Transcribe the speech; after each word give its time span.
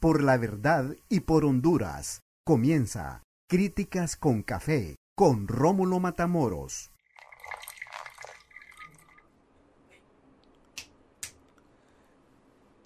por 0.00 0.22
la 0.22 0.38
verdad 0.38 0.96
y 1.10 1.20
por 1.20 1.44
Honduras. 1.44 2.22
Comienza 2.44 3.22
Críticas 3.48 4.16
con 4.16 4.42
Café 4.42 4.96
con 5.14 5.46
Rómulo 5.46 6.00
Matamoros. 6.00 6.90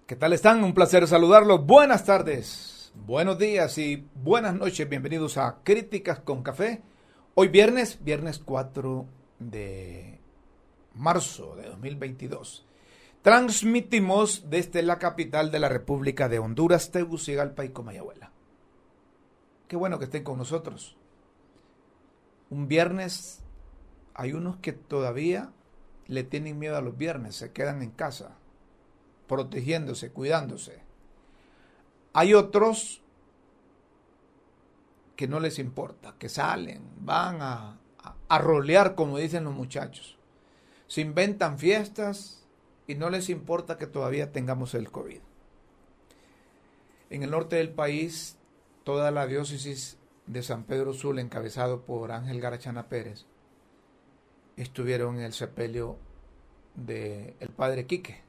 ¿Qué 0.07 0.17
tal 0.17 0.32
están? 0.32 0.64
Un 0.64 0.75
placer 0.75 1.07
saludarlos. 1.07 1.64
Buenas 1.64 2.05
tardes, 2.05 2.93
buenos 3.07 3.39
días 3.39 3.79
y 3.79 4.09
buenas 4.15 4.55
noches. 4.55 4.89
Bienvenidos 4.89 5.39
a 5.39 5.59
Críticas 5.62 6.19
con 6.19 6.43
Café. 6.43 6.83
Hoy 7.35 7.49
viernes, 7.49 8.03
viernes 8.03 8.41
4 8.45 9.07
de 9.39 10.19
marzo 10.95 11.55
de 11.55 11.69
2022. 11.69 12.67
Transmitimos 13.25 14.51
desde 14.51 14.83
la 14.83 14.99
capital 14.99 15.51
de 15.51 15.59
la 15.59 15.71
República 15.71 16.29
de 16.29 16.39
Honduras, 16.39 16.91
Tegucigalpa 16.91 17.65
y 17.65 17.71
Comayagüela. 17.71 18.31
Qué 19.67 19.77
bueno 19.77 19.99
que 19.99 20.05
estén 20.05 20.25
con 20.25 20.37
nosotros. 20.37 20.99
Un 22.51 22.68
viernes, 22.68 23.41
hay 24.13 24.35
unos 24.35 24.59
que 24.59 24.75
todavía 24.75 25.53
le 26.07 26.23
tienen 26.23 26.59
miedo 26.59 26.77
a 26.77 26.82
los 26.82 26.99
viernes, 26.99 27.37
se 27.37 27.51
quedan 27.51 27.81
en 27.81 27.93
casa, 27.93 28.37
protegiéndose, 29.27 30.13
cuidándose. 30.13 30.82
Hay 32.12 32.34
otros 32.34 33.01
que 35.17 35.29
no 35.29 35.41
les 35.41 35.59
importa, 35.59 36.15
que 36.19 36.29
salen, 36.29 36.83
van 37.01 37.41
a, 37.41 37.79
a, 38.03 38.17
a 38.29 38.39
rolear, 38.39 38.95
como 38.95 39.17
dicen 39.17 39.45
los 39.45 39.55
muchachos. 39.55 40.19
Se 40.89 41.01
inventan 41.01 41.59
fiestas, 41.59 42.44
y 42.87 42.95
no 42.95 43.11
les 43.11 43.31
importa 43.31 43.79
que 43.79 43.87
todavía 43.87 44.33
tengamos 44.33 44.75
el 44.75 44.91
COVID. 44.91 45.20
En 47.11 47.23
el 47.23 47.31
norte 47.31 47.57
del 47.57 47.71
país, 47.71 48.37
toda 48.83 49.11
la 49.11 49.27
diócesis 49.27 49.99
de 50.27 50.43
San 50.43 50.65
Pedro 50.65 50.93
Sul, 50.93 51.19
encabezado 51.19 51.83
por 51.83 52.13
Ángel 52.13 52.41
Garachana 52.41 52.89
Pérez, 52.89 53.27
estuvieron 54.57 55.17
en 55.17 55.25
el 55.25 55.33
sepelio 55.33 55.99
del 56.75 57.35
el 57.41 57.49
padre 57.51 57.87
Quique, 57.87 58.23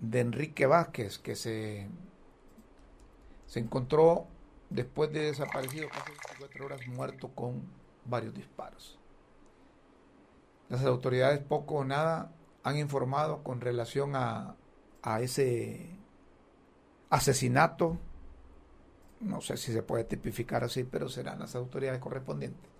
de 0.00 0.20
Enrique 0.20 0.66
Vázquez, 0.66 1.18
que 1.18 1.36
se, 1.36 1.88
se 3.46 3.60
encontró 3.60 4.26
después 4.68 5.12
de 5.12 5.20
desaparecido 5.20 5.88
casi 5.88 6.10
24 6.10 6.66
horas 6.66 6.86
muerto 6.88 7.28
con 7.28 7.62
varios 8.04 8.34
disparos. 8.34 8.98
Las 10.68 10.84
autoridades 10.84 11.40
poco 11.40 11.76
o 11.76 11.84
nada 11.84 12.32
han 12.62 12.78
informado 12.78 13.42
con 13.42 13.60
relación 13.60 14.14
a, 14.14 14.56
a 15.02 15.20
ese 15.20 15.90
asesinato. 17.10 17.98
No 19.20 19.40
sé 19.40 19.56
si 19.56 19.72
se 19.72 19.82
puede 19.82 20.04
tipificar 20.04 20.64
así, 20.64 20.84
pero 20.84 21.08
serán 21.08 21.40
las 21.40 21.54
autoridades 21.54 22.00
correspondientes 22.00 22.70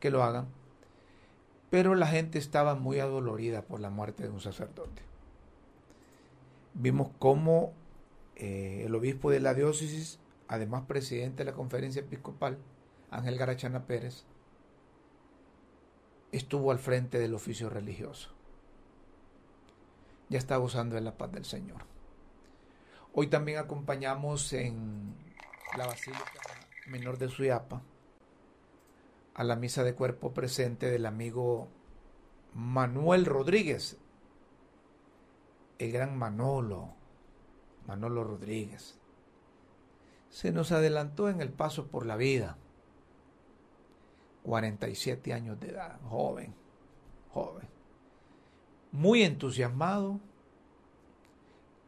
que 0.00 0.10
lo 0.10 0.22
hagan. 0.22 0.48
Pero 1.70 1.94
la 1.94 2.06
gente 2.06 2.38
estaba 2.38 2.74
muy 2.74 3.00
adolorida 3.00 3.62
por 3.62 3.80
la 3.80 3.90
muerte 3.90 4.24
de 4.24 4.28
un 4.28 4.40
sacerdote. 4.40 5.02
Vimos 6.74 7.10
cómo 7.18 7.72
eh, 8.36 8.82
el 8.86 8.94
obispo 8.94 9.30
de 9.30 9.40
la 9.40 9.54
diócesis, 9.54 10.18
además 10.48 10.84
presidente 10.86 11.44
de 11.44 11.50
la 11.50 11.56
conferencia 11.56 12.00
episcopal, 12.00 12.58
Ángel 13.10 13.38
Garachana 13.38 13.86
Pérez, 13.86 14.24
estuvo 16.30 16.70
al 16.70 16.78
frente 16.78 17.18
del 17.18 17.34
oficio 17.34 17.68
religioso 17.68 18.30
ya 20.32 20.38
está 20.38 20.56
gozando 20.56 20.94
de 20.94 21.02
la 21.02 21.18
paz 21.18 21.30
del 21.30 21.44
Señor. 21.44 21.82
Hoy 23.12 23.26
también 23.26 23.58
acompañamos 23.58 24.54
en 24.54 25.14
la 25.76 25.86
Basílica 25.86 26.24
Menor 26.86 27.18
de 27.18 27.28
Suyapa 27.28 27.82
a 29.34 29.44
la 29.44 29.56
misa 29.56 29.84
de 29.84 29.94
cuerpo 29.94 30.32
presente 30.32 30.90
del 30.90 31.04
amigo 31.04 31.68
Manuel 32.54 33.26
Rodríguez, 33.26 33.98
el 35.78 35.92
gran 35.92 36.16
Manolo, 36.16 36.94
Manolo 37.86 38.24
Rodríguez. 38.24 38.98
Se 40.30 40.50
nos 40.50 40.72
adelantó 40.72 41.28
en 41.28 41.42
el 41.42 41.50
paso 41.50 41.88
por 41.88 42.06
la 42.06 42.16
vida. 42.16 42.56
47 44.44 45.34
años 45.34 45.60
de 45.60 45.68
edad, 45.68 46.00
joven, 46.08 46.54
joven 47.34 47.81
muy 48.92 49.22
entusiasmado, 49.22 50.20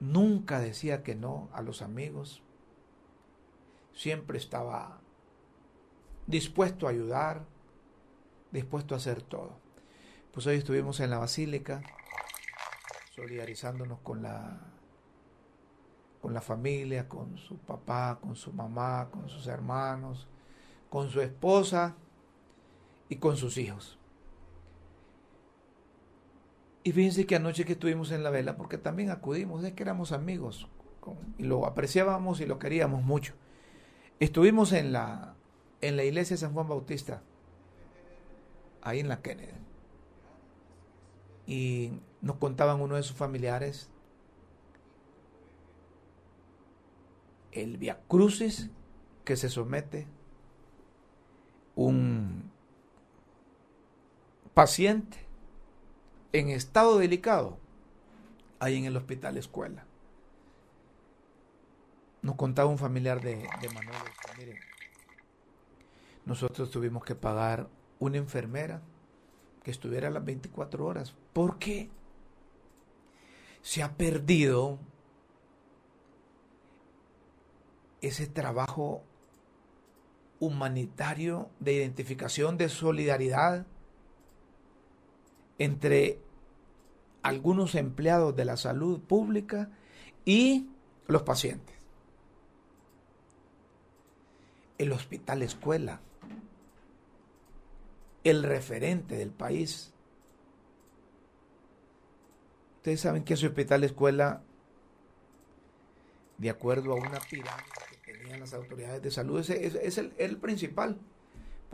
nunca 0.00 0.58
decía 0.58 1.02
que 1.02 1.14
no 1.14 1.48
a 1.52 1.62
los 1.62 1.82
amigos, 1.82 2.42
siempre 3.92 4.38
estaba 4.38 4.98
dispuesto 6.26 6.86
a 6.86 6.90
ayudar, 6.90 7.44
dispuesto 8.50 8.94
a 8.94 8.98
hacer 8.98 9.22
todo. 9.22 9.52
Pues 10.32 10.46
hoy 10.46 10.56
estuvimos 10.56 10.98
en 11.00 11.10
la 11.10 11.18
basílica, 11.18 11.82
solidarizándonos 13.14 14.00
con 14.00 14.22
la, 14.22 14.58
con 16.20 16.34
la 16.34 16.40
familia, 16.40 17.08
con 17.08 17.38
su 17.38 17.58
papá, 17.58 18.18
con 18.20 18.34
su 18.34 18.52
mamá, 18.52 19.08
con 19.12 19.28
sus 19.28 19.46
hermanos, 19.46 20.26
con 20.90 21.10
su 21.10 21.20
esposa 21.20 21.94
y 23.08 23.16
con 23.16 23.36
sus 23.36 23.58
hijos. 23.58 23.98
Y 26.84 26.92
fíjense 26.92 27.26
que 27.26 27.34
anoche 27.34 27.64
que 27.64 27.72
estuvimos 27.72 28.10
en 28.12 28.22
la 28.22 28.28
vela, 28.30 28.56
porque 28.56 28.76
también 28.76 29.10
acudimos, 29.10 29.64
es 29.64 29.72
que 29.72 29.82
éramos 29.82 30.12
amigos 30.12 30.68
y 31.38 31.44
lo 31.44 31.66
apreciábamos 31.66 32.40
y 32.40 32.46
lo 32.46 32.58
queríamos 32.58 33.02
mucho. 33.02 33.32
Estuvimos 34.20 34.72
en 34.72 34.92
la, 34.92 35.34
en 35.80 35.96
la 35.96 36.04
iglesia 36.04 36.34
de 36.34 36.40
San 36.40 36.52
Juan 36.52 36.68
Bautista, 36.68 37.22
ahí 38.82 39.00
en 39.00 39.08
la 39.08 39.22
Kennedy. 39.22 39.52
Y 41.46 41.92
nos 42.20 42.36
contaban 42.36 42.80
uno 42.80 42.96
de 42.96 43.02
sus 43.02 43.16
familiares 43.16 43.90
el 47.52 47.78
Via 47.78 48.00
Crucis 48.08 48.70
que 49.24 49.36
se 49.36 49.48
somete 49.48 50.06
un 51.76 52.50
paciente 54.52 55.23
en 56.34 56.48
estado 56.50 56.98
delicado, 56.98 57.58
ahí 58.58 58.76
en 58.76 58.86
el 58.86 58.96
hospital 58.96 59.36
escuela. 59.36 59.86
Nos 62.22 62.34
contaba 62.34 62.68
un 62.68 62.76
familiar 62.76 63.20
de, 63.20 63.36
Manuel, 63.72 63.96
mire, 64.36 64.58
nosotros 66.24 66.72
tuvimos 66.72 67.04
que 67.04 67.14
pagar 67.14 67.68
una 68.00 68.16
enfermera 68.16 68.82
que 69.62 69.70
estuviera 69.70 70.08
a 70.08 70.10
las 70.10 70.24
24 70.24 70.84
horas. 70.84 71.14
¿Por 71.32 71.60
qué? 71.60 71.88
Se 73.62 73.84
ha 73.84 73.92
perdido 73.92 74.80
ese 78.00 78.26
trabajo 78.26 79.04
humanitario 80.40 81.48
de 81.60 81.74
identificación, 81.74 82.58
de 82.58 82.68
solidaridad 82.68 83.66
entre 85.58 86.18
algunos 87.22 87.74
empleados 87.74 88.36
de 88.36 88.44
la 88.44 88.56
salud 88.56 89.00
pública 89.00 89.70
y 90.24 90.68
los 91.06 91.22
pacientes. 91.22 91.74
El 94.78 94.92
hospital 94.92 95.42
escuela, 95.42 96.00
el 98.24 98.42
referente 98.42 99.16
del 99.16 99.30
país. 99.30 99.92
Ustedes 102.76 103.00
saben 103.00 103.24
que 103.24 103.34
ese 103.34 103.46
hospital 103.46 103.84
escuela, 103.84 104.42
de 106.36 106.50
acuerdo 106.50 106.92
a 106.92 106.96
una 106.96 107.20
pirámide 107.20 107.64
que 108.02 108.12
tenían 108.12 108.40
las 108.40 108.52
autoridades 108.52 109.00
de 109.00 109.10
salud, 109.10 109.38
es, 109.38 109.50
es, 109.50 109.98
el 109.98 110.36
principal. 110.38 110.98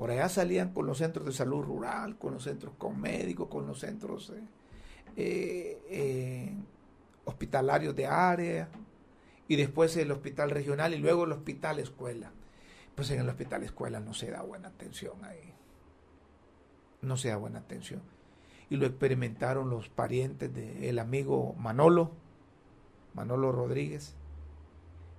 Por 0.00 0.10
allá 0.10 0.30
salían 0.30 0.72
con 0.72 0.86
los 0.86 0.96
centros 0.96 1.26
de 1.26 1.32
salud 1.32 1.62
rural, 1.62 2.16
con 2.16 2.32
los 2.32 2.44
centros 2.44 2.72
con 2.78 2.98
médicos, 2.98 3.48
con 3.48 3.66
los 3.66 3.80
centros 3.80 4.30
eh, 4.30 4.42
eh, 5.14 5.82
eh, 5.90 6.54
hospitalarios 7.26 7.94
de 7.94 8.06
área 8.06 8.70
y 9.46 9.56
después 9.56 9.94
el 9.98 10.10
hospital 10.10 10.52
regional 10.52 10.94
y 10.94 10.96
luego 10.96 11.24
el 11.24 11.32
hospital 11.32 11.80
escuela. 11.80 12.32
Pues 12.94 13.10
en 13.10 13.20
el 13.20 13.28
hospital 13.28 13.62
escuela 13.62 14.00
no 14.00 14.14
se 14.14 14.30
da 14.30 14.40
buena 14.40 14.68
atención 14.68 15.22
ahí. 15.22 15.52
No 17.02 17.18
se 17.18 17.28
da 17.28 17.36
buena 17.36 17.58
atención. 17.58 18.00
Y 18.70 18.76
lo 18.76 18.86
experimentaron 18.86 19.68
los 19.68 19.90
parientes 19.90 20.50
del 20.54 20.98
amigo 20.98 21.54
Manolo, 21.58 22.12
Manolo 23.12 23.52
Rodríguez, 23.52 24.14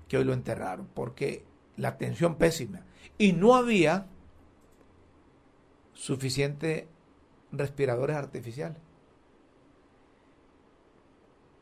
que 0.08 0.18
hoy 0.18 0.24
lo 0.24 0.34
enterraron, 0.34 0.88
porque 0.92 1.46
la 1.78 1.90
atención 1.90 2.34
pésima. 2.34 2.82
Y 3.20 3.34
no 3.34 3.54
había 3.54 4.08
suficiente 6.02 6.88
respiradores 7.52 8.16
artificiales. 8.16 8.80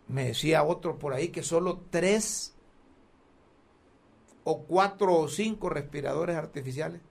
Me 0.07 0.27
decía 0.27 0.63
otro 0.63 0.97
por 0.97 1.13
ahí 1.13 1.27
que 1.27 1.43
solo 1.43 1.81
tres 1.89 2.55
o 4.45 4.63
cuatro 4.63 5.13
o 5.13 5.27
cinco 5.27 5.69
respiradores 5.69 6.37
artificiales 6.37 7.01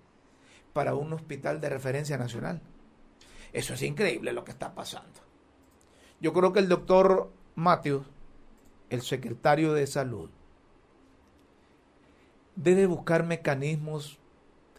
para 0.73 0.95
un 0.95 1.13
hospital 1.13 1.61
de 1.61 1.69
referencia 1.69 2.17
nacional. 2.17 2.63
Eso 3.53 3.75
es 3.75 3.83
increíble 3.83 4.33
lo 4.33 4.45
que 4.45 4.53
está 4.53 4.75
pasando. 4.75 5.21
Yo 6.23 6.33
creo 6.33 6.55
que 6.55 6.61
el 6.61 6.69
doctor 6.69 7.31
Matthews, 7.57 8.07
el 8.89 9.03
secretario 9.03 9.75
de 9.75 9.87
salud, 9.87 10.31
debe 12.57 12.87
buscar 12.87 13.25
mecanismos. 13.25 14.18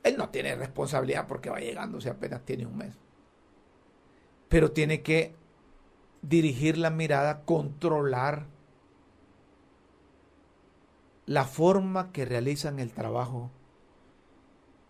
Él 0.10 0.18
no 0.18 0.30
tiene 0.30 0.56
responsabilidad 0.56 1.28
porque 1.28 1.50
va 1.50 1.60
llegando, 1.60 2.02
si 2.02 2.10
apenas 2.10 2.44
tiene 2.44 2.66
un 2.66 2.78
mes. 2.78 2.96
Pero 4.48 4.72
tiene 4.72 5.02
que 5.02 5.36
dirigir 6.22 6.78
la 6.78 6.90
mirada, 6.90 7.44
controlar 7.46 8.48
la 11.28 11.46
forma 11.46 12.12
que 12.12 12.26
realizan 12.26 12.80
el 12.80 12.92
trabajo 12.92 13.52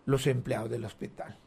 los 0.06 0.26
empleados 0.26 0.70
del 0.70 0.86
hospital. 0.86 1.38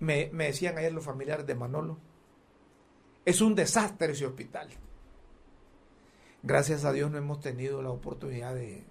Me, 0.00 0.28
decían 0.28 0.76
ayer 0.76 0.92
los 0.92 1.04
familiares 1.04 1.46
de 1.46 1.54
Manolo, 1.54 1.98
es 3.24 3.40
un 3.40 3.54
desastre 3.54 4.12
ese 4.12 4.26
hospital. 4.26 4.68
Gracias 6.42 6.84
a 6.84 6.92
Dios 6.92 7.10
no 7.10 7.16
hemos 7.16 7.40
tenido 7.40 7.82
la 7.82 7.90
oportunidad 7.90 8.54
de, 8.54 8.84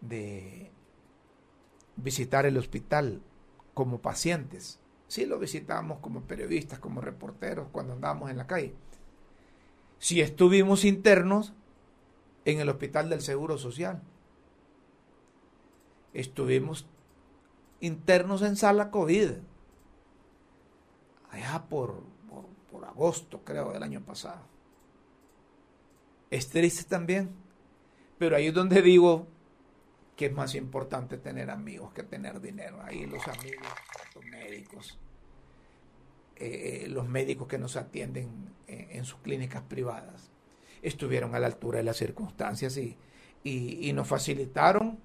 de 0.00 0.70
visitar 1.96 2.46
el 2.46 2.56
hospital 2.56 3.22
como 3.74 4.00
pacientes. 4.00 4.80
Sí 5.06 5.26
lo 5.26 5.38
visitamos 5.38 6.00
como 6.00 6.22
periodistas, 6.22 6.78
como 6.78 7.00
reporteros, 7.00 7.68
cuando 7.72 7.94
andábamos 7.94 8.30
en 8.30 8.36
la 8.36 8.46
calle. 8.46 8.74
Si 9.98 10.20
estuvimos 10.20 10.84
internos, 10.84 11.54
en 12.52 12.60
el 12.60 12.68
Hospital 12.70 13.10
del 13.10 13.20
Seguro 13.20 13.58
Social. 13.58 14.00
Estuvimos 16.14 16.86
internos 17.80 18.40
en 18.40 18.56
sala 18.56 18.90
COVID, 18.90 19.32
allá 21.30 21.66
por, 21.68 22.02
por, 22.70 22.84
agosto, 22.86 23.42
creo, 23.44 23.72
del 23.72 23.82
año 23.82 24.00
pasado. 24.00 24.40
Es 26.30 26.48
triste 26.48 26.84
también, 26.84 27.28
pero 28.16 28.34
ahí 28.34 28.46
es 28.46 28.54
donde 28.54 28.80
digo 28.80 29.26
que 30.18 30.26
es 30.26 30.32
más 30.32 30.56
importante 30.56 31.16
tener 31.16 31.48
amigos 31.48 31.92
que 31.92 32.02
tener 32.02 32.40
dinero. 32.40 32.80
Ahí 32.82 33.06
los 33.06 33.26
amigos, 33.28 33.68
los 34.16 34.24
médicos, 34.24 34.98
eh, 36.34 36.86
los 36.90 37.08
médicos 37.08 37.46
que 37.46 37.56
nos 37.56 37.76
atienden 37.76 38.52
en 38.66 39.04
sus 39.04 39.20
clínicas 39.20 39.62
privadas 39.62 40.32
estuvieron 40.82 41.36
a 41.36 41.38
la 41.38 41.46
altura 41.46 41.78
de 41.78 41.84
las 41.84 41.96
circunstancias 41.96 42.76
y, 42.76 42.98
y, 43.44 43.92
nos 43.92 44.08
facilitaron 44.08 44.98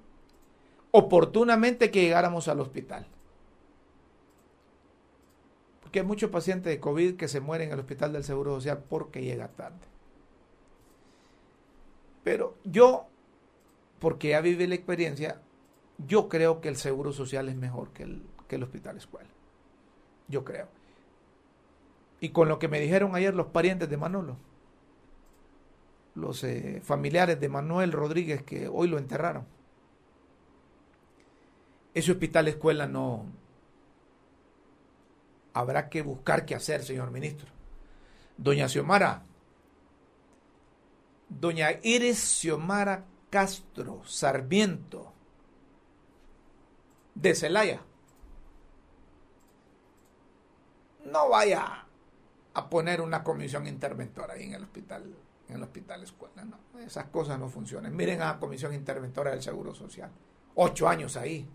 oportunamente 0.89 1.91
que 1.91 2.01
llegáramos 2.01 2.47
al 2.47 2.59
hospital. 2.59 3.07
Porque 5.81 5.99
hay 5.99 6.05
muchos 6.07 6.31
pacientes 6.31 6.73
de 6.73 6.79
COVID 6.79 7.17
que 7.17 7.27
se 7.27 7.39
mueren 7.39 7.67
en 7.67 7.73
el 7.73 7.79
hospital 7.81 8.13
del 8.13 8.23
Seguro 8.23 8.55
Social 8.55 8.83
porque 8.89 9.21
llega 9.21 9.47
tarde. 9.49 9.85
Pero 12.23 12.57
yo, 12.63 13.07
porque 14.03 14.27
ya 14.27 14.41
viví 14.41 14.67
la 14.67 14.75
experiencia, 14.75 15.39
yo 15.97 16.27
creo 16.27 16.59
que 16.59 16.67
el 16.67 16.75
Seguro 16.75 17.13
Social 17.13 17.47
es 17.47 17.55
mejor 17.55 17.93
que 17.93 18.03
el, 18.03 18.63
hospital 18.63 18.97
escuela. 18.97 19.29
Yo 20.27 20.43
creo. 20.43 20.67
Y 22.19 22.29
con 22.29 22.49
lo 22.49 22.59
que 22.59 22.67
me 22.67 22.81
dijeron 22.81 23.15
ayer 23.15 23.33
los 23.33 23.47
parientes 23.47 23.89
de 23.89 23.95
Manolo, 23.95 24.35
los 26.15 26.43
eh, 26.43 26.81
familiares 26.83 27.39
de 27.39 27.47
Manuel 27.47 27.93
Rodríguez 27.93 28.43
que 28.43 28.67
hoy 28.67 28.89
lo 28.89 28.97
enterraron. 28.97 29.45
Ese 31.93 32.11
hospital 32.11 32.49
escuela 32.49 32.87
no... 32.87 33.25
Habrá 35.53 35.87
que 35.87 36.01
buscar 36.01 36.45
qué 36.45 36.55
hacer, 36.55 36.83
señor 36.83 37.09
ministro. 37.09 37.47
Doña 38.35 38.67
Xiomara, 38.67 39.23
doña 41.29 41.69
Iris 41.83 42.19
Xiomara 42.19 43.05
Castro 43.33 44.03
Sarmiento, 44.05 45.11
de 47.15 47.33
Celaya. 47.33 47.81
No 51.05 51.29
vaya 51.29 51.87
a 52.53 52.69
poner 52.69 53.01
una 53.01 53.23
comisión 53.23 53.65
interventora 53.65 54.35
ahí 54.35 54.43
en 54.43 54.53
el 54.53 54.61
hospital 54.61 55.15
en 55.49 55.55
el 55.55 55.63
hospital 55.63 56.03
escuela. 56.03 56.45
No, 56.45 56.79
esas 56.79 57.05
cosas 57.05 57.39
no 57.39 57.49
funcionan. 57.49 57.95
Miren 57.95 58.21
a 58.21 58.33
la 58.33 58.39
Comisión 58.39 58.71
Interventora 58.71 59.31
del 59.31 59.41
Seguro 59.41 59.73
Social. 59.73 60.11
Ocho 60.53 60.87
años 60.87 61.17
ahí. 61.17 61.49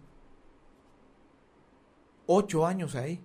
Ocho 2.27 2.67
años 2.67 2.97
ahí. 2.97 3.23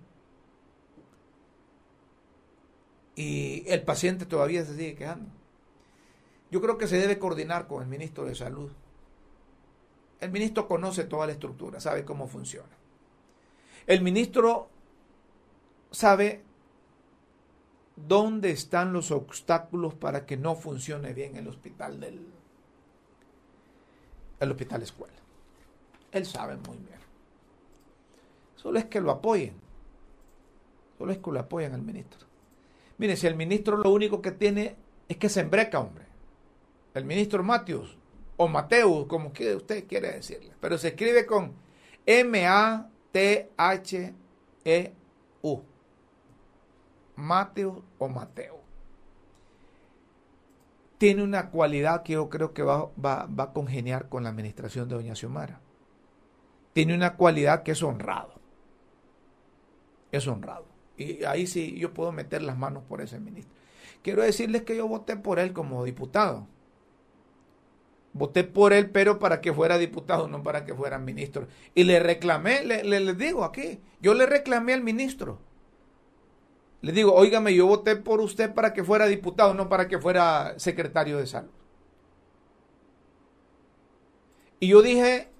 Y 3.16 3.64
el 3.66 3.82
paciente 3.82 4.26
todavía 4.26 4.64
se 4.64 4.76
sigue 4.76 4.94
quejando. 4.94 5.43
Yo 6.54 6.60
creo 6.60 6.78
que 6.78 6.86
se 6.86 6.98
debe 6.98 7.18
coordinar 7.18 7.66
con 7.66 7.82
el 7.82 7.88
ministro 7.88 8.24
de 8.24 8.36
Salud. 8.36 8.70
El 10.20 10.30
ministro 10.30 10.68
conoce 10.68 11.02
toda 11.02 11.26
la 11.26 11.32
estructura, 11.32 11.80
sabe 11.80 12.04
cómo 12.04 12.28
funciona. 12.28 12.70
El 13.88 14.02
ministro 14.02 14.68
sabe 15.90 16.44
dónde 17.96 18.52
están 18.52 18.92
los 18.92 19.10
obstáculos 19.10 19.94
para 19.94 20.26
que 20.26 20.36
no 20.36 20.54
funcione 20.54 21.12
bien 21.12 21.34
el 21.34 21.48
hospital 21.48 21.98
del 21.98 22.24
el 24.38 24.50
hospital 24.52 24.82
escuela. 24.82 25.18
Él 26.12 26.24
sabe 26.24 26.54
muy 26.54 26.76
bien. 26.76 27.00
Solo 28.54 28.78
es 28.78 28.84
que 28.84 29.00
lo 29.00 29.10
apoyen. 29.10 29.54
Solo 30.98 31.10
es 31.10 31.18
que 31.18 31.32
lo 31.32 31.40
apoyen 31.40 31.74
al 31.74 31.82
ministro. 31.82 32.28
Mire, 32.98 33.16
si 33.16 33.26
el 33.26 33.34
ministro 33.34 33.76
lo 33.76 33.90
único 33.90 34.22
que 34.22 34.30
tiene 34.30 34.76
es 35.08 35.16
que 35.16 35.28
se 35.28 35.40
embreca, 35.40 35.80
hombre. 35.80 36.03
El 36.94 37.04
ministro 37.04 37.42
Matius 37.42 37.98
o 38.36 38.48
Mateus, 38.48 39.06
como 39.06 39.28
usted 39.28 39.86
quiere 39.86 40.12
decirle. 40.12 40.52
Pero 40.60 40.78
se 40.78 40.88
escribe 40.88 41.26
con 41.26 41.52
M-A-T-H-E-U. 42.06 42.94
Mateo 47.16 47.84
o 47.98 48.08
Mateo. 48.08 48.60
Tiene 50.98 51.22
una 51.22 51.50
cualidad 51.50 52.02
que 52.02 52.14
yo 52.14 52.28
creo 52.28 52.52
que 52.54 52.62
va, 52.62 52.90
va, 53.04 53.28
a 53.38 53.52
congeniar 53.52 54.08
con 54.08 54.24
la 54.24 54.30
administración 54.30 54.88
de 54.88 54.94
Doña 54.96 55.14
Xiomara. 55.14 55.60
Tiene 56.72 56.94
una 56.94 57.16
cualidad 57.16 57.62
que 57.62 57.72
es 57.72 57.82
honrado. 57.82 58.34
Es 60.10 60.26
honrado. 60.26 60.66
Y 60.96 61.24
ahí 61.24 61.46
sí 61.46 61.76
yo 61.78 61.92
puedo 61.92 62.10
meter 62.12 62.42
las 62.42 62.56
manos 62.56 62.84
por 62.84 63.00
ese 63.00 63.20
ministro. 63.20 63.54
Quiero 64.02 64.22
decirles 64.22 64.62
que 64.62 64.76
yo 64.76 64.88
voté 64.88 65.16
por 65.16 65.38
él 65.38 65.52
como 65.52 65.84
diputado. 65.84 66.46
Voté 68.14 68.44
por 68.44 68.72
él, 68.72 68.88
pero 68.90 69.18
para 69.18 69.42
que 69.42 69.52
fuera 69.52 69.76
diputado, 69.76 70.28
no 70.28 70.42
para 70.42 70.64
que 70.64 70.74
fuera 70.74 70.98
ministro. 70.98 71.46
Y 71.74 71.84
le 71.84 72.00
reclamé, 72.00 72.64
le, 72.64 73.14
digo 73.14 73.44
aquí, 73.44 73.80
yo 74.00 74.14
le 74.14 74.24
reclamé 74.24 74.72
al 74.72 74.82
ministro 74.82 75.40
le 76.84 76.92
digo, 76.92 77.14
óigame, 77.14 77.54
yo 77.54 77.66
voté 77.66 77.96
por 77.96 78.20
usted 78.20 78.52
para 78.52 78.74
que 78.74 78.84
fuera 78.84 79.06
diputado, 79.06 79.54
no 79.54 79.70
para 79.70 79.88
que 79.88 79.98
fuera 79.98 80.52
secretario 80.58 81.16
de 81.16 81.26
salud. 81.26 81.48
Y 84.60 84.68
yo 84.68 84.82
dije, 84.82 85.30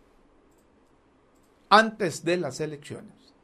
antes 1.69 2.25
de 2.25 2.38
las 2.38 2.61
elecciones, 2.61 3.35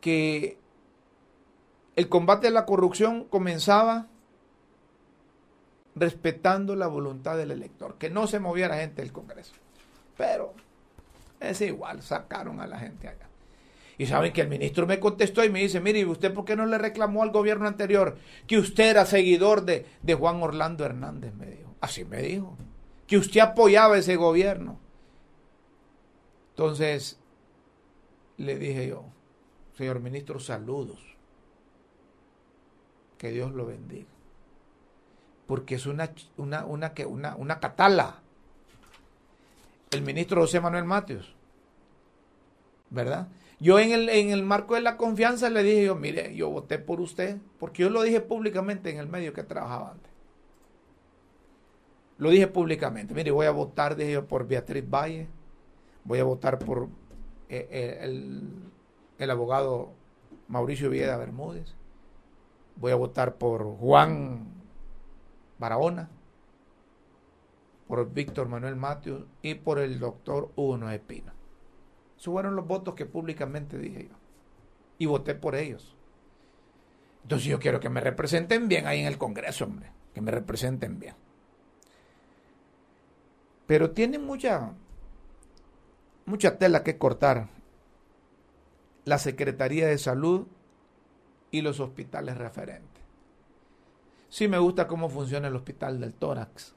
que 0.00 0.56
el 1.96 2.08
combate 2.08 2.48
a 2.48 2.50
la 2.50 2.64
corrupción 2.64 3.24
comenzaba 3.24 4.06
respetando 5.94 6.76
la 6.76 6.86
voluntad 6.86 7.36
del 7.36 7.50
elector, 7.50 7.96
que 7.98 8.10
no 8.10 8.26
se 8.26 8.40
moviera 8.40 8.78
gente 8.78 9.02
del 9.02 9.12
Congreso. 9.12 9.54
Pero 10.16 10.54
es 11.40 11.60
igual, 11.60 12.02
sacaron 12.02 12.60
a 12.60 12.66
la 12.66 12.78
gente 12.78 13.08
allá. 13.08 13.28
Y 13.98 14.06
saben 14.06 14.32
que 14.32 14.40
el 14.40 14.48
ministro 14.48 14.86
me 14.86 14.98
contestó 14.98 15.44
y 15.44 15.50
me 15.50 15.60
dice, 15.60 15.78
mire, 15.78 16.06
¿usted 16.06 16.32
por 16.32 16.46
qué 16.46 16.56
no 16.56 16.64
le 16.64 16.78
reclamó 16.78 17.22
al 17.22 17.32
gobierno 17.32 17.66
anterior 17.66 18.16
que 18.46 18.58
usted 18.58 18.90
era 18.90 19.04
seguidor 19.04 19.66
de, 19.66 19.84
de 20.02 20.14
Juan 20.14 20.42
Orlando 20.42 20.86
Hernández? 20.86 21.34
Me 21.34 21.46
dijo. 21.46 21.74
Así 21.80 22.06
me 22.06 22.22
dijo. 22.22 22.56
Que 23.06 23.18
usted 23.18 23.40
apoyaba 23.40 23.98
ese 23.98 24.16
gobierno. 24.16 24.78
Entonces, 26.50 27.18
le 28.38 28.58
dije 28.58 28.88
yo, 28.88 29.04
señor 29.76 30.00
ministro, 30.00 30.40
saludos. 30.40 30.98
Que 33.18 33.30
Dios 33.30 33.52
lo 33.52 33.66
bendiga. 33.66 34.08
Porque 35.50 35.74
es 35.74 35.86
una, 35.86 36.12
una, 36.36 36.64
una, 36.64 36.92
una, 37.08 37.34
una 37.34 37.58
catala. 37.58 38.20
El 39.90 40.02
ministro 40.02 40.42
José 40.42 40.60
Manuel 40.60 40.84
Mateos. 40.84 41.34
¿Verdad? 42.88 43.26
Yo 43.58 43.80
en 43.80 43.90
el, 43.90 44.08
en 44.10 44.30
el 44.30 44.44
marco 44.44 44.76
de 44.76 44.80
la 44.80 44.96
confianza 44.96 45.50
le 45.50 45.64
dije 45.64 45.86
yo, 45.86 45.96
mire, 45.96 46.36
yo 46.36 46.50
voté 46.50 46.78
por 46.78 47.00
usted, 47.00 47.38
porque 47.58 47.82
yo 47.82 47.90
lo 47.90 48.02
dije 48.02 48.20
públicamente 48.20 48.90
en 48.90 48.98
el 48.98 49.08
medio 49.08 49.32
que 49.32 49.42
trabajaba 49.42 49.90
antes. 49.90 50.12
Lo 52.18 52.30
dije 52.30 52.46
públicamente. 52.46 53.12
Mire, 53.12 53.32
voy 53.32 53.46
a 53.46 53.50
votar, 53.50 53.96
dije 53.96 54.12
yo, 54.12 54.26
por 54.28 54.46
Beatriz 54.46 54.88
Valle. 54.88 55.26
Voy 56.04 56.20
a 56.20 56.24
votar 56.24 56.60
por 56.60 56.84
eh, 57.48 57.66
eh, 57.68 57.98
el, 58.02 58.52
el 59.18 59.30
abogado 59.32 59.90
Mauricio 60.46 60.90
Vieda 60.90 61.16
Bermúdez. 61.16 61.74
Voy 62.76 62.92
a 62.92 62.94
votar 62.94 63.34
por 63.34 63.64
Juan 63.78 64.59
Barahona, 65.60 66.08
por 67.86 68.10
Víctor 68.12 68.48
Manuel 68.48 68.76
Matthews 68.76 69.26
y 69.42 69.54
por 69.54 69.78
el 69.78 70.00
doctor 70.00 70.50
Hugo 70.56 70.78
Noé 70.78 70.98
Pino. 70.98 71.32
Esos 72.16 72.32
fueron 72.32 72.56
los 72.56 72.66
votos 72.66 72.94
que 72.94 73.06
públicamente 73.06 73.78
dije 73.78 74.08
yo. 74.08 74.16
Y 74.98 75.06
voté 75.06 75.34
por 75.34 75.54
ellos. 75.54 75.96
Entonces 77.22 77.48
yo 77.48 77.58
quiero 77.58 77.78
que 77.78 77.88
me 77.88 78.00
representen 78.00 78.68
bien 78.68 78.86
ahí 78.86 79.00
en 79.00 79.06
el 79.06 79.18
Congreso, 79.18 79.64
hombre. 79.64 79.90
Que 80.14 80.20
me 80.20 80.30
representen 80.30 80.98
bien. 80.98 81.14
Pero 83.66 83.90
tienen 83.90 84.24
mucha, 84.24 84.72
mucha 86.26 86.58
tela 86.58 86.82
que 86.82 86.98
cortar 86.98 87.48
la 89.04 89.18
Secretaría 89.18 89.86
de 89.86 89.98
Salud 89.98 90.46
y 91.50 91.62
los 91.62 91.80
hospitales 91.80 92.36
referentes. 92.36 92.89
Sí 94.30 94.46
me 94.46 94.58
gusta 94.58 94.86
cómo 94.86 95.08
funciona 95.08 95.48
el 95.48 95.56
Hospital 95.56 96.00
del 96.00 96.14
Tórax. 96.14 96.74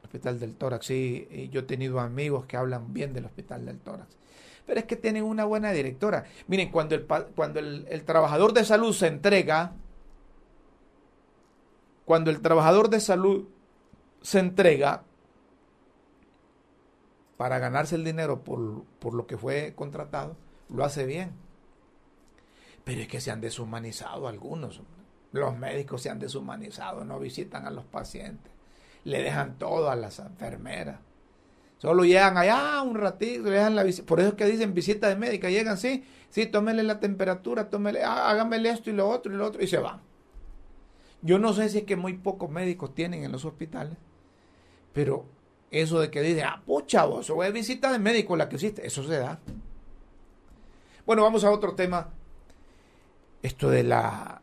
El 0.00 0.06
Hospital 0.06 0.40
del 0.40 0.56
Tórax, 0.56 0.86
sí, 0.86 1.48
yo 1.52 1.60
he 1.60 1.64
tenido 1.64 2.00
amigos 2.00 2.46
que 2.46 2.56
hablan 2.56 2.92
bien 2.92 3.12
del 3.12 3.26
Hospital 3.26 3.66
del 3.66 3.78
Tórax. 3.78 4.16
Pero 4.66 4.80
es 4.80 4.86
que 4.86 4.96
tienen 4.96 5.24
una 5.24 5.44
buena 5.44 5.72
directora. 5.72 6.24
Miren, 6.48 6.72
cuando 6.72 6.94
el, 6.94 7.06
cuando 7.36 7.60
el 7.60 8.04
trabajador 8.04 8.54
de 8.54 8.64
salud 8.64 8.94
se 8.94 9.08
entrega, 9.08 9.74
cuando 12.06 12.30
el 12.30 12.40
trabajador 12.40 12.88
de 12.88 13.00
salud 13.00 13.46
se 14.22 14.38
entrega 14.38 15.04
para 17.36 17.58
ganarse 17.58 17.96
el 17.96 18.04
dinero 18.04 18.42
por, 18.42 18.84
por 19.00 19.12
lo 19.12 19.26
que 19.26 19.36
fue 19.36 19.74
contratado, 19.76 20.34
lo 20.70 20.82
hace 20.82 21.04
bien. 21.04 21.32
Pero 22.84 23.02
es 23.02 23.08
que 23.08 23.20
se 23.20 23.30
han 23.30 23.42
deshumanizado 23.42 24.28
algunos. 24.28 24.80
Los 25.34 25.58
médicos 25.58 26.00
se 26.00 26.10
han 26.10 26.20
deshumanizado, 26.20 27.04
no 27.04 27.18
visitan 27.18 27.66
a 27.66 27.70
los 27.70 27.84
pacientes, 27.84 28.52
le 29.02 29.20
dejan 29.20 29.58
todo 29.58 29.90
a 29.90 29.96
las 29.96 30.20
enfermeras. 30.20 31.00
Solo 31.78 32.04
llegan 32.04 32.38
allá 32.38 32.80
un 32.82 32.94
ratito, 32.94 33.42
le 33.42 33.56
dejan 33.56 33.74
la 33.74 33.84
Por 34.06 34.20
eso 34.20 34.28
es 34.28 34.34
que 34.36 34.46
dicen 34.46 34.74
visita 34.74 35.08
de 35.08 35.16
médica, 35.16 35.50
llegan, 35.50 35.76
sí, 35.76 36.04
sí, 36.30 36.46
tómele 36.46 36.84
la 36.84 37.00
temperatura, 37.00 37.68
tómele, 37.68 38.04
hágamele 38.04 38.70
esto 38.70 38.90
y 38.90 38.92
lo 38.92 39.08
otro 39.08 39.34
y 39.34 39.36
lo 39.36 39.44
otro, 39.44 39.60
y 39.60 39.66
se 39.66 39.78
van. 39.78 40.02
Yo 41.20 41.40
no 41.40 41.52
sé 41.52 41.68
si 41.68 41.78
es 41.78 41.84
que 41.84 41.96
muy 41.96 42.12
pocos 42.12 42.48
médicos 42.48 42.94
tienen 42.94 43.24
en 43.24 43.32
los 43.32 43.44
hospitales, 43.44 43.96
pero 44.92 45.24
eso 45.72 45.98
de 45.98 46.12
que 46.12 46.22
dicen, 46.22 46.44
ah, 46.46 46.62
pucha, 46.64 47.06
vos, 47.06 47.28
o 47.28 47.42
es 47.42 47.52
visita 47.52 47.90
de 47.90 47.98
médico 47.98 48.36
la 48.36 48.48
que 48.48 48.54
hiciste, 48.54 48.86
eso 48.86 49.02
se 49.02 49.18
da. 49.18 49.40
Bueno, 51.04 51.22
vamos 51.24 51.42
a 51.42 51.50
otro 51.50 51.74
tema. 51.74 52.10
Esto 53.42 53.68
de 53.68 53.82
la 53.82 54.40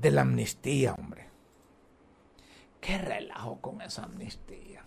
de 0.00 0.10
la 0.10 0.22
amnistía, 0.22 0.94
hombre. 0.94 1.28
Qué 2.80 2.96
relajo 2.96 3.60
con 3.60 3.82
esa 3.82 4.04
amnistía. 4.04 4.84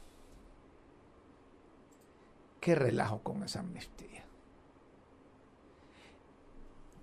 Qué 2.59 2.73
relajo 2.73 3.21
con 3.21 3.43
esa 3.43 3.59
amnistía. 3.59 4.25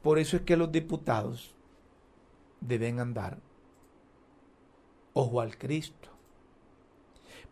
Por 0.02 0.19
eso 0.19 0.38
es 0.38 0.43
que 0.43 0.57
los 0.57 0.73
diputados 0.73 1.55
deben 2.61 2.99
andar 2.99 3.38
ojo 5.12 5.40
al 5.40 5.57
Cristo. 5.57 6.09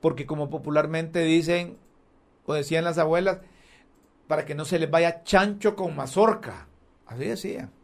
Porque 0.01 0.27
como 0.27 0.51
popularmente 0.51 1.21
dicen, 1.21 1.79
o 2.47 2.55
decían 2.55 2.85
las 2.85 2.99
abuelas, 2.99 3.39
para 4.27 4.45
que 4.45 4.55
no 4.55 4.65
se 4.65 4.79
les 4.79 4.91
vaya 4.91 5.23
chancho 5.23 5.77
con 5.77 5.95
mazorca. 5.95 6.67
Así 7.07 7.25
decían. 7.25 7.78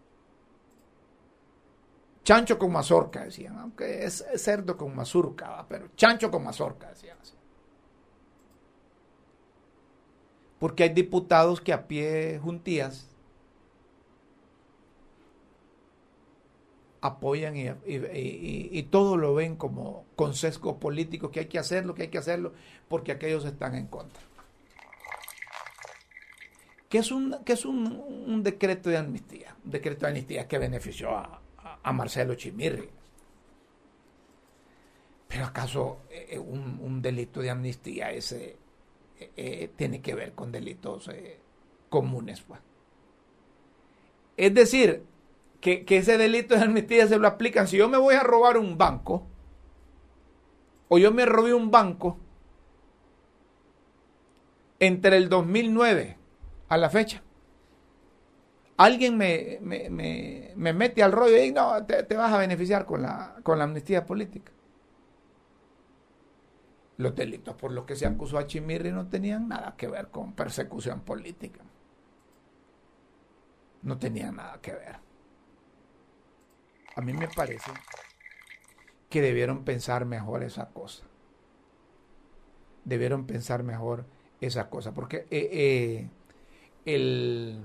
Chancho 2.24 2.58
con 2.58 2.72
mazorca, 2.72 3.24
decían, 3.24 3.58
aunque 3.58 4.04
es 4.04 4.24
cerdo 4.36 4.76
con 4.76 4.96
mazurca, 4.96 5.64
pero 5.68 5.90
chancho 5.94 6.30
con 6.30 6.42
mazorca, 6.42 6.88
decían 6.88 7.18
así. 7.20 7.34
Porque 10.58 10.84
hay 10.84 10.88
diputados 10.88 11.60
que 11.60 11.72
a 11.74 11.86
pie 11.86 12.40
juntías 12.42 13.10
apoyan 17.02 17.54
y, 17.56 17.68
y, 17.86 18.82
todo 18.84 19.18
lo 19.18 19.34
ven 19.34 19.56
como 19.56 20.06
con 20.16 20.32
sesgo 20.34 20.80
político, 20.80 21.30
que 21.30 21.40
hay 21.40 21.46
que 21.46 21.58
hacerlo, 21.58 21.94
que 21.94 22.04
hay 22.04 22.08
que 22.08 22.16
hacerlo, 22.16 22.54
porque 22.88 23.12
aquellos 23.12 23.44
están 23.44 23.74
en 23.74 23.86
contra 23.86 24.22
que 26.94 26.98
es 26.98 27.10
un, 27.10 27.36
que 27.44 27.54
es 27.54 27.64
un, 27.64 28.44
decreto 28.44 28.88
de 28.88 28.96
amnistía, 28.96 29.56
un 29.64 29.72
decreto 29.72 30.06
de 30.06 30.12
amnistía 30.12 30.46
que 30.46 30.58
benefició 30.58 31.10
a, 31.10 31.40
Marcelo 31.92 32.34
Chimirri. 32.34 32.88
Pero 35.28 35.46
acaso 35.46 35.98
eh, 36.10 36.38
un, 36.38 37.02
delito 37.02 37.40
de 37.40 37.50
amnistía 37.50 38.12
ese 38.12 38.56
eh, 39.18 39.30
eh, 39.36 39.70
tiene 39.76 40.00
que 40.00 40.14
ver 40.14 40.32
con 40.32 40.52
delitos 40.52 41.10
comunes, 41.88 42.40
pues. 42.42 42.60
Es 44.36 44.54
decir, 44.54 45.04
que, 45.60 45.84
que, 45.84 45.98
ese 45.98 46.18
delito 46.18 46.54
de 46.54 46.62
amnistía 46.62 47.06
se 47.06 47.18
lo 47.18 47.26
aplican. 47.26 47.68
Si 47.68 47.76
yo 47.76 47.88
me 47.88 47.98
voy 47.98 48.14
a 48.14 48.22
robar 48.22 48.58
un 48.58 48.78
banco, 48.78 49.26
o 50.88 50.98
yo 50.98 51.12
me 51.12 51.26
robé 51.26 51.52
un 51.52 51.70
banco 51.70 52.18
entre 54.78 55.16
el 55.16 55.28
2009 55.28 56.16
a 56.68 56.76
la 56.76 56.90
fecha. 56.90 57.23
Alguien 58.76 59.16
me, 59.16 59.58
me, 59.60 60.72
mete 60.72 61.02
al 61.02 61.12
rollo 61.12 61.36
y 61.42 61.52
no, 61.52 61.84
te, 61.86 62.02
vas 62.16 62.32
a 62.32 62.38
beneficiar 62.38 62.84
con 62.86 63.02
la, 63.02 63.36
con 63.42 63.58
la 63.58 63.64
amnistía 63.64 64.04
política. 64.04 64.52
Los 66.96 67.14
delitos 67.14 67.54
por 67.56 67.72
los 67.72 67.84
que 67.84 67.96
se 67.96 68.06
acusó 68.06 68.38
a 68.38 68.46
Chimirri 68.46 68.90
no 68.90 69.08
tenían 69.08 69.48
nada 69.48 69.74
que 69.76 69.88
ver 69.88 70.08
con 70.08 70.32
persecución 70.32 71.00
política. 71.00 71.60
No 73.82 73.98
tenían 73.98 74.36
nada 74.36 74.60
que 74.60 74.72
ver. 74.72 74.96
A 76.96 77.00
mí 77.00 77.12
me 77.12 77.28
parece 77.28 77.70
que 79.10 79.20
debieron 79.20 79.64
pensar 79.64 80.04
mejor 80.04 80.42
esa 80.42 80.70
cosa. 80.70 81.04
Debieron 82.84 83.26
pensar 83.26 83.62
mejor 83.62 84.06
esa 84.40 84.70
cosa. 84.70 84.94
Porque 84.94 85.26
eh, 85.30 85.48
eh, 85.52 86.08
el, 86.84 87.60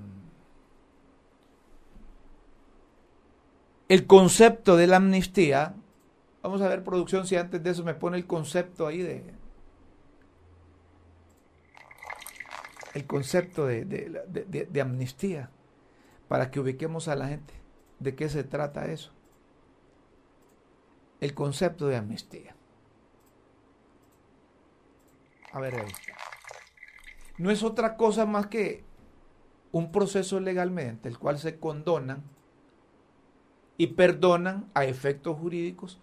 el 3.89 4.05
concepto 4.05 4.77
de 4.77 4.88
la 4.88 4.98
amnistía. 4.98 5.75
Vamos 6.41 6.62
a 6.62 6.69
ver, 6.69 6.84
producción, 6.84 7.27
si 7.27 7.36
antes 7.36 7.62
de 7.62 7.72
eso 7.72 7.84
me 7.84 7.96
pone 7.96 8.17
el 8.17 8.25
concepto 8.25 8.88
ahí 8.88 9.00
de. 9.00 9.34
El 12.93 13.05
concepto 13.05 13.65
de, 13.65 13.84
de 13.86 14.81
amnistía. 14.81 15.50
Para 16.27 16.51
que 16.51 16.60
ubiquemos 16.60 17.08
a 17.08 17.15
la 17.15 17.27
gente 17.27 17.53
de 18.00 18.15
qué 18.15 18.29
se 18.29 18.43
trata 18.43 18.86
eso. 18.86 19.12
El 21.19 21.34
concepto 21.34 21.88
de 21.88 21.98
amnistía. 21.98 22.55
A 25.51 25.60
ver, 25.60 25.75
ahí. 25.75 25.91
No 27.39 27.50
es 27.50 27.63
otra 27.63 27.98
cosa 27.98 28.27
más 28.27 28.48
que 28.48 28.84
un 29.72 29.91
proceso 29.91 30.39
legalmente 30.39 31.10
el 31.10 31.17
cual 31.17 31.39
se 31.39 31.60
condonan 31.60 32.24
y 33.80 33.88
perdonan 33.88 34.70
a 34.74 34.84
efectos 34.84 35.38
jurídicos 35.38 36.00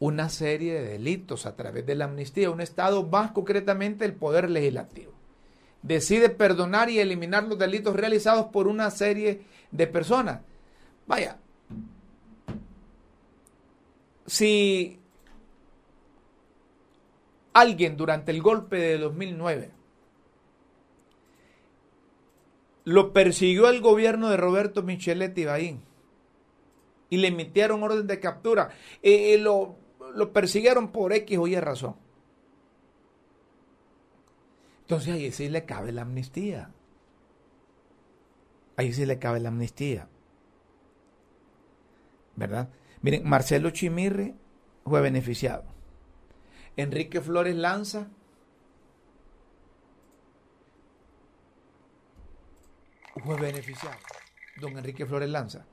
una 0.00 0.30
serie 0.30 0.72
de 0.72 0.88
delitos 0.88 1.44
a 1.44 1.54
través 1.54 1.84
de 1.84 1.94
la 1.94 2.06
amnistía. 2.06 2.50
Un 2.50 2.62
Estado, 2.62 3.06
más 3.06 3.32
concretamente 3.32 4.06
el 4.06 4.14
Poder 4.14 4.48
Legislativo, 4.48 5.12
decide 5.82 6.30
perdonar 6.30 6.88
y 6.88 7.00
eliminar 7.00 7.44
los 7.44 7.58
delitos 7.58 7.94
realizados 7.94 8.46
por 8.46 8.66
una 8.66 8.90
serie 8.90 9.42
de 9.70 9.86
personas. 9.86 10.40
Vaya, 11.06 11.36
si 14.24 14.98
alguien 17.52 17.98
durante 17.98 18.32
el 18.32 18.40
golpe 18.40 18.78
de 18.78 18.96
2009 18.96 19.70
lo 22.84 23.12
persiguió 23.12 23.68
el 23.68 23.82
gobierno 23.82 24.30
de 24.30 24.38
Roberto 24.38 24.82
Micheletti 24.82 25.44
y 27.14 27.16
le 27.16 27.28
emitieron 27.28 27.80
orden 27.80 28.08
de 28.08 28.18
captura. 28.18 28.70
Eh, 29.00 29.34
eh, 29.34 29.38
lo, 29.38 29.76
lo 30.16 30.32
persiguieron 30.32 30.90
por 30.90 31.12
X 31.12 31.38
o 31.38 31.46
Y 31.46 31.54
razón. 31.60 31.94
Entonces 34.80 35.14
ahí 35.14 35.30
sí 35.30 35.48
le 35.48 35.64
cabe 35.64 35.92
la 35.92 36.02
amnistía. 36.02 36.72
Ahí 38.76 38.92
sí 38.92 39.06
le 39.06 39.20
cabe 39.20 39.38
la 39.38 39.50
amnistía. 39.50 40.08
¿Verdad? 42.34 42.68
Miren, 43.00 43.28
Marcelo 43.28 43.70
Chimirri 43.70 44.34
fue 44.84 45.00
beneficiado. 45.00 45.62
Enrique 46.76 47.20
Flores 47.20 47.54
Lanza 47.54 48.08
fue 53.24 53.40
beneficiado, 53.40 53.96
don 54.60 54.76
Enrique 54.76 55.06
Flores 55.06 55.30
Lanza. 55.30 55.64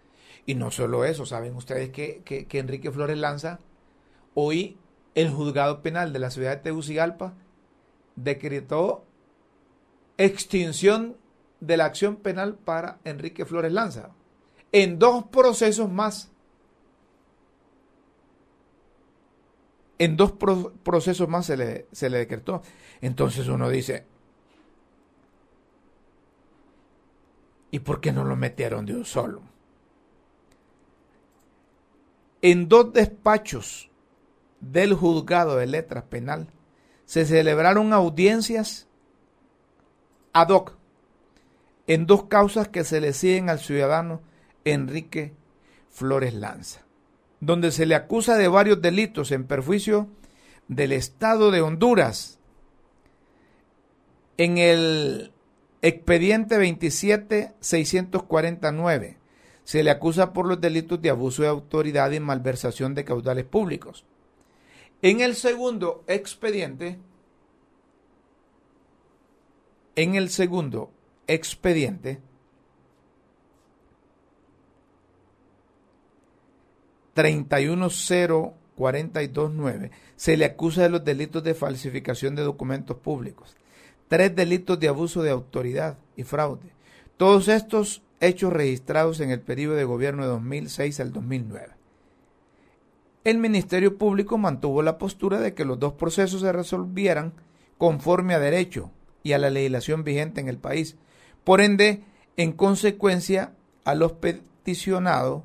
Y 0.45 0.55
no 0.55 0.71
solo 0.71 1.05
eso, 1.05 1.25
saben 1.25 1.55
ustedes 1.55 1.89
que, 1.89 2.23
que, 2.23 2.59
Enrique 2.59 2.91
Flores 2.91 3.17
Lanza, 3.17 3.59
hoy 4.33 4.77
el 5.13 5.29
juzgado 5.29 5.81
penal 5.81 6.13
de 6.13 6.19
la 6.19 6.31
ciudad 6.31 6.51
de 6.51 6.63
Tegucigalpa 6.63 7.33
decretó 8.15 9.05
extinción 10.17 11.17
de 11.59 11.77
la 11.77 11.85
acción 11.85 12.15
penal 12.15 12.55
para 12.55 12.99
Enrique 13.03 13.45
Flores 13.45 13.71
Lanza 13.71 14.11
en 14.71 14.99
dos 14.99 15.25
procesos 15.25 15.91
más. 15.91 16.31
En 19.97 20.17
dos 20.17 20.31
procesos 20.83 21.27
más 21.29 21.45
se 21.45 21.57
le, 21.57 21.87
se 21.91 22.09
le 22.09 22.17
decretó. 22.17 22.63
Entonces 23.01 23.47
uno 23.47 23.69
dice, 23.69 24.05
¿y 27.69 27.79
por 27.79 28.01
qué 28.01 28.11
no 28.11 28.23
lo 28.23 28.35
metieron 28.35 28.85
de 28.85 28.95
un 28.95 29.05
solo? 29.05 29.50
En 32.41 32.69
dos 32.69 32.93
despachos 32.93 33.91
del 34.61 34.95
juzgado 34.95 35.57
de 35.57 35.67
letras 35.67 36.05
penal 36.05 36.47
se 37.05 37.25
celebraron 37.25 37.93
audiencias 37.93 38.87
ad 40.33 40.49
hoc 40.49 40.75
en 41.85 42.07
dos 42.07 42.23
causas 42.25 42.67
que 42.69 42.83
se 42.83 42.99
le 42.99 43.13
siguen 43.13 43.47
al 43.49 43.59
ciudadano 43.59 44.21
Enrique 44.65 45.35
Flores 45.89 46.33
Lanza, 46.33 46.81
donde 47.41 47.71
se 47.71 47.85
le 47.85 47.93
acusa 47.95 48.37
de 48.37 48.47
varios 48.47 48.81
delitos 48.81 49.31
en 49.31 49.45
perjuicio 49.45 50.07
del 50.67 50.93
Estado 50.93 51.51
de 51.51 51.61
Honduras. 51.61 52.39
En 54.37 54.57
el 54.57 55.31
expediente 55.81 56.57
27649 56.57 59.20
se 59.63 59.83
le 59.83 59.91
acusa 59.91 60.33
por 60.33 60.47
los 60.47 60.59
delitos 60.59 61.01
de 61.01 61.09
abuso 61.09 61.43
de 61.43 61.49
autoridad 61.49 62.11
y 62.11 62.19
malversación 62.19 62.95
de 62.95 63.05
caudales 63.05 63.45
públicos. 63.45 64.05
En 65.01 65.21
el 65.21 65.35
segundo 65.35 66.03
expediente, 66.07 66.99
en 69.95 70.15
el 70.15 70.29
segundo 70.29 70.91
expediente, 71.27 72.19
3104229 77.15 79.91
se 80.15 80.37
le 80.37 80.45
acusa 80.45 80.83
de 80.83 80.89
los 80.89 81.03
delitos 81.03 81.43
de 81.43 81.53
falsificación 81.53 82.35
de 82.35 82.43
documentos 82.43 82.95
públicos, 82.97 83.57
tres 84.07 84.33
delitos 84.35 84.79
de 84.79 84.87
abuso 84.87 85.21
de 85.23 85.31
autoridad 85.31 85.97
y 86.15 86.23
fraude. 86.23 86.69
Todos 87.17 87.47
estos 87.47 88.03
hechos 88.21 88.53
registrados 88.53 89.19
en 89.19 89.31
el 89.31 89.41
periodo 89.41 89.75
de 89.75 89.83
gobierno 89.83 90.23
de 90.23 90.29
2006 90.29 90.99
al 90.99 91.11
2009. 91.11 91.73
El 93.23 93.37
Ministerio 93.39 93.97
Público 93.97 94.37
mantuvo 94.37 94.81
la 94.81 94.97
postura 94.97 95.39
de 95.39 95.53
que 95.53 95.65
los 95.65 95.79
dos 95.79 95.93
procesos 95.93 96.41
se 96.41 96.51
resolvieran 96.51 97.33
conforme 97.77 98.35
a 98.35 98.39
derecho 98.39 98.91
y 99.23 99.33
a 99.33 99.37
la 99.37 99.49
legislación 99.49 100.03
vigente 100.03 100.39
en 100.39 100.47
el 100.47 100.57
país. 100.57 100.95
Por 101.43 101.61
ende, 101.61 102.03
en 102.37 102.53
consecuencia, 102.53 103.53
a 103.83 103.95
los 103.95 104.13
peticionados, 104.13 105.43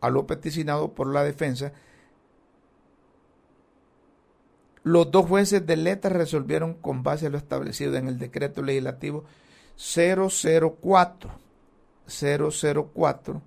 a 0.00 0.10
lo 0.10 0.26
peticionado 0.26 0.94
por 0.94 1.12
la 1.12 1.24
defensa, 1.24 1.72
los 4.84 5.10
dos 5.10 5.26
jueces 5.26 5.66
de 5.66 5.76
letra 5.76 6.10
resolvieron 6.10 6.74
con 6.74 7.02
base 7.02 7.26
a 7.26 7.30
lo 7.30 7.38
establecido 7.38 7.96
en 7.96 8.08
el 8.08 8.18
decreto 8.18 8.62
legislativo 8.62 9.24
004 9.76 11.47
004 12.08 13.42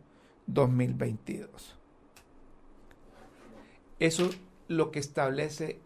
2022. 0.48 1.78
Eso 4.00 4.26
es 4.26 4.40
lo 4.68 4.92
que 4.92 5.00
establece 5.00 5.80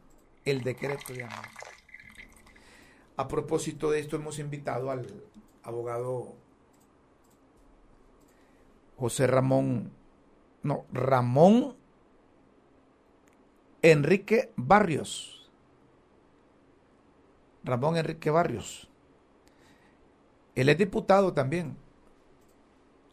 el 0.45 0.61
decreto 0.63 1.13
de 1.13 1.23
amor. 1.23 1.45
A 3.17 3.27
propósito 3.27 3.91
de 3.91 3.99
esto, 3.99 4.15
hemos 4.15 4.39
invitado 4.39 4.91
al 4.91 5.05
abogado 5.63 6.35
José 8.97 9.27
Ramón, 9.27 9.91
no, 10.63 10.85
Ramón 10.91 11.75
Enrique 13.81 14.51
Barrios. 14.55 15.51
Ramón 17.63 17.97
Enrique 17.97 18.29
Barrios. 18.29 18.89
Él 20.55 20.69
es 20.69 20.77
diputado 20.77 21.33
también. 21.33 21.77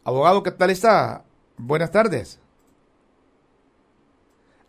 Abogado, 0.05 0.43
¿qué 0.43 0.51
tal 0.51 0.69
está? 0.69 1.23
Buenas 1.57 1.91
tardes. 1.91 2.39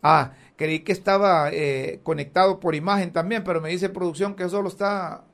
Ah, 0.01 0.31
creí 0.55 0.79
que 0.79 0.93
estaba 0.93 1.49
eh, 1.51 1.99
conectado 2.03 2.59
por 2.59 2.73
imagen 2.73 3.11
también, 3.11 3.43
pero 3.43 3.59
me 3.59 3.69
dice 3.69 3.89
producción 3.89 4.35
que 4.35 4.47
solo 4.47 4.69
está, 4.69 5.25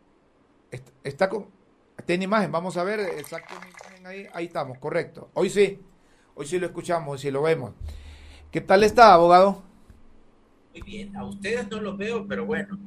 está, 1.04 1.30
con, 1.30 1.48
tiene 2.06 2.24
imagen. 2.24 2.52
Vamos 2.52 2.78
a 2.78 2.84
ver 2.84 3.00
exactamente 3.00 3.78
ahí, 4.04 4.28
ahí 4.34 4.46
estamos, 4.46 4.80
correcto. 4.80 5.30
Hoy 5.36 5.52
sí, 5.52 5.80
hoy 6.34 6.48
sí 6.48 6.58
lo 6.58 6.66
escuchamos, 6.66 7.14
hoy 7.14 7.20
sí 7.20 7.30
lo 7.30 7.44
vemos. 7.44 7.74
¿Qué 8.50 8.62
tal 8.62 8.84
está, 8.84 9.14
abogado? 9.14 9.62
Muy 10.72 10.82
bien, 10.82 11.16
a 11.16 11.26
ustedes 11.26 11.70
no 11.70 11.80
los 11.80 11.96
veo, 11.96 12.26
pero 12.28 12.46
bueno. 12.46 12.80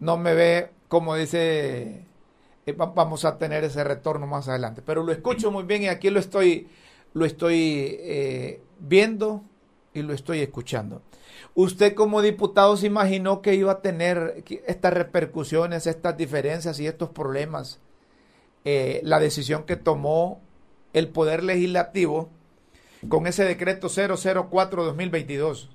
No 0.00 0.16
me 0.16 0.32
ve, 0.32 0.70
como 0.88 1.16
dice 1.16 2.05
eh, 2.66 2.72
vamos 2.72 3.24
a 3.24 3.38
tener 3.38 3.64
ese 3.64 3.84
retorno 3.84 4.26
más 4.26 4.48
adelante. 4.48 4.82
Pero 4.84 5.04
lo 5.04 5.12
escucho 5.12 5.50
muy 5.50 5.62
bien 5.62 5.84
y 5.84 5.88
aquí 5.88 6.10
lo 6.10 6.18
estoy, 6.18 6.68
lo 7.14 7.24
estoy 7.24 7.96
eh, 8.00 8.60
viendo 8.80 9.42
y 9.94 10.02
lo 10.02 10.12
estoy 10.12 10.40
escuchando. 10.40 11.02
¿Usted 11.54 11.94
como 11.94 12.20
diputado 12.20 12.76
se 12.76 12.86
imaginó 12.86 13.40
que 13.40 13.54
iba 13.54 13.72
a 13.72 13.80
tener 13.80 14.44
estas 14.66 14.92
repercusiones, 14.92 15.86
estas 15.86 16.16
diferencias 16.16 16.80
y 16.80 16.86
estos 16.86 17.10
problemas? 17.10 17.80
Eh, 18.64 19.00
la 19.04 19.20
decisión 19.20 19.64
que 19.64 19.76
tomó 19.76 20.42
el 20.92 21.08
Poder 21.08 21.44
Legislativo 21.44 22.30
con 23.08 23.26
ese 23.26 23.44
decreto 23.44 23.88
004-2022. 23.88 25.68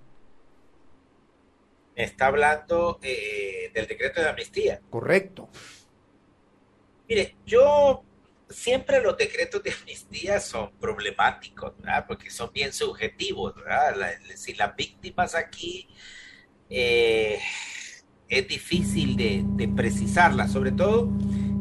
Está 1.96 2.28
hablando 2.28 3.00
del 3.02 3.88
decreto 3.88 4.22
de 4.22 4.30
amnistía. 4.30 4.82
Correcto. 4.90 5.50
Mire, 7.12 7.36
yo 7.46 8.06
siempre 8.50 9.02
los 9.02 9.18
decretos 9.18 9.62
de 9.62 9.74
amnistía 9.74 10.40
son 10.40 10.70
problemáticos, 10.80 11.74
¿verdad? 11.78 12.06
Porque 12.08 12.30
son 12.30 12.52
bien 12.54 12.72
subjetivos, 12.72 13.54
¿verdad? 13.54 13.96
si 14.38 14.54
las 14.54 14.74
víctimas 14.78 15.36
aquí 15.36 15.90
eh, 16.70 17.38
es 18.30 18.48
difícil 18.48 19.18
de, 19.18 19.44
de 19.46 19.68
precisarlas, 19.68 20.54
sobre 20.54 20.72
todo 20.72 21.10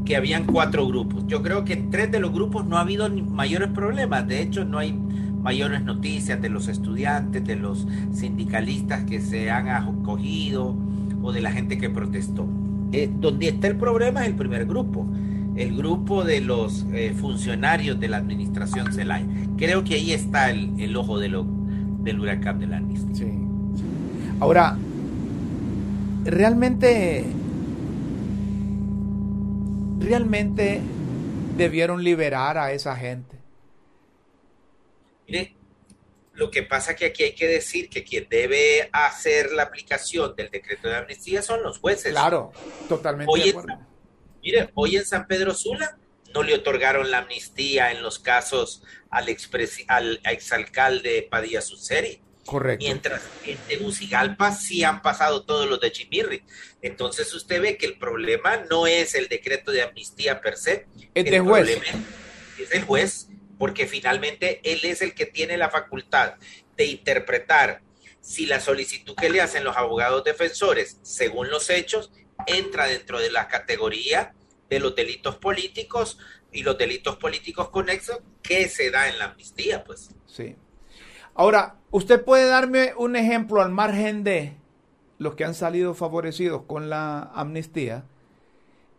que 0.06 0.14
habían 0.14 0.46
cuatro 0.46 0.86
grupos. 0.86 1.24
Yo 1.26 1.42
creo 1.42 1.64
que 1.64 1.72
en 1.72 1.90
tres 1.90 2.12
de 2.12 2.20
los 2.20 2.30
grupos 2.30 2.64
no 2.64 2.78
ha 2.78 2.82
habido 2.82 3.10
mayores 3.10 3.70
problemas, 3.70 4.28
de 4.28 4.42
hecho 4.42 4.64
no 4.64 4.78
hay 4.78 4.92
mayores 4.92 5.82
noticias 5.82 6.40
de 6.40 6.48
los 6.48 6.68
estudiantes, 6.68 7.44
de 7.44 7.56
los 7.56 7.88
sindicalistas 8.12 9.02
que 9.02 9.20
se 9.20 9.50
han 9.50 9.68
acogido 9.68 10.76
o 11.20 11.32
de 11.32 11.40
la 11.40 11.50
gente 11.50 11.76
que 11.76 11.90
protestó. 11.90 12.46
Eh, 12.92 13.10
donde 13.12 13.48
está 13.48 13.66
el 13.66 13.76
problema 13.76 14.22
es 14.22 14.28
el 14.28 14.36
primer 14.36 14.64
grupo 14.66 15.08
el 15.56 15.76
grupo 15.76 16.24
de 16.24 16.40
los 16.40 16.86
eh, 16.92 17.14
funcionarios 17.18 17.98
de 17.98 18.08
la 18.08 18.18
administración 18.18 18.92
Zelaya. 18.92 19.26
Creo 19.56 19.84
que 19.84 19.94
ahí 19.94 20.12
está 20.12 20.50
el, 20.50 20.96
ojo 20.96 21.18
de 21.18 21.28
lo, 21.28 21.44
del 21.44 22.20
huracán 22.20 22.60
de 22.60 22.66
la 22.66 22.78
amnistía. 22.78 23.26
Sí. 23.26 23.32
Ahora, 24.40 24.76
realmente, 26.24 27.26
realmente 29.98 30.80
debieron 31.56 32.02
liberar 32.02 32.56
a 32.56 32.72
esa 32.72 32.96
gente. 32.96 33.36
Mire, 35.28 35.54
lo 36.32 36.50
que 36.50 36.62
pasa 36.62 36.96
que 36.96 37.06
aquí 37.06 37.22
hay 37.22 37.34
que 37.34 37.46
decir 37.46 37.90
que 37.90 38.02
quien 38.02 38.26
debe 38.30 38.88
hacer 38.92 39.52
la 39.52 39.64
aplicación 39.64 40.34
del 40.34 40.50
decreto 40.50 40.88
de 40.88 40.96
amnistía 40.96 41.42
son 41.42 41.62
los 41.62 41.78
jueces. 41.78 42.12
Claro, 42.12 42.52
totalmente 42.88 43.30
de 43.38 43.50
acuerdo. 43.50 43.89
Mire, 44.42 44.70
hoy 44.74 44.96
en 44.96 45.04
San 45.04 45.26
Pedro 45.26 45.54
Sula 45.54 45.98
no 46.34 46.42
le 46.42 46.54
otorgaron 46.54 47.10
la 47.10 47.18
amnistía 47.18 47.90
en 47.90 48.02
los 48.02 48.18
casos 48.18 48.82
al, 49.10 49.26
al 49.88 50.20
exalcalde 50.24 51.26
Padilla 51.30 51.60
Suceri. 51.60 52.22
Correcto. 52.46 52.84
Mientras 52.84 53.22
en 53.44 53.58
Tegucigalpa 53.68 54.52
sí 54.52 54.82
han 54.82 55.02
pasado 55.02 55.44
todos 55.44 55.68
los 55.68 55.80
de 55.80 55.92
Chimirri. 55.92 56.42
Entonces 56.82 57.32
usted 57.34 57.60
ve 57.60 57.76
que 57.76 57.86
el 57.86 57.98
problema 57.98 58.64
no 58.70 58.86
es 58.86 59.14
el 59.14 59.28
decreto 59.28 59.70
de 59.70 59.82
amnistía 59.82 60.40
per 60.40 60.56
se. 60.56 60.86
Es 61.14 61.26
el 61.26 61.40
juez. 61.42 61.78
es 62.58 62.72
el 62.72 62.84
juez, 62.84 63.28
porque 63.58 63.86
finalmente 63.86 64.60
él 64.64 64.80
es 64.84 65.02
el 65.02 65.14
que 65.14 65.26
tiene 65.26 65.56
la 65.58 65.70
facultad 65.70 66.34
de 66.76 66.86
interpretar 66.86 67.82
si 68.20 68.46
la 68.46 68.60
solicitud 68.60 69.14
que 69.14 69.30
le 69.30 69.40
hacen 69.40 69.64
los 69.64 69.76
abogados 69.76 70.24
defensores, 70.24 70.98
según 71.02 71.50
los 71.50 71.70
hechos, 71.70 72.10
entra 72.46 72.86
dentro 72.86 73.20
de 73.20 73.30
la 73.30 73.48
categoría 73.48 74.34
de 74.68 74.80
los 74.80 74.94
delitos 74.94 75.36
políticos 75.36 76.18
y 76.52 76.62
los 76.62 76.78
delitos 76.78 77.16
políticos 77.16 77.70
conexos 77.70 78.20
que 78.42 78.68
se 78.68 78.90
da 78.90 79.08
en 79.08 79.18
la 79.18 79.26
amnistía, 79.26 79.84
pues. 79.84 80.10
Sí. 80.26 80.56
Ahora, 81.34 81.76
¿usted 81.90 82.24
puede 82.24 82.46
darme 82.46 82.92
un 82.96 83.16
ejemplo 83.16 83.62
al 83.62 83.70
margen 83.70 84.24
de 84.24 84.56
los 85.18 85.34
que 85.34 85.44
han 85.44 85.54
salido 85.54 85.94
favorecidos 85.94 86.62
con 86.62 86.90
la 86.90 87.22
amnistía? 87.34 88.04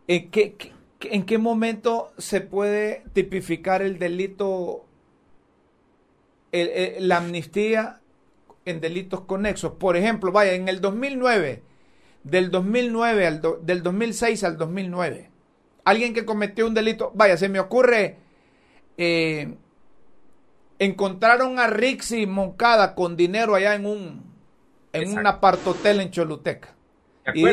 ¿En 0.08 0.30
qué, 0.30 0.56
en 1.00 1.24
qué 1.24 1.38
momento 1.38 2.12
se 2.18 2.40
puede 2.40 3.04
tipificar 3.12 3.82
el 3.82 3.98
delito, 3.98 4.86
la 6.52 7.18
amnistía 7.18 8.00
en 8.64 8.80
delitos 8.80 9.22
conexos? 9.22 9.72
Por 9.72 9.96
ejemplo, 9.96 10.32
vaya, 10.32 10.52
en 10.52 10.68
el 10.68 10.80
2009, 10.80 11.62
del 12.24 12.50
2009 12.50 13.26
al 13.26 13.42
del 13.62 13.82
2006 13.82 14.44
al 14.44 14.56
2009, 14.56 15.30
alguien 15.84 16.14
que 16.14 16.24
cometió 16.24 16.66
un 16.66 16.74
delito, 16.74 17.10
vaya, 17.14 17.36
se 17.36 17.48
me 17.48 17.60
ocurre, 17.60 18.18
eh, 18.96 19.54
encontraron 20.78 21.58
a 21.58 21.66
Rixi 21.66 22.26
Moncada 22.26 22.94
con 22.94 23.16
dinero 23.16 23.54
allá 23.54 23.74
en 23.74 23.86
un, 23.86 24.22
en 24.92 25.18
un 25.18 25.26
apartotel 25.26 26.00
en 26.00 26.10
Choluteca. 26.10 26.74
Y 27.34 27.44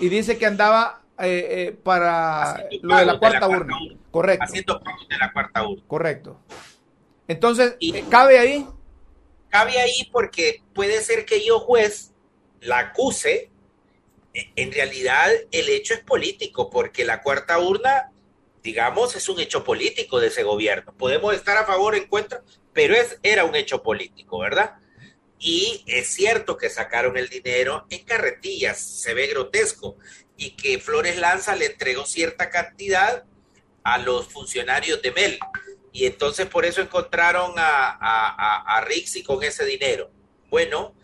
y 0.00 0.08
dice 0.08 0.36
que 0.36 0.46
andaba 0.46 1.02
eh, 1.20 1.46
eh, 1.50 1.78
para 1.82 2.64
lo 2.80 2.96
de 2.96 3.06
la 3.06 3.18
cuarta, 3.18 3.48
urna. 3.48 3.76
Correcto. 4.10 4.44
Haciendo 4.44 4.80
de 5.08 5.18
la 5.18 5.32
cuarta 5.32 5.66
urna. 5.66 5.82
Correcto. 5.88 6.40
Entonces, 7.26 7.76
eh, 7.80 8.04
¿cabe 8.08 8.38
ahí? 8.38 8.66
Cabe 9.48 9.80
ahí 9.80 10.08
porque 10.12 10.62
puede 10.72 11.00
ser 11.00 11.24
que 11.24 11.44
yo, 11.44 11.58
juez, 11.58 12.12
la 12.60 12.78
acuse. 12.78 13.50
En 14.34 14.72
realidad, 14.72 15.30
el 15.50 15.68
hecho 15.68 15.94
es 15.94 16.00
político, 16.00 16.70
porque 16.70 17.04
la 17.04 17.22
cuarta 17.22 17.58
urna, 17.58 18.12
digamos, 18.62 19.16
es 19.16 19.28
un 19.28 19.40
hecho 19.40 19.64
político 19.64 20.20
de 20.20 20.28
ese 20.28 20.42
gobierno. 20.42 20.94
Podemos 20.96 21.34
estar 21.34 21.56
a 21.56 21.66
favor 21.66 21.94
en 21.94 22.06
contra, 22.06 22.42
pero 22.72 22.94
es, 22.94 23.18
era 23.22 23.44
un 23.44 23.56
hecho 23.56 23.82
político, 23.82 24.38
¿verdad? 24.38 24.76
Y 25.38 25.84
es 25.86 26.08
cierto 26.08 26.56
que 26.56 26.68
sacaron 26.68 27.16
el 27.16 27.28
dinero 27.28 27.86
en 27.90 28.04
carretillas, 28.04 28.80
se 28.80 29.14
ve 29.14 29.28
grotesco 29.28 29.96
y 30.36 30.50
que 30.50 30.78
Flores 30.78 31.16
Lanza 31.18 31.56
le 31.56 31.66
entregó 31.66 32.04
cierta 32.06 32.50
cantidad 32.50 33.24
a 33.84 33.98
los 33.98 34.28
funcionarios 34.28 35.00
de 35.00 35.12
Mel. 35.12 35.38
Y 35.92 36.06
entonces 36.06 36.46
por 36.46 36.64
eso 36.64 36.80
encontraron 36.80 37.54
a, 37.56 37.96
a, 38.00 38.76
a 38.76 38.80
Rixi 38.82 39.22
con 39.22 39.42
ese 39.42 39.64
dinero. 39.64 40.10
Bueno, 40.50 40.94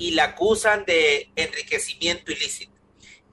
y 0.00 0.12
la 0.12 0.24
acusan 0.24 0.84
de 0.86 1.30
enriquecimiento 1.36 2.32
ilícito. 2.32 2.72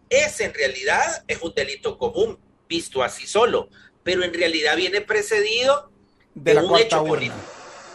Ese 0.09 0.43
en 0.43 0.53
realidad 0.53 1.23
es 1.27 1.41
un 1.41 1.53
delito 1.55 1.97
común, 1.97 2.37
visto 2.67 3.01
así 3.01 3.25
solo, 3.25 3.69
pero 4.03 4.23
en 4.23 4.33
realidad 4.33 4.75
viene 4.75 4.99
precedido 4.99 5.89
de, 6.35 6.57
un 6.57 6.77
hecho 6.77 7.03
político 7.05 7.37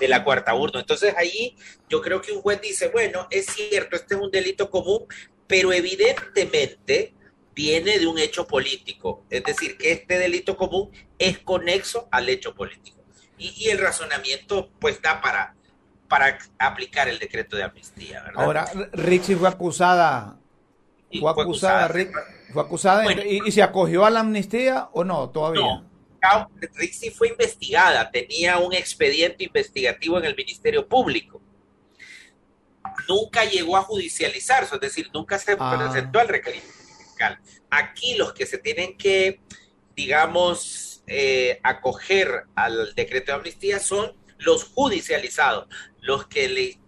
de 0.00 0.08
la 0.08 0.24
cuarta 0.24 0.54
urna. 0.54 0.80
Entonces 0.80 1.14
ahí 1.18 1.54
yo 1.88 2.00
creo 2.00 2.22
que 2.22 2.32
un 2.32 2.40
juez 2.40 2.60
dice, 2.62 2.88
bueno, 2.88 3.28
es 3.30 3.46
cierto, 3.46 3.94
este 3.94 4.14
es 4.14 4.20
un 4.20 4.30
delito 4.30 4.70
común, 4.70 5.06
pero 5.46 5.70
evidentemente 5.72 7.14
viene 7.54 7.98
de 7.98 8.06
un 8.06 8.18
hecho 8.18 8.46
político, 8.46 9.22
es 9.28 9.44
decir, 9.44 9.76
que 9.76 9.92
este 9.92 10.18
delito 10.18 10.56
común 10.56 10.90
es 11.18 11.38
conexo 11.38 12.08
al 12.10 12.30
hecho 12.30 12.54
político. 12.54 12.98
Y, 13.36 13.68
el 13.68 13.78
razonamiento 13.78 14.70
pues 14.80 15.02
da 15.02 15.20
para, 15.20 15.54
para 16.12 16.38
aplicar 16.58 17.08
el 17.08 17.18
decreto 17.18 17.56
de 17.56 17.62
amnistía. 17.62 18.22
¿verdad? 18.22 18.44
Ahora, 18.44 18.70
Richie 18.92 19.34
fue 19.34 19.48
acusada, 19.48 20.36
fue, 21.10 21.30
acusada, 21.30 21.88
fue 22.52 22.62
acusada 22.62 23.10
y, 23.24 23.50
se 23.50 23.62
acogió 23.62 24.04
a 24.04 24.10
la 24.10 24.20
amnistía 24.20 24.90
o 24.92 25.04
no 25.04 25.30
todavía. 25.30 25.62
No, 25.62 26.50
Richie 26.74 27.12
fue 27.12 27.28
investigada, 27.28 28.10
tenía 28.10 28.58
un 28.58 28.74
expediente 28.74 29.44
investigativo 29.44 30.18
en 30.18 30.26
el 30.26 30.36
Ministerio 30.36 30.86
Público. 30.86 31.40
Nunca 33.08 33.46
llegó 33.46 33.78
a 33.78 33.80
judicializarse, 33.80 34.74
es 34.74 34.80
decir, 34.82 35.08
nunca 35.14 35.38
se 35.38 35.56
ah. 35.58 35.76
presentó 35.78 36.20
al 36.20 36.28
requerimiento 36.28 36.76
Aquí 37.70 38.16
los 38.16 38.34
que 38.34 38.44
se 38.44 38.58
tienen 38.58 38.98
que, 38.98 39.40
digamos, 39.96 41.02
eh, 41.06 41.58
acoger 41.62 42.44
al 42.54 42.94
decreto 42.94 43.32
de 43.32 43.38
amnistía 43.38 43.78
son 43.78 44.12
los 44.44 44.64
judicializados, 44.64 45.68
los 46.00 46.26
que 46.26 46.48
le 46.48 46.78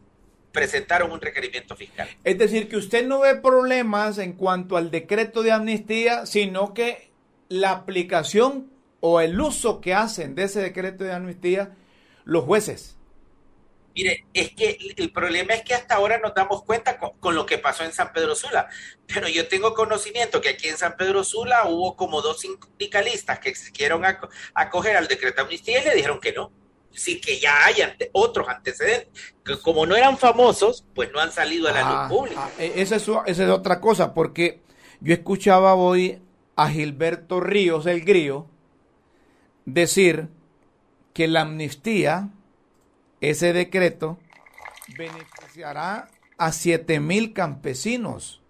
presentaron 0.53 1.11
un 1.11 1.21
requerimiento 1.21 1.75
fiscal. 1.75 2.09
Es 2.23 2.39
decir, 2.39 2.69
que 2.69 2.77
usted 2.77 3.07
no 3.07 3.21
ve 3.21 3.35
problemas 3.35 4.19
en 4.19 4.35
cuanto 4.35 4.77
al 4.77 4.91
decreto 4.91 5.43
de 5.43 5.53
amnistía, 5.53 6.27
sino 6.27 6.75
que 6.75 7.11
la 7.49 7.73
aplicación 7.73 8.71
o 9.01 9.21
el 9.21 9.39
uso 9.41 9.81
que 9.81 9.95
hacen 9.95 10.35
de 10.35 10.45
ese 10.45 10.61
decreto 10.61 11.05
de 11.05 11.13
amnistía 11.13 11.77
los 12.25 12.45
jueces. 12.45 12.97
Mire, 13.95 14.25
es 14.35 14.53
que 14.55 14.77
el 14.97 15.13
problema 15.13 15.55
es 15.55 15.63
que 15.63 15.75
hasta 15.75 15.95
ahora 15.95 16.19
nos 16.19 16.35
damos 16.35 16.65
cuenta 16.65 16.99
con, 16.99 17.35
lo 17.35 17.47
que 17.47 17.59
pasó 17.59 17.85
en 17.85 17.93
San 17.93 18.13
Pedro 18.13 18.35
Sula. 18.35 18.69
Pero 19.07 19.29
yo 19.29 19.47
tengo 19.47 19.73
conocimiento 19.75 20.41
que 20.41 20.49
aquí 20.49 20.69
en 20.69 20.77
San 20.77 20.97
Pedro 20.97 21.23
Sula 21.23 21.67
hubo 21.67 21.95
como 21.97 22.21
dos 22.21 22.41
sindicalistas 22.41 23.39
que 23.39 23.55
se 23.55 23.71
quisieron 23.71 24.03
acoger 24.55 24.97
al 24.97 25.07
decreto 25.07 25.37
de 25.37 25.43
amnistía 25.43 25.81
y 25.81 25.85
le 25.85 25.95
dijeron 25.95 26.19
que 26.19 26.33
no. 26.33 26.51
Sí, 26.95 27.21
que 27.21 27.39
ya 27.39 27.67
hay 27.67 27.77
otros 28.13 28.49
antecedentes. 28.49 29.09
Que 29.45 29.59
como 29.59 29.85
no 29.87 29.97
eran 29.97 30.17
famosos, 30.17 30.85
pues 30.95 31.13
no 31.13 31.21
han 31.21 31.33
salido 31.33 31.69
a 31.69 31.73
la 31.73 31.83
luz 31.83 31.95
ah, 31.95 32.09
pública. 32.09 32.45
Ah, 32.45 32.51
e, 32.59 32.81
esa, 32.83 32.97
es, 32.97 33.09
esa 33.27 33.45
es 33.45 33.51
otra 33.51 33.81
cosa, 33.81 34.15
porque 34.15 34.63
yo 35.01 35.13
escuchaba 35.13 35.75
hoy 35.75 36.23
a 36.57 36.69
Gilberto 36.71 37.41
Ríos, 37.41 37.87
el 37.87 38.05
grío, 38.05 38.47
decir 39.65 40.29
que 41.13 41.29
la 41.29 41.43
amnistía 41.43 42.31
ese 43.21 43.53
decreto 43.53 44.19
beneficiará 44.99 46.09
a 46.37 46.53
7 46.53 47.01
mil 47.01 47.33
campesinos 47.33 48.43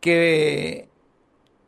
que, 0.00 0.88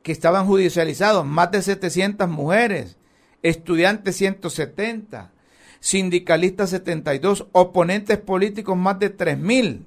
que 0.03 0.13
estaban 0.13 0.47
judicializados, 0.47 1.27
más 1.27 1.51
de 1.51 1.63
700 1.63 2.29
mujeres, 2.29 2.97
estudiantes 3.43 4.17
170, 4.17 5.33
sindicalistas 5.81 6.71
72, 6.71 7.47
oponentes 7.53 8.19
políticos 8.19 8.77
más 8.77 8.99
de 8.99 9.11
3 9.11 9.39
mil, 9.39 9.87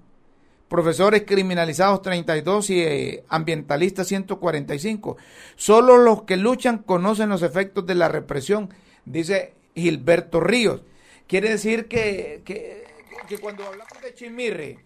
profesores 0.67 1.23
criminalizados 1.25 2.01
32 2.01 2.69
y 2.69 2.82
eh, 2.82 3.23
ambientalistas 3.30 4.08
145. 4.08 5.17
Solo 5.56 5.97
los 5.97 6.23
que 6.23 6.38
luchan 6.38 6.80
conocen 6.80 7.30
los 7.30 7.43
efectos 7.43 7.86
de 7.86 7.95
la 7.95 8.08
represión, 8.08 8.69
dice 9.06 9.54
Gilberto 9.75 10.39
Ríos. 10.39 10.82
Quiere 11.27 11.49
decir 11.49 11.88
que, 11.88 12.41
cuando 13.41 13.65
hablamos 13.65 14.01
de 14.01 14.13
Chimirri, 14.13 14.80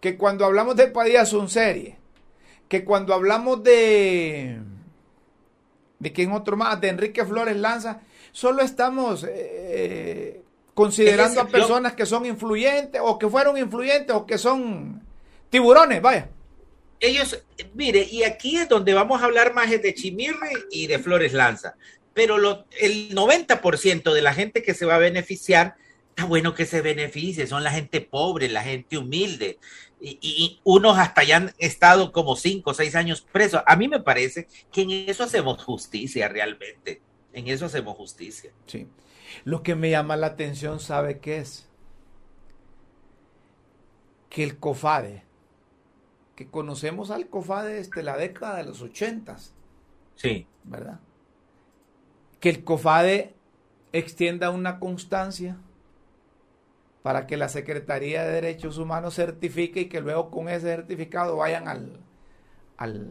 que 0.00 0.16
cuando 0.16 0.44
hablamos 0.44 0.76
de 0.76 0.88
Padilla 0.88 1.24
serie, 1.26 1.96
que 2.68 2.84
cuando 2.84 3.14
hablamos 3.14 3.62
de 3.64 4.58
de 5.98 6.12
quién 6.12 6.32
otro 6.32 6.56
más, 6.56 6.80
de 6.80 6.88
Enrique 6.88 7.24
Flores 7.24 7.56
Lanza, 7.56 8.00
solo 8.38 8.62
estamos 8.62 9.26
eh, 9.28 10.42
considerando 10.74 11.40
a 11.40 11.48
personas 11.48 11.94
que 11.94 12.06
son 12.06 12.24
influyentes 12.24 13.00
o 13.04 13.18
que 13.18 13.28
fueron 13.28 13.58
influyentes 13.58 14.14
o 14.14 14.26
que 14.26 14.38
son 14.38 15.02
tiburones, 15.50 16.00
vaya. 16.00 16.28
Ellos, 17.00 17.42
mire, 17.74 18.06
y 18.08 18.22
aquí 18.22 18.56
es 18.56 18.68
donde 18.68 18.94
vamos 18.94 19.22
a 19.22 19.24
hablar 19.24 19.54
más 19.54 19.70
de 19.70 19.94
Chimirri 19.94 20.52
y 20.70 20.86
de 20.86 20.98
Flores 20.98 21.32
Lanza 21.32 21.74
pero 22.18 22.66
el 22.80 23.14
90% 23.14 24.12
de 24.12 24.22
la 24.22 24.34
gente 24.34 24.64
que 24.64 24.74
se 24.74 24.84
va 24.84 24.96
a 24.96 24.98
beneficiar, 24.98 25.76
está 26.08 26.24
bueno 26.24 26.52
que 26.52 26.66
se 26.66 26.80
beneficie, 26.80 27.46
son 27.46 27.62
la 27.62 27.70
gente 27.70 28.00
pobre, 28.00 28.48
la 28.48 28.64
gente 28.64 28.98
humilde, 28.98 29.60
y, 30.00 30.58
unos 30.64 30.98
hasta 30.98 31.22
ya 31.22 31.36
han 31.36 31.54
estado 31.58 32.10
como 32.10 32.34
cinco 32.34 32.70
o 32.70 32.74
seis 32.74 32.96
años 32.96 33.20
presos. 33.20 33.62
A 33.64 33.76
mí 33.76 33.86
me 33.86 34.00
parece 34.00 34.48
que 34.72 34.82
en 34.82 34.90
eso 34.90 35.22
hacemos 35.22 35.62
justicia 35.62 36.26
realmente, 36.26 37.00
en 37.38 37.48
eso 37.48 37.66
hacemos 37.66 37.96
justicia. 37.96 38.52
Sí. 38.66 38.88
Lo 39.44 39.62
que 39.62 39.74
me 39.74 39.90
llama 39.90 40.16
la 40.16 40.28
atención, 40.28 40.80
¿sabe 40.80 41.18
qué 41.18 41.38
es? 41.38 41.68
Que 44.30 44.42
el 44.42 44.58
COFADE, 44.58 45.24
que 46.36 46.48
conocemos 46.48 47.10
al 47.10 47.28
COFADE 47.28 47.74
desde 47.74 48.02
la 48.02 48.16
década 48.16 48.56
de 48.56 48.64
los 48.64 48.82
ochentas. 48.82 49.54
Sí. 50.16 50.46
¿Verdad? 50.64 51.00
que 52.40 52.50
el 52.50 52.64
COFADE 52.64 53.34
extienda 53.92 54.50
una 54.50 54.78
constancia 54.78 55.56
para 57.02 57.26
que 57.26 57.36
la 57.36 57.48
Secretaría 57.48 58.24
de 58.24 58.32
Derechos 58.32 58.78
Humanos 58.78 59.14
certifique 59.14 59.80
y 59.80 59.88
que 59.88 60.00
luego 60.00 60.30
con 60.30 60.48
ese 60.48 60.66
certificado 60.66 61.36
vayan 61.36 61.68
al, 61.68 62.00
al, 62.76 63.10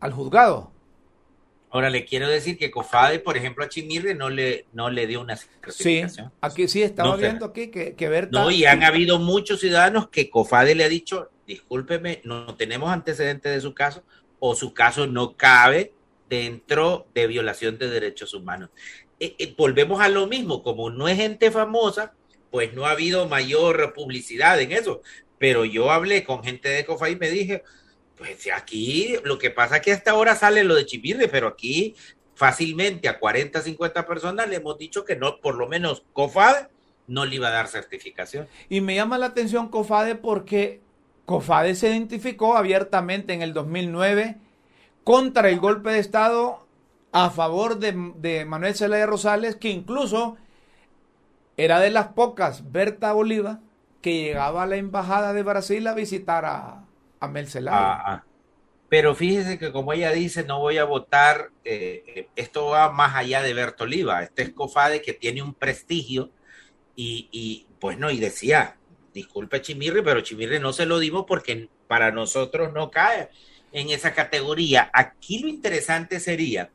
al 0.00 0.12
juzgado. 0.12 0.70
Ahora 1.70 1.90
le 1.90 2.04
quiero 2.04 2.28
decir 2.28 2.56
que 2.56 2.70
COFADE, 2.70 3.18
por 3.18 3.36
ejemplo, 3.36 3.64
a 3.64 3.68
Chimirre 3.68 4.14
no 4.14 4.30
le, 4.30 4.66
no 4.72 4.88
le 4.88 5.06
dio 5.06 5.20
una 5.20 5.36
certificación. 5.36 6.30
Sí, 6.30 6.36
aquí 6.40 6.68
sí 6.68 6.82
estaba 6.82 7.16
viendo 7.16 7.44
aquí 7.44 7.68
que, 7.68 7.94
que 7.94 8.08
Berta... 8.08 8.40
No, 8.40 8.50
y 8.50 8.64
han 8.64 8.82
habido 8.82 9.18
muchos 9.18 9.60
ciudadanos 9.60 10.08
que 10.08 10.30
COFADE 10.30 10.74
le 10.74 10.84
ha 10.84 10.88
dicho, 10.88 11.30
discúlpeme, 11.46 12.22
no 12.24 12.54
tenemos 12.54 12.90
antecedentes 12.90 13.52
de 13.52 13.60
su 13.60 13.74
caso 13.74 14.02
o 14.38 14.54
su 14.54 14.72
caso 14.72 15.06
no 15.06 15.36
cabe 15.36 15.92
dentro 16.28 17.06
de 17.14 17.26
violación 17.26 17.78
de 17.78 17.90
derechos 17.90 18.32
humanos. 18.34 18.70
Eh, 19.20 19.34
eh, 19.38 19.54
volvemos 19.56 20.00
a 20.00 20.08
lo 20.08 20.26
mismo, 20.26 20.62
como 20.62 20.90
no 20.90 21.08
es 21.08 21.16
gente 21.16 21.50
famosa, 21.50 22.14
pues 22.50 22.72
no 22.72 22.86
ha 22.86 22.92
habido 22.92 23.28
mayor 23.28 23.92
publicidad 23.94 24.60
en 24.60 24.72
eso. 24.72 25.02
Pero 25.38 25.64
yo 25.64 25.90
hablé 25.90 26.24
con 26.24 26.42
gente 26.42 26.68
de 26.68 26.84
COFADE 26.84 27.12
y 27.12 27.16
me 27.16 27.30
dije, 27.30 27.62
pues 28.18 28.48
aquí 28.54 29.16
lo 29.24 29.38
que 29.38 29.50
pasa 29.50 29.76
es 29.76 29.82
que 29.82 29.92
hasta 29.92 30.10
ahora 30.10 30.34
sale 30.34 30.64
lo 30.64 30.74
de 30.74 30.86
Chipirre, 30.86 31.28
pero 31.28 31.48
aquí 31.48 31.94
fácilmente 32.34 33.08
a 33.08 33.18
40, 33.18 33.60
50 33.62 34.06
personas 34.06 34.48
le 34.48 34.56
hemos 34.56 34.78
dicho 34.78 35.04
que 35.04 35.16
no, 35.16 35.40
por 35.40 35.54
lo 35.54 35.68
menos 35.68 36.04
COFADE 36.12 36.68
no 37.06 37.24
le 37.24 37.36
iba 37.36 37.48
a 37.48 37.52
dar 37.52 37.68
certificación. 37.68 38.46
Y 38.68 38.80
me 38.80 38.94
llama 38.94 39.18
la 39.18 39.26
atención 39.26 39.68
COFADE 39.68 40.16
porque 40.16 40.80
COFADE 41.24 41.74
se 41.74 41.88
identificó 41.88 42.56
abiertamente 42.56 43.32
en 43.32 43.42
el 43.42 43.54
2009 43.54 44.36
contra 45.04 45.48
el 45.48 45.58
golpe 45.58 45.90
de 45.90 46.00
Estado 46.00 46.66
a 47.12 47.30
favor 47.30 47.78
de, 47.78 48.12
de 48.16 48.44
Manuel 48.44 48.74
Zelaya 48.74 49.06
Rosales, 49.06 49.56
que 49.56 49.70
incluso 49.70 50.36
era 51.56 51.80
de 51.80 51.90
las 51.90 52.08
pocas, 52.08 52.70
Berta 52.70 53.14
Oliva, 53.14 53.60
que 54.02 54.22
llegaba 54.22 54.62
a 54.62 54.66
la 54.66 54.76
embajada 54.76 55.32
de 55.32 55.42
Brasil 55.42 55.86
a 55.86 55.94
visitar 55.94 56.44
a, 56.44 56.87
a 57.20 57.28
Mel 57.28 57.46
ah, 57.68 58.02
ah. 58.06 58.24
Pero 58.88 59.14
fíjese 59.14 59.58
que 59.58 59.70
como 59.70 59.92
ella 59.92 60.12
dice, 60.12 60.44
no 60.44 60.60
voy 60.60 60.78
a 60.78 60.84
votar, 60.84 61.50
eh, 61.64 62.28
esto 62.36 62.66
va 62.68 62.90
más 62.90 63.14
allá 63.16 63.42
de 63.42 63.52
Berto 63.52 63.84
Oliva, 63.84 64.22
este 64.22 64.42
es 64.42 64.50
COFADE 64.50 65.02
que 65.02 65.12
tiene 65.12 65.42
un 65.42 65.52
prestigio 65.52 66.30
y, 66.96 67.28
y 67.30 67.66
pues 67.80 67.98
no, 67.98 68.10
y 68.10 68.18
decía, 68.18 68.78
disculpe 69.12 69.60
Chimirri, 69.60 70.02
pero 70.02 70.22
Chimirri 70.22 70.58
no 70.58 70.72
se 70.72 70.86
lo 70.86 70.98
dimos 70.98 71.24
porque 71.26 71.68
para 71.86 72.12
nosotros 72.12 72.72
no 72.72 72.90
cae 72.90 73.28
en 73.72 73.90
esa 73.90 74.14
categoría. 74.14 74.90
Aquí 74.92 75.40
lo 75.40 75.48
interesante 75.48 76.20
sería 76.20 76.70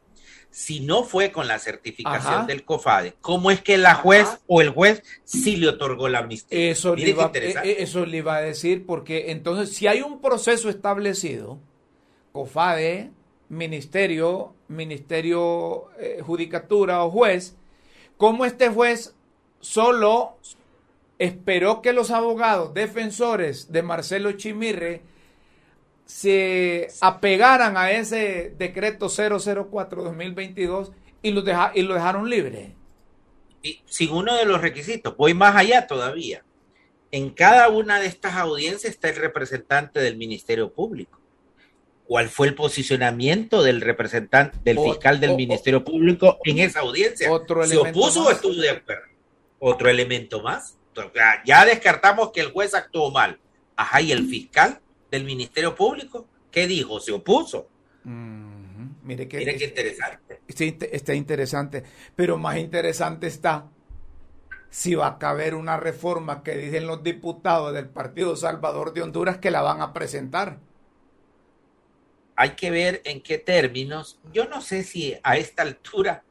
si 0.53 0.81
no 0.81 1.03
fue 1.03 1.31
con 1.31 1.47
la 1.47 1.57
certificación 1.57 2.45
del 2.45 2.63
COFADE, 2.63 3.15
¿cómo 3.21 3.49
es 3.49 3.59
que 3.59 3.79
la 3.79 3.95
juez 3.95 4.37
o 4.45 4.61
el 4.61 4.69
juez 4.69 5.01
sí 5.23 5.55
le 5.55 5.67
otorgó 5.67 6.09
la 6.09 6.19
amnistía? 6.19 6.69
Eso 6.69 6.95
le, 6.95 7.09
iba, 7.09 7.31
eh, 7.33 7.55
eh, 7.63 7.75
eso 7.79 8.05
le 8.05 8.17
iba 8.17 8.35
a 8.35 8.41
decir, 8.41 8.85
porque 8.85 9.31
entonces 9.31 9.75
si 9.75 9.87
hay 9.87 10.01
un 10.01 10.21
proceso 10.21 10.69
establecido, 10.69 11.57
COFADE, 12.33 13.09
ministerio, 13.49 14.53
ministerio, 14.67 15.89
eh, 15.97 16.21
judicatura 16.23 17.03
o 17.03 17.09
juez, 17.09 17.55
¿cómo 18.17 18.45
este 18.45 18.69
juez 18.69 19.15
solo 19.59 20.37
esperó 21.17 21.81
que 21.81 21.93
los 21.93 22.11
abogados 22.11 22.75
defensores 22.75 23.71
de 23.71 23.81
Marcelo 23.81 24.33
Chimirre 24.33 25.01
se 26.05 26.89
apegaran 27.01 27.77
a 27.77 27.91
ese 27.91 28.53
decreto 28.57 29.07
004-2022 29.07 30.91
y 31.21 31.31
lo, 31.31 31.43
y 31.73 31.81
lo 31.81 31.93
dejaron 31.93 32.29
libre. 32.29 32.75
Y 33.61 33.81
sin 33.85 34.11
uno 34.11 34.35
de 34.35 34.45
los 34.45 34.61
requisitos, 34.61 35.15
voy 35.15 35.33
más 35.33 35.55
allá 35.55 35.87
todavía. 35.87 36.43
En 37.11 37.29
cada 37.29 37.69
una 37.69 37.99
de 37.99 38.07
estas 38.07 38.35
audiencias 38.35 38.93
está 38.93 39.09
el 39.09 39.15
representante 39.15 39.99
del 39.99 40.17
Ministerio 40.17 40.73
Público. 40.73 41.19
¿Cuál 42.05 42.27
fue 42.27 42.47
el 42.47 42.55
posicionamiento 42.55 43.63
del 43.63 43.79
representante, 43.79 44.57
del 44.63 44.77
fiscal 44.79 45.19
del 45.21 45.35
Ministerio 45.35 45.85
Público 45.85 46.39
en 46.43 46.59
esa 46.59 46.81
audiencia? 46.81 47.31
Otro 47.31 47.65
¿Se 47.65 47.77
opuso 47.77 48.25
o 48.25 48.31
estuvo 48.31 48.53
de 48.55 48.71
acuerdo? 48.71 49.05
Otro 49.59 49.89
elemento 49.89 50.41
más. 50.41 50.77
Ya 51.45 51.65
descartamos 51.65 52.31
que 52.31 52.41
el 52.41 52.51
juez 52.51 52.73
actuó 52.75 53.09
mal. 53.09 53.39
Ajá, 53.75 54.01
¿y 54.01 54.11
el 54.11 54.27
fiscal? 54.27 54.81
Del 55.13 55.25
Ministerio 55.25 55.75
Público. 55.75 56.25
¿Qué 56.49 56.65
dijo? 56.65 56.99
Se 56.99 57.11
opuso. 57.11 57.69
Mire, 58.03 59.27
que, 59.27 59.45
qué 59.45 59.65
interesante. 59.65 60.41
Sí, 60.49 60.75
está 60.91 61.13
interesante. 61.13 61.83
Pero 62.15 62.39
más 62.39 62.57
interesante 62.57 63.27
está 63.27 63.69
si 64.71 64.95
va 64.95 65.05
a 65.05 65.19
caber 65.19 65.53
una 65.53 65.77
reforma 65.77 66.41
que 66.41 66.57
dicen 66.57 66.87
los 66.87 67.03
diputados 67.03 67.75
del 67.75 67.89
Partido 67.89 68.35
Salvador 68.35 68.91
de 68.93 69.03
Honduras 69.03 69.37
que 69.37 69.51
la 69.51 69.61
van 69.61 69.81
a 69.81 69.93
presentar. 69.93 70.57
Hay 72.35 72.55
que 72.55 72.71
ver 72.71 73.03
en 73.05 73.21
qué 73.21 73.37
términos. 73.37 74.19
Yo 74.33 74.45
no 74.45 74.61
sé 74.61 74.83
si 74.83 75.15
a 75.21 75.37
esta 75.37 75.61
altura 75.61 76.23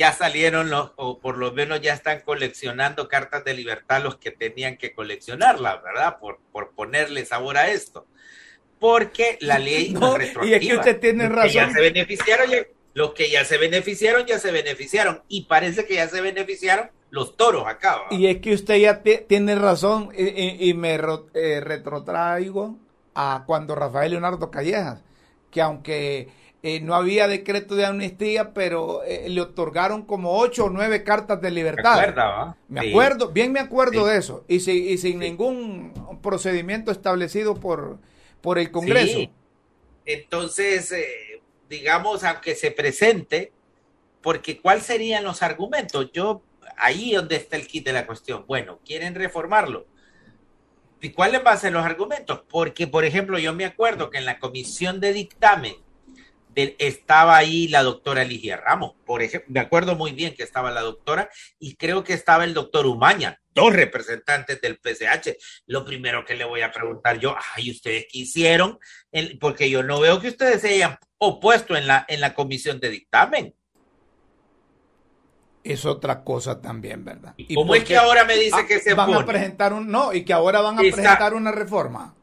ya 0.00 0.14
salieron 0.14 0.70
los, 0.70 0.92
o 0.96 1.18
por 1.18 1.36
lo 1.36 1.52
menos 1.52 1.82
ya 1.82 1.92
están 1.92 2.20
coleccionando 2.20 3.06
cartas 3.06 3.44
de 3.44 3.52
libertad 3.52 4.02
los 4.02 4.16
que 4.16 4.30
tenían 4.30 4.78
que 4.78 4.94
coleccionarlas, 4.94 5.82
¿verdad? 5.82 6.18
Por, 6.18 6.38
por 6.52 6.70
ponerle 6.70 7.26
sabor 7.26 7.58
a 7.58 7.70
esto 7.70 8.06
porque 8.78 9.36
la 9.42 9.58
ley 9.66 9.90
no, 9.92 10.16
Y 10.42 10.54
es 10.54 10.60
que 10.66 10.74
usted 10.74 10.98
tiene 10.98 11.28
razón. 11.28 11.50
Ya 11.52 11.70
se 11.70 11.80
beneficiaron, 11.82 12.50
los 12.94 13.12
que 13.12 13.28
ya 13.28 13.44
se 13.44 13.58
beneficiaron, 13.58 14.24
ya 14.24 14.38
se 14.38 14.50
beneficiaron. 14.50 15.22
Y 15.28 15.44
parece 15.44 15.84
que 15.84 15.96
ya 15.96 16.08
se 16.08 16.22
beneficiaron 16.22 16.88
los 17.10 17.36
toros 17.36 17.66
acá. 17.66 17.98
Y 18.10 18.26
es 18.26 18.38
que 18.38 18.54
usted 18.54 18.76
ya 18.76 19.02
tiene 19.02 19.54
razón 19.54 20.12
y, 20.16 20.72
me 20.72 20.94
eh, 21.34 21.60
retrotraigo 21.60 22.78
a 23.14 23.44
cuando 23.46 23.74
Rafael 23.74 24.12
Leonardo 24.12 24.50
Callejas, 24.50 25.02
que 25.50 25.60
aunque 25.60 26.39
eh, 26.62 26.80
no 26.80 26.94
había 26.94 27.26
decreto 27.28 27.74
de 27.74 27.86
amnistía, 27.86 28.52
pero 28.52 29.02
eh, 29.04 29.28
le 29.28 29.40
otorgaron 29.40 30.02
como 30.02 30.38
ocho 30.38 30.66
o 30.66 30.70
nueve 30.70 31.02
cartas 31.04 31.40
de 31.40 31.50
libertad. 31.50 32.54
Me, 32.68 32.80
me 32.80 32.90
acuerdo, 32.90 33.28
bien 33.30 33.52
me 33.52 33.60
acuerdo 33.60 34.06
de 34.06 34.18
eso. 34.18 34.44
Y, 34.48 34.56
y 34.70 34.98
sin 34.98 35.18
ningún 35.18 35.92
procedimiento 36.22 36.90
establecido 36.90 37.54
por 37.54 37.98
por 38.40 38.58
el 38.58 38.70
Congreso. 38.70 39.30
Entonces, 40.06 40.92
eh, 40.92 41.42
digamos, 41.68 42.24
aunque 42.24 42.54
se 42.54 42.70
presente, 42.70 43.52
porque 44.22 44.60
¿cuáles 44.60 44.84
serían 44.84 45.24
los 45.24 45.42
argumentos? 45.42 46.10
Yo, 46.12 46.42
ahí 46.76 47.14
donde 47.14 47.36
está 47.36 47.56
el 47.56 47.66
kit 47.66 47.84
de 47.84 47.92
la 47.92 48.06
cuestión. 48.06 48.44
Bueno, 48.46 48.78
quieren 48.84 49.14
reformarlo. 49.14 49.86
¿Y 51.02 51.10
cuáles 51.10 51.42
van 51.42 51.54
a 51.54 51.60
ser 51.60 51.72
los 51.72 51.84
argumentos? 51.84 52.42
Porque, 52.48 52.86
por 52.86 53.04
ejemplo, 53.04 53.38
yo 53.38 53.54
me 53.54 53.64
acuerdo 53.64 54.10
que 54.10 54.18
en 54.18 54.26
la 54.26 54.38
comisión 54.38 55.00
de 55.00 55.12
dictamen 55.12 55.74
estaba 56.54 57.36
ahí 57.36 57.68
la 57.68 57.82
doctora 57.82 58.24
Ligia 58.24 58.56
Ramos, 58.56 58.94
por 59.06 59.22
ejemplo, 59.22 59.48
me 59.52 59.60
acuerdo 59.60 59.94
muy 59.94 60.12
bien 60.12 60.34
que 60.34 60.42
estaba 60.42 60.70
la 60.70 60.80
doctora 60.80 61.30
y 61.58 61.76
creo 61.76 62.04
que 62.04 62.12
estaba 62.12 62.44
el 62.44 62.54
doctor 62.54 62.86
Umaña, 62.86 63.40
dos 63.54 63.72
representantes 63.72 64.60
del 64.60 64.78
PCH. 64.78 65.36
Lo 65.66 65.84
primero 65.84 66.24
que 66.24 66.34
le 66.34 66.44
voy 66.44 66.62
a 66.62 66.72
preguntar 66.72 67.18
yo, 67.18 67.36
ay, 67.54 67.70
¿ustedes 67.70 68.06
qué 68.10 68.18
hicieron? 68.18 68.78
Porque 69.40 69.70
yo 69.70 69.82
no 69.82 70.00
veo 70.00 70.20
que 70.20 70.28
ustedes 70.28 70.60
se 70.60 70.74
hayan 70.74 70.98
opuesto 71.18 71.76
en 71.76 71.86
la, 71.86 72.04
en 72.08 72.20
la 72.20 72.34
comisión 72.34 72.80
de 72.80 72.90
dictamen. 72.90 73.54
Es 75.62 75.84
otra 75.84 76.24
cosa 76.24 76.60
también, 76.60 77.04
¿verdad? 77.04 77.34
¿Y 77.36 77.54
cómo 77.54 77.74
es 77.74 77.84
que 77.84 77.96
ahora 77.96 78.24
me 78.24 78.34
dice 78.34 78.66
que 78.66 78.80
se 78.80 78.94
van 78.94 79.12
a 79.12 79.26
presentar 79.26 79.74
un 79.74 79.90
no 79.90 80.12
y 80.14 80.24
que 80.24 80.32
ahora 80.32 80.62
van 80.62 80.78
a 80.78 80.80
presentar 80.80 81.34
una 81.34 81.52
reforma? 81.52 82.14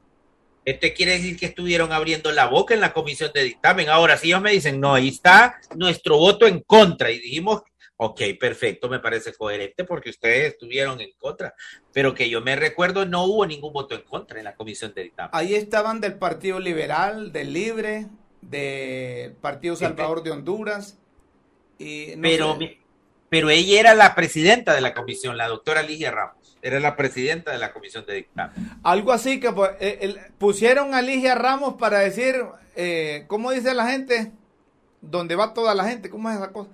Este 0.67 0.93
quiere 0.93 1.13
decir 1.13 1.38
que 1.38 1.45
estuvieron 1.45 1.93
abriendo 1.93 2.30
la 2.34 2.47
boca 2.47 2.73
en 2.73 2.82
la 2.82 2.91
comisión 2.91 3.32
de 3.34 3.41
dictamen. 3.41 3.88
Ahora, 3.88 4.17
si 4.17 4.27
ellos 4.27 4.41
me 4.41 4.51
dicen, 4.51 4.82
no, 4.82 4.95
ahí 4.95 5.08
está 5.08 5.62
nuestro 5.77 6.17
voto 6.17 6.45
en 6.45 6.60
contra, 6.60 7.10
y 7.10 7.19
dijimos, 7.19 7.62
ok, 7.95 8.21
perfecto, 8.38 8.89
me 8.89 8.99
parece 8.99 9.32
coherente 9.32 9.86
porque 9.86 10.10
ustedes 10.10 10.51
estuvieron 10.51 10.99
en 10.99 11.13
contra, 11.17 11.56
pero 11.93 12.13
que 12.13 12.30
yo 12.30 12.41
me 12.41 12.58
recuerdo, 12.58 13.06
no 13.06 13.23
hubo 13.23 13.45
ningún 13.45 13.71
voto 13.71 13.95
en 13.95 14.01
contra 14.01 14.39
en 14.39 14.43
la 14.43 14.56
comisión 14.56 14.93
de 14.93 15.03
dictamen. 15.03 15.32
Ahí 15.34 15.56
estaban 15.56 16.01
del 16.01 16.15
Partido 16.15 16.60
Liberal, 16.60 17.32
del 17.32 17.53
Libre, 17.53 18.08
del 18.41 19.32
Partido 19.36 19.77
Salvador 19.77 20.21
de 20.21 20.32
Honduras. 20.32 20.99
Y 21.77 22.17
pero, 22.17 22.60
pero 23.29 23.49
ella 23.49 23.79
era 23.79 23.93
la 23.95 24.15
presidenta 24.15 24.73
de 24.73 24.81
la 24.81 24.93
comisión, 24.93 25.37
la 25.37 25.47
doctora 25.47 25.81
Ligia 25.81 26.11
Ramos 26.11 26.37
era 26.61 26.79
la 26.79 26.95
presidenta 26.95 27.51
de 27.51 27.59
la 27.59 27.71
comisión 27.71 28.05
de 28.05 28.15
dictamen. 28.15 28.79
Algo 28.83 29.11
así 29.11 29.39
que 29.39 29.51
pues, 29.51 29.71
eh, 29.79 30.15
pusieron 30.37 30.93
a 30.93 31.01
Ligia 31.01 31.35
Ramos 31.35 31.75
para 31.75 31.99
decir, 31.99 32.43
eh, 32.75 33.25
¿cómo 33.27 33.51
dice 33.51 33.73
la 33.73 33.87
gente? 33.87 34.31
¿Dónde 35.01 35.35
va 35.35 35.53
toda 35.53 35.73
la 35.75 35.85
gente? 35.85 36.09
¿Cómo 36.09 36.29
es 36.29 36.37
esa 36.37 36.51
cosa? 36.51 36.69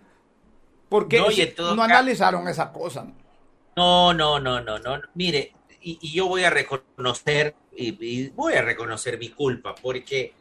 Porque 0.89 1.19
no, 1.19 1.75
no 1.75 1.83
analizaron 1.83 2.47
esa 2.47 2.71
cosa. 2.71 3.07
No, 3.75 4.13
no, 4.13 4.39
no, 4.39 4.61
no, 4.61 4.79
no. 4.79 5.01
Mire, 5.15 5.53
y, 5.81 6.13
yo 6.13 6.27
voy 6.27 6.43
a 6.43 6.49
reconocer, 6.49 7.55
y, 7.75 8.29
voy 8.29 8.53
a 8.53 8.61
reconocer 8.61 9.17
mi 9.17 9.29
culpa, 9.29 9.75
porque 9.75 10.33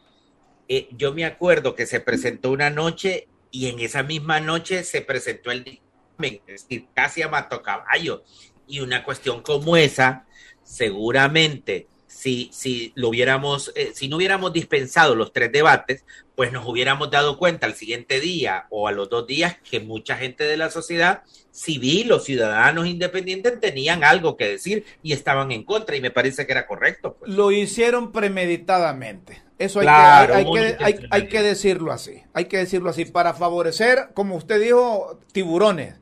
eh, 0.68 0.88
yo 0.92 1.12
me 1.12 1.24
acuerdo 1.24 1.74
que 1.74 1.86
se 1.86 2.00
presentó 2.00 2.50
una 2.50 2.70
noche 2.70 3.28
y 3.50 3.68
en 3.68 3.80
esa 3.80 4.02
misma 4.02 4.40
noche 4.40 4.84
se 4.84 5.00
presentó 5.00 5.50
el 5.50 5.64
dictamen, 5.64 5.81
es 6.20 6.62
decir, 6.62 6.86
casi 6.94 7.22
a 7.22 7.28
mato 7.28 7.62
caballo 7.62 8.22
y 8.66 8.80
una 8.80 9.04
cuestión 9.04 9.42
como 9.42 9.76
esa, 9.76 10.26
seguramente, 10.62 11.88
si, 12.06 12.50
si 12.52 12.92
lo 12.94 13.08
hubiéramos, 13.08 13.72
eh, 13.74 13.92
si 13.94 14.08
no 14.08 14.16
hubiéramos 14.16 14.52
dispensado 14.52 15.14
los 15.14 15.32
tres 15.32 15.50
debates, 15.50 16.04
pues 16.34 16.52
nos 16.52 16.66
hubiéramos 16.66 17.10
dado 17.10 17.36
cuenta 17.36 17.66
al 17.66 17.74
siguiente 17.74 18.20
día 18.20 18.66
o 18.70 18.88
a 18.88 18.92
los 18.92 19.10
dos 19.10 19.26
días 19.26 19.56
que 19.68 19.80
mucha 19.80 20.16
gente 20.16 20.44
de 20.44 20.56
la 20.56 20.70
sociedad 20.70 21.22
civil, 21.50 22.08
los 22.08 22.24
ciudadanos 22.24 22.86
independientes 22.86 23.60
tenían 23.60 24.04
algo 24.04 24.36
que 24.36 24.48
decir 24.48 24.84
y 25.02 25.12
estaban 25.12 25.52
en 25.52 25.64
contra 25.64 25.96
y 25.96 26.00
me 26.00 26.10
parece 26.10 26.46
que 26.46 26.52
era 26.52 26.66
correcto. 26.66 27.16
Pues. 27.18 27.30
Lo 27.30 27.50
hicieron 27.50 28.12
premeditadamente. 28.12 29.42
Eso 29.58 29.80
hay, 29.80 29.86
que, 29.86 29.92
hay, 29.92 30.44
que, 30.44 30.84
hay, 30.84 30.94
hay 31.10 31.28
que 31.28 31.42
decirlo 31.42 31.92
así. 31.92 32.22
Hay 32.32 32.46
que 32.46 32.58
decirlo 32.58 32.90
así 32.90 33.04
para 33.04 33.34
favorecer, 33.34 34.08
como 34.14 34.36
usted 34.36 34.60
dijo, 34.60 35.20
tiburones 35.32 36.01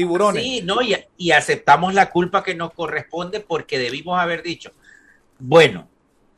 tiburones. 0.00 0.42
Sí, 0.42 0.62
no, 0.62 0.80
y, 0.82 0.96
y, 1.18 1.30
aceptamos 1.32 1.94
la 1.94 2.10
culpa 2.10 2.42
que 2.42 2.54
nos 2.54 2.72
corresponde 2.72 3.40
porque 3.40 3.78
debimos 3.78 4.18
haber 4.18 4.42
dicho, 4.42 4.72
bueno, 5.38 5.88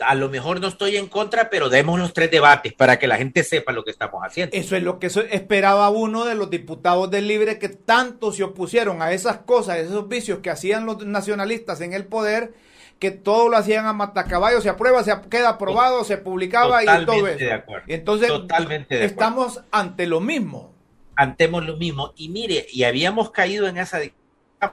a 0.05 0.14
lo 0.14 0.29
mejor 0.29 0.61
no 0.61 0.68
estoy 0.68 0.96
en 0.96 1.07
contra, 1.07 1.48
pero 1.51 1.68
demos 1.68 1.98
los 1.98 2.12
tres 2.12 2.31
debates 2.31 2.72
para 2.72 2.98
que 2.98 3.07
la 3.07 3.16
gente 3.16 3.44
sepa 3.44 3.72
lo 3.72 3.85
que 3.85 3.90
estamos 3.90 4.22
haciendo. 4.25 4.57
Eso 4.57 4.77
es 4.77 4.83
lo 4.83 4.98
que 4.98 5.07
esperaba 5.07 5.90
uno 5.90 6.25
de 6.25 6.35
los 6.35 6.51
diputados 6.51 7.11
del 7.11 7.29
Libre 7.29 7.59
que 7.59 7.68
tanto 7.68 8.33
se 8.33 8.42
opusieron 8.42 9.01
a 9.01 9.12
esas 9.12 9.38
cosas, 9.38 9.77
a 9.77 9.79
esos 9.79 10.09
vicios 10.09 10.40
que 10.40 10.51
hacían 10.51 10.87
los 10.87 11.05
nacionalistas 11.07 11.81
en 11.81 11.92
el 11.92 12.05
poder, 12.05 12.55
que 12.98 13.11
todo 13.11 13.48
lo 13.48 13.57
hacían 13.57 13.87
a 13.87 13.92
matacaballo, 13.92 14.61
se 14.61 14.68
aprueba, 14.68 15.03
se 15.03 15.12
queda 15.31 15.51
aprobado, 15.51 16.05
se 16.05 16.18
publicaba 16.18 16.83
y 16.83 17.05
todo 17.05 17.27
eso. 17.27 17.38
De 17.38 17.53
acuerdo. 17.53 17.85
Y 17.88 17.94
entonces 17.94 18.29
Totalmente 18.29 19.05
estamos 19.05 19.62
ante 19.70 20.07
lo 20.07 20.20
mismo. 20.20 20.72
Antemos 21.16 21.64
lo 21.64 21.77
mismo. 21.77 22.12
Y 22.16 22.29
mire, 22.29 22.66
y 22.72 22.85
habíamos 22.85 23.31
caído 23.31 23.66
en 23.68 23.79
esa 23.79 24.01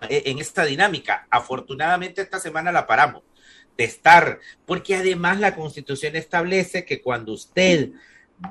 en 0.01 0.39
esta 0.39 0.65
dinámica. 0.65 1.27
Afortunadamente 1.29 2.21
esta 2.21 2.39
semana 2.39 2.71
la 2.71 2.85
paramos 2.85 3.23
de 3.77 3.85
estar, 3.85 4.39
porque 4.65 4.95
además 4.95 5.39
la 5.39 5.55
constitución 5.55 6.15
establece 6.15 6.85
que 6.85 7.01
cuando 7.01 7.33
usted 7.33 7.89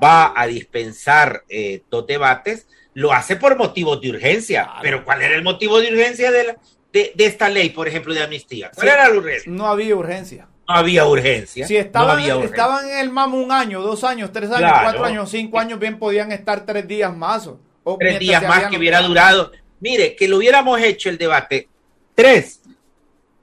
va 0.02 0.32
a 0.34 0.46
dispensar 0.46 1.44
eh, 1.48 1.82
dos 1.90 2.06
debates, 2.06 2.66
lo 2.94 3.12
hace 3.12 3.36
por 3.36 3.56
motivos 3.56 4.00
de 4.00 4.10
urgencia. 4.10 4.68
Pero 4.82 5.04
¿cuál 5.04 5.22
era 5.22 5.36
el 5.36 5.42
motivo 5.42 5.80
de 5.80 5.92
urgencia 5.92 6.32
de, 6.32 6.56
de, 6.92 7.12
esta 7.18 7.48
ley, 7.48 7.70
por 7.70 7.86
ejemplo, 7.86 8.14
de 8.14 8.22
amnistía? 8.22 8.70
¿Cuál 8.74 8.88
era 8.88 9.08
la 9.08 9.16
urgencia? 9.16 9.52
No 9.52 9.66
había 9.66 9.94
urgencia. 9.94 10.48
No 10.66 10.74
había 10.74 11.06
urgencia. 11.06 11.66
Si 11.66 11.76
estaban, 11.76 12.18
estaban 12.42 12.88
en 12.88 12.98
el 12.98 13.10
MAM 13.10 13.34
un 13.34 13.52
año, 13.52 13.80
dos 13.80 14.04
años, 14.04 14.32
tres 14.32 14.50
años, 14.50 14.72
cuatro 14.82 15.04
años, 15.04 15.30
cinco 15.30 15.58
años, 15.58 15.78
bien 15.78 15.98
podían 15.98 16.32
estar 16.32 16.66
tres 16.66 16.88
días 16.88 17.14
más. 17.14 17.48
O 17.90 17.96
tres 17.98 18.18
días 18.18 18.42
más 18.46 18.66
que 18.66 18.76
hubiera 18.76 19.00
durado. 19.00 19.52
Mire, 19.80 20.14
que 20.16 20.28
lo 20.28 20.38
hubiéramos 20.38 20.80
hecho 20.80 21.08
el 21.08 21.18
debate 21.18 21.68
tres 22.14 22.60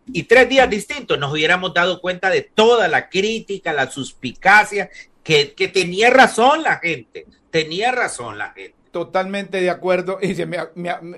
y 0.07 0.23
tres 0.23 0.47
días 0.49 0.69
distintos 0.69 1.17
nos 1.17 1.31
hubiéramos 1.31 1.73
dado 1.73 1.99
cuenta 1.99 2.29
de 2.29 2.41
toda 2.41 2.87
la 2.87 3.09
crítica, 3.09 3.73
la 3.73 3.89
suspicacia, 3.89 4.89
que, 5.23 5.45
tenía 5.73 6.09
razón 6.09 6.61
la 6.61 6.77
gente, 6.77 7.25
tenía 7.49 7.91
razón 7.91 8.37
la 8.37 8.51
gente. 8.51 8.75
Totalmente 8.91 9.59
de 9.59 9.69
acuerdo. 9.69 10.19
Y 10.21 10.35
se 10.35 10.45
me, 10.45 10.59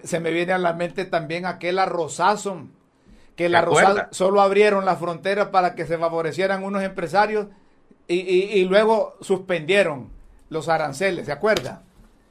se 0.04 0.20
me 0.20 0.32
viene 0.32 0.54
a 0.54 0.58
la 0.58 0.74
mente 0.74 1.06
también 1.06 1.46
aquel 1.46 1.80
arrozazo, 1.80 2.68
que 3.36 3.50
la 3.50 3.60
arrozazo 3.60 4.08
solo 4.12 4.42
abrieron 4.42 4.86
la 4.86 4.96
frontera 4.96 5.52
para 5.52 5.76
que 5.76 5.86
se 5.86 5.98
favorecieran 5.98 6.64
unos 6.64 6.84
empresarios 6.84 7.48
y, 8.08 8.16
y, 8.16 8.64
luego 8.64 9.18
suspendieron 9.20 10.10
los 10.50 10.70
aranceles, 10.70 11.26
¿se 11.26 11.34
acuerda? 11.34 11.84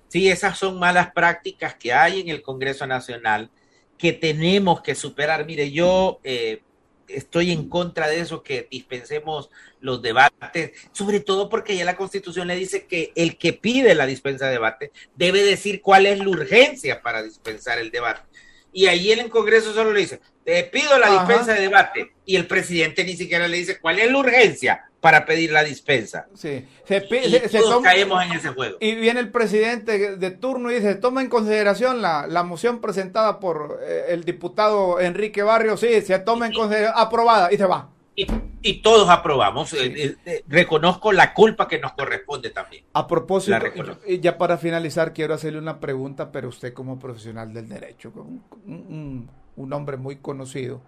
Sí, 0.08 0.28
esas 0.28 0.58
son 0.58 0.78
malas 0.78 1.12
prácticas 1.12 1.74
que 1.74 1.92
hay 1.92 2.20
en 2.20 2.28
el 2.28 2.42
Congreso 2.42 2.86
Nacional 2.86 3.50
que 3.98 4.12
tenemos 4.12 4.82
que 4.82 4.94
superar. 4.94 5.46
Mire, 5.46 5.70
yo 5.70 6.20
eh, 6.22 6.62
estoy 7.08 7.52
en 7.52 7.68
contra 7.68 8.08
de 8.08 8.20
eso, 8.20 8.42
que 8.42 8.68
dispensemos 8.70 9.50
los 9.80 10.02
debates, 10.02 10.72
sobre 10.92 11.20
todo 11.20 11.48
porque 11.48 11.76
ya 11.76 11.84
la 11.84 11.96
Constitución 11.96 12.48
le 12.48 12.56
dice 12.56 12.86
que 12.86 13.12
el 13.14 13.36
que 13.36 13.52
pide 13.52 13.94
la 13.94 14.06
dispensa 14.06 14.46
de 14.46 14.52
debate 14.52 14.92
debe 15.14 15.42
decir 15.42 15.80
cuál 15.80 16.06
es 16.06 16.18
la 16.18 16.28
urgencia 16.28 17.02
para 17.02 17.22
dispensar 17.22 17.78
el 17.78 17.90
debate. 17.90 18.22
Y 18.76 18.88
ahí 18.88 19.10
en 19.10 19.20
el 19.20 19.30
Congreso 19.30 19.72
solo 19.72 19.90
le 19.90 20.00
dice, 20.00 20.20
te 20.44 20.62
pido 20.64 20.98
la 20.98 21.10
dispensa 21.10 21.54
de 21.54 21.62
debate, 21.62 22.12
y 22.26 22.36
el 22.36 22.46
presidente 22.46 23.04
ni 23.04 23.16
siquiera 23.16 23.48
le 23.48 23.56
dice 23.56 23.80
cuál 23.80 23.98
es 23.98 24.12
la 24.12 24.18
urgencia 24.18 24.84
para 25.00 25.24
pedir 25.24 25.50
la 25.50 25.64
dispensa. 25.64 26.26
Sí. 26.34 26.62
Se, 26.86 27.06
y 27.10 27.58
todos 27.58 27.82
caemos 27.82 28.22
en 28.22 28.32
ese 28.32 28.50
juego. 28.50 28.76
Y 28.78 28.94
viene 28.96 29.20
el 29.20 29.30
presidente 29.30 30.18
de 30.18 30.30
turno 30.30 30.70
y 30.70 30.74
dice, 30.74 30.94
toma 30.94 31.22
en 31.22 31.30
consideración 31.30 32.02
la, 32.02 32.26
la 32.26 32.42
moción 32.42 32.82
presentada 32.82 33.40
por 33.40 33.80
eh, 33.82 34.08
el 34.10 34.24
diputado 34.24 35.00
Enrique 35.00 35.42
Barrio, 35.42 35.78
sí, 35.78 36.02
se 36.02 36.18
toma 36.18 36.46
en 36.46 36.52
consideración, 36.52 37.02
aprobada, 37.02 37.50
y 37.50 37.56
se 37.56 37.64
va. 37.64 37.88
Y, 38.16 38.26
y 38.62 38.80
todos 38.80 39.08
aprobamos. 39.10 39.74
Eh, 39.74 40.16
eh, 40.24 40.42
reconozco 40.48 41.12
la 41.12 41.34
culpa 41.34 41.68
que 41.68 41.78
nos 41.78 41.92
corresponde 41.92 42.50
también. 42.50 42.84
A 42.94 43.06
propósito, 43.06 43.58
y 44.06 44.20
ya 44.20 44.38
para 44.38 44.56
finalizar, 44.56 45.12
quiero 45.12 45.34
hacerle 45.34 45.58
una 45.58 45.78
pregunta, 45.80 46.32
pero 46.32 46.48
usted 46.48 46.72
como 46.72 46.98
profesional 46.98 47.52
del 47.52 47.68
derecho, 47.68 48.12
un, 48.16 48.42
un, 48.66 49.30
un 49.54 49.72
hombre 49.72 49.98
muy 49.98 50.16
conocido, 50.16 50.80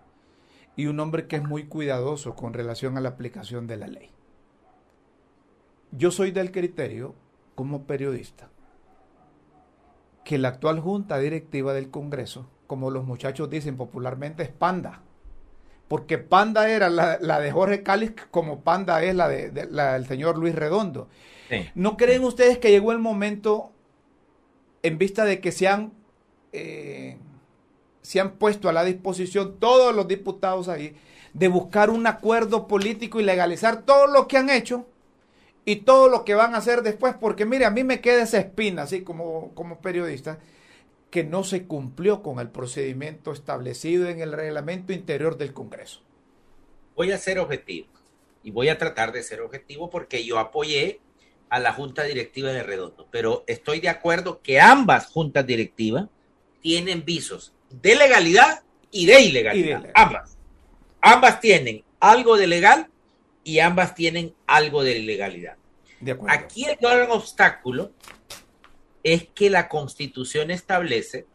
y 0.74 0.86
un 0.86 1.00
hombre 1.00 1.26
que 1.26 1.36
es 1.36 1.42
muy 1.42 1.66
cuidadoso 1.66 2.34
con 2.34 2.54
relación 2.54 2.96
a 2.96 3.00
la 3.00 3.10
aplicación 3.10 3.66
de 3.66 3.76
la 3.76 3.88
ley. 3.88 4.10
Yo 5.90 6.10
soy 6.12 6.30
del 6.30 6.52
criterio, 6.52 7.14
como 7.54 7.84
periodista, 7.84 8.48
que 10.24 10.38
la 10.38 10.48
actual 10.48 10.78
junta 10.78 11.18
directiva 11.18 11.72
del 11.72 11.90
Congreso, 11.90 12.48
como 12.68 12.90
los 12.90 13.04
muchachos 13.04 13.50
dicen 13.50 13.76
popularmente, 13.76 14.44
es 14.44 14.50
panda. 14.50 15.02
Porque 15.88 16.18
panda 16.18 16.68
era 16.68 16.90
la, 16.90 17.40
de 17.40 17.50
Jorge 17.50 17.82
Cáliz, 17.82 18.12
como 18.30 18.60
panda 18.60 19.02
es 19.02 19.14
la, 19.14 19.28
de, 19.28 19.50
del 19.50 20.06
señor 20.06 20.36
Luis 20.36 20.54
Redondo. 20.54 21.08
¿No 21.74 21.96
creen 21.96 22.24
ustedes 22.24 22.58
que 22.58 22.70
llegó 22.70 22.92
el 22.92 22.98
momento, 22.98 23.72
en 24.82 24.98
vista 24.98 25.24
de 25.24 25.40
que 25.40 25.50
se 25.50 25.66
han 25.66 25.92
eh, 26.52 27.16
se 28.08 28.20
han 28.20 28.32
puesto 28.32 28.70
a 28.70 28.72
la 28.72 28.84
disposición 28.84 29.56
todos 29.58 29.94
los 29.94 30.08
diputados 30.08 30.68
ahí 30.68 30.96
de 31.34 31.48
buscar 31.48 31.90
un 31.90 32.06
acuerdo 32.06 32.66
político 32.66 33.20
y 33.20 33.22
legalizar 33.22 33.82
todo 33.82 34.06
lo 34.06 34.26
que 34.26 34.38
han 34.38 34.48
hecho 34.48 34.86
y 35.66 35.76
todo 35.76 36.08
lo 36.08 36.24
que 36.24 36.34
van 36.34 36.54
a 36.54 36.58
hacer 36.58 36.82
después, 36.82 37.14
porque 37.20 37.44
mire, 37.44 37.66
a 37.66 37.70
mí 37.70 37.84
me 37.84 38.00
queda 38.00 38.22
esa 38.22 38.38
espina, 38.38 38.84
así 38.84 39.02
como, 39.02 39.50
como 39.54 39.80
periodista, 39.80 40.38
que 41.10 41.24
no 41.24 41.44
se 41.44 41.66
cumplió 41.66 42.22
con 42.22 42.38
el 42.38 42.50
procedimiento 42.50 43.32
establecido 43.32 44.08
en 44.08 44.20
el 44.20 44.32
reglamento 44.32 44.92
interior 44.92 45.38
del 45.38 45.52
Congreso. 45.52 46.02
Voy 46.94 47.12
a 47.12 47.18
ser 47.18 47.38
objetivo 47.38 47.88
y 48.42 48.50
voy 48.50 48.68
a 48.68 48.78
tratar 48.78 49.12
de 49.12 49.22
ser 49.22 49.40
objetivo 49.40 49.88
porque 49.90 50.24
yo 50.24 50.38
apoyé 50.38 51.00
a 51.48 51.58
la 51.58 51.72
Junta 51.72 52.02
Directiva 52.02 52.50
de 52.50 52.62
Redondo, 52.62 53.08
pero 53.10 53.44
estoy 53.46 53.80
de 53.80 53.88
acuerdo 53.88 54.42
que 54.42 54.60
ambas 54.60 55.06
juntas 55.06 55.46
directivas 55.46 56.08
tienen 56.60 57.04
visos 57.04 57.54
de 57.70 57.94
legalidad 57.94 58.62
y 58.90 59.06
de 59.06 59.20
ilegalidad. 59.20 59.90
Ambas. 59.94 60.36
Ambas 61.00 61.40
tienen 61.40 61.84
algo 62.00 62.36
de 62.36 62.46
legal 62.46 62.88
y 63.44 63.60
ambas 63.60 63.94
tienen 63.94 64.34
algo 64.46 64.82
de 64.82 64.98
ilegalidad. 64.98 65.56
Aquí 66.28 66.64
el 66.64 66.76
gran 66.76 67.10
obstáculo 67.10 67.92
es 69.14 69.26
que 69.34 69.48
la 69.48 69.68
constitución 69.68 70.50
establece 70.50 71.26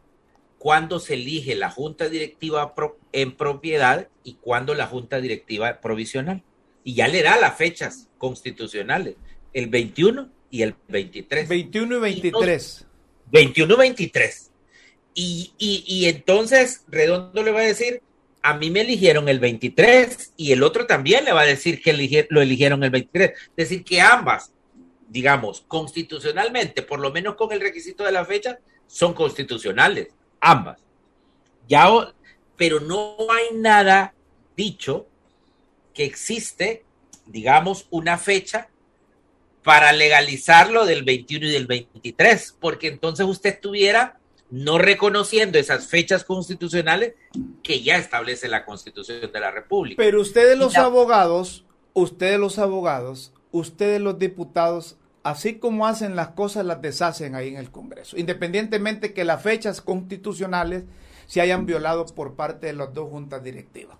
cuándo 0.59 0.99
se 0.99 1.15
elige 1.15 1.55
la 1.55 1.69
junta 1.71 2.07
directiva 2.07 2.73
en 3.11 3.35
propiedad 3.35 4.07
y 4.23 4.35
cuándo 4.35 4.75
la 4.75 4.87
junta 4.87 5.19
directiva 5.19 5.81
provisional. 5.81 6.43
Y 6.83 6.95
ya 6.95 7.07
le 7.07 7.23
da 7.23 7.37
las 7.37 7.57
fechas 7.57 8.07
constitucionales, 8.17 9.15
el 9.53 9.67
21 9.67 10.29
y 10.51 10.61
el 10.61 10.75
23. 10.87 11.49
21 11.49 11.97
y 11.97 11.99
23. 11.99 12.85
21 13.31 13.73
y 13.73 13.77
23. 13.77 14.51
Y, 15.15 15.53
y, 15.57 16.05
entonces 16.05 16.83
Redondo 16.87 17.43
le 17.43 17.51
va 17.51 17.61
a 17.61 17.65
decir, 17.65 18.01
a 18.41 18.55
mí 18.55 18.71
me 18.71 18.81
eligieron 18.81 19.29
el 19.29 19.39
23 19.39 20.33
y 20.37 20.51
el 20.51 20.63
otro 20.63 20.85
también 20.85 21.25
le 21.25 21.33
va 21.33 21.41
a 21.41 21.45
decir 21.45 21.81
que 21.81 22.27
lo 22.29 22.41
eligieron 22.41 22.83
el 22.83 22.89
23. 22.89 23.31
Es 23.31 23.69
decir, 23.69 23.83
que 23.83 24.01
ambas, 24.01 24.51
digamos, 25.09 25.61
constitucionalmente, 25.67 26.81
por 26.81 26.99
lo 26.99 27.11
menos 27.11 27.35
con 27.35 27.51
el 27.51 27.61
requisito 27.61 28.03
de 28.03 28.11
la 28.11 28.25
fecha, 28.25 28.59
son 28.87 29.13
constitucionales, 29.13 30.09
ambas. 30.39 30.79
Ya, 31.67 31.87
pero 32.55 32.79
no 32.79 33.15
hay 33.31 33.57
nada 33.57 34.13
dicho 34.55 35.07
que 35.93 36.03
existe, 36.05 36.83
digamos, 37.25 37.87
una 37.89 38.17
fecha 38.17 38.69
para 39.63 39.93
legalizarlo 39.93 40.85
del 40.85 41.03
21 41.03 41.45
y 41.47 41.51
del 41.51 41.67
23, 41.67 42.57
porque 42.59 42.87
entonces 42.87 43.25
usted 43.25 43.59
tuviera 43.59 44.19
no 44.49 44.77
reconociendo 44.77 45.57
esas 45.57 45.87
fechas 45.87 46.23
constitucionales 46.23 47.15
que 47.63 47.81
ya 47.81 47.97
establece 47.97 48.47
la 48.47 48.65
Constitución 48.65 49.31
de 49.31 49.39
la 49.39 49.49
República. 49.49 49.95
Pero 49.97 50.21
ustedes 50.21 50.57
los 50.57 50.77
abogados, 50.77 51.65
ustedes 51.93 52.39
los 52.39 52.59
abogados, 52.59 53.33
ustedes 53.51 53.99
los 53.99 54.19
diputados, 54.19 54.97
así 55.23 55.55
como 55.55 55.87
hacen 55.87 56.15
las 56.15 56.29
cosas, 56.29 56.65
las 56.65 56.81
deshacen 56.81 57.35
ahí 57.35 57.49
en 57.49 57.57
el 57.57 57.71
Congreso, 57.71 58.17
independientemente 58.17 59.13
que 59.13 59.23
las 59.23 59.41
fechas 59.41 59.81
constitucionales 59.81 60.83
se 61.25 61.41
hayan 61.41 61.65
violado 61.65 62.05
por 62.05 62.35
parte 62.35 62.67
de 62.67 62.73
las 62.73 62.93
dos 62.93 63.09
juntas 63.09 63.43
directivas. 63.43 63.97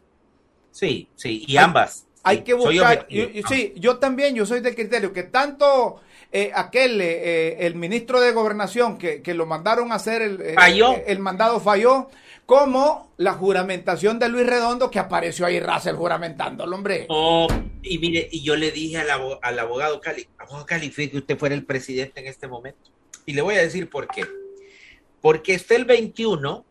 Sí, 0.72 1.10
sí, 1.16 1.46
y 1.48 1.58
ambas. 1.58 2.06
hay 2.24 2.42
que 2.42 2.54
buscar, 2.54 3.08
sí, 3.10 3.74
yo 3.78 3.98
también, 3.98 4.36
yo 4.36 4.46
soy 4.46 4.60
del 4.60 4.76
criterio 4.76 5.14
que 5.14 5.24
tanto 5.24 6.02
eh, 6.32 6.52
aquel, 6.54 7.00
eh, 7.00 7.22
eh, 7.24 7.58
el 7.60 7.76
ministro 7.76 8.20
de 8.20 8.32
Gobernación 8.32 8.98
que, 8.98 9.22
lo 9.34 9.46
mandaron 9.46 9.92
a 9.92 9.96
hacer 9.96 10.22
el, 10.22 10.42
el 10.42 11.20
mandado 11.20 11.60
falló, 11.60 12.10
como 12.46 13.14
la 13.18 13.34
juramentación 13.34 14.20
de 14.20 14.30
Luis 14.30 14.46
Redondo 14.46 14.92
que 14.92 15.00
apareció 15.00 15.46
ahí 15.46 15.60
Russell 15.60 15.96
juramentándolo, 15.96 16.76
hombre. 16.76 17.06
Oh, 17.10 17.48
y 17.82 17.98
mire, 17.98 18.28
y 18.32 18.42
yo 18.44 18.56
le 18.56 18.72
dije 18.72 18.98
al, 18.98 19.10
al 19.42 19.60
abogado 19.60 20.02
Cali, 20.02 20.28
abogado 20.38 20.66
Cali, 20.66 20.90
que 20.90 21.18
usted 21.18 21.38
fuera 21.38 21.56
el 21.56 21.66
presidente 21.66 22.20
en 22.20 22.28
este 22.28 22.48
momento. 22.48 22.92
Y 23.26 23.34
le 23.34 23.42
voy 23.42 23.56
a 23.56 23.62
decir 23.62 23.90
por 23.90 24.08
qué. 24.08 24.26
Porque 25.22 25.54
este 25.54 25.76
el 25.76 25.86
21 25.86 26.66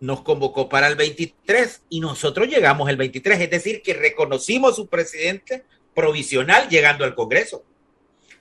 nos 0.00 0.22
convocó 0.22 0.68
para 0.68 0.88
el 0.88 0.96
23 0.96 1.82
y 1.90 2.00
nosotros 2.00 2.48
llegamos 2.48 2.88
el 2.88 2.96
23, 2.96 3.40
es 3.40 3.50
decir, 3.50 3.82
que 3.82 3.94
reconocimos 3.94 4.76
su 4.76 4.88
presidente 4.88 5.64
provisional 5.94 6.68
llegando 6.68 7.04
al 7.04 7.14
Congreso. 7.14 7.64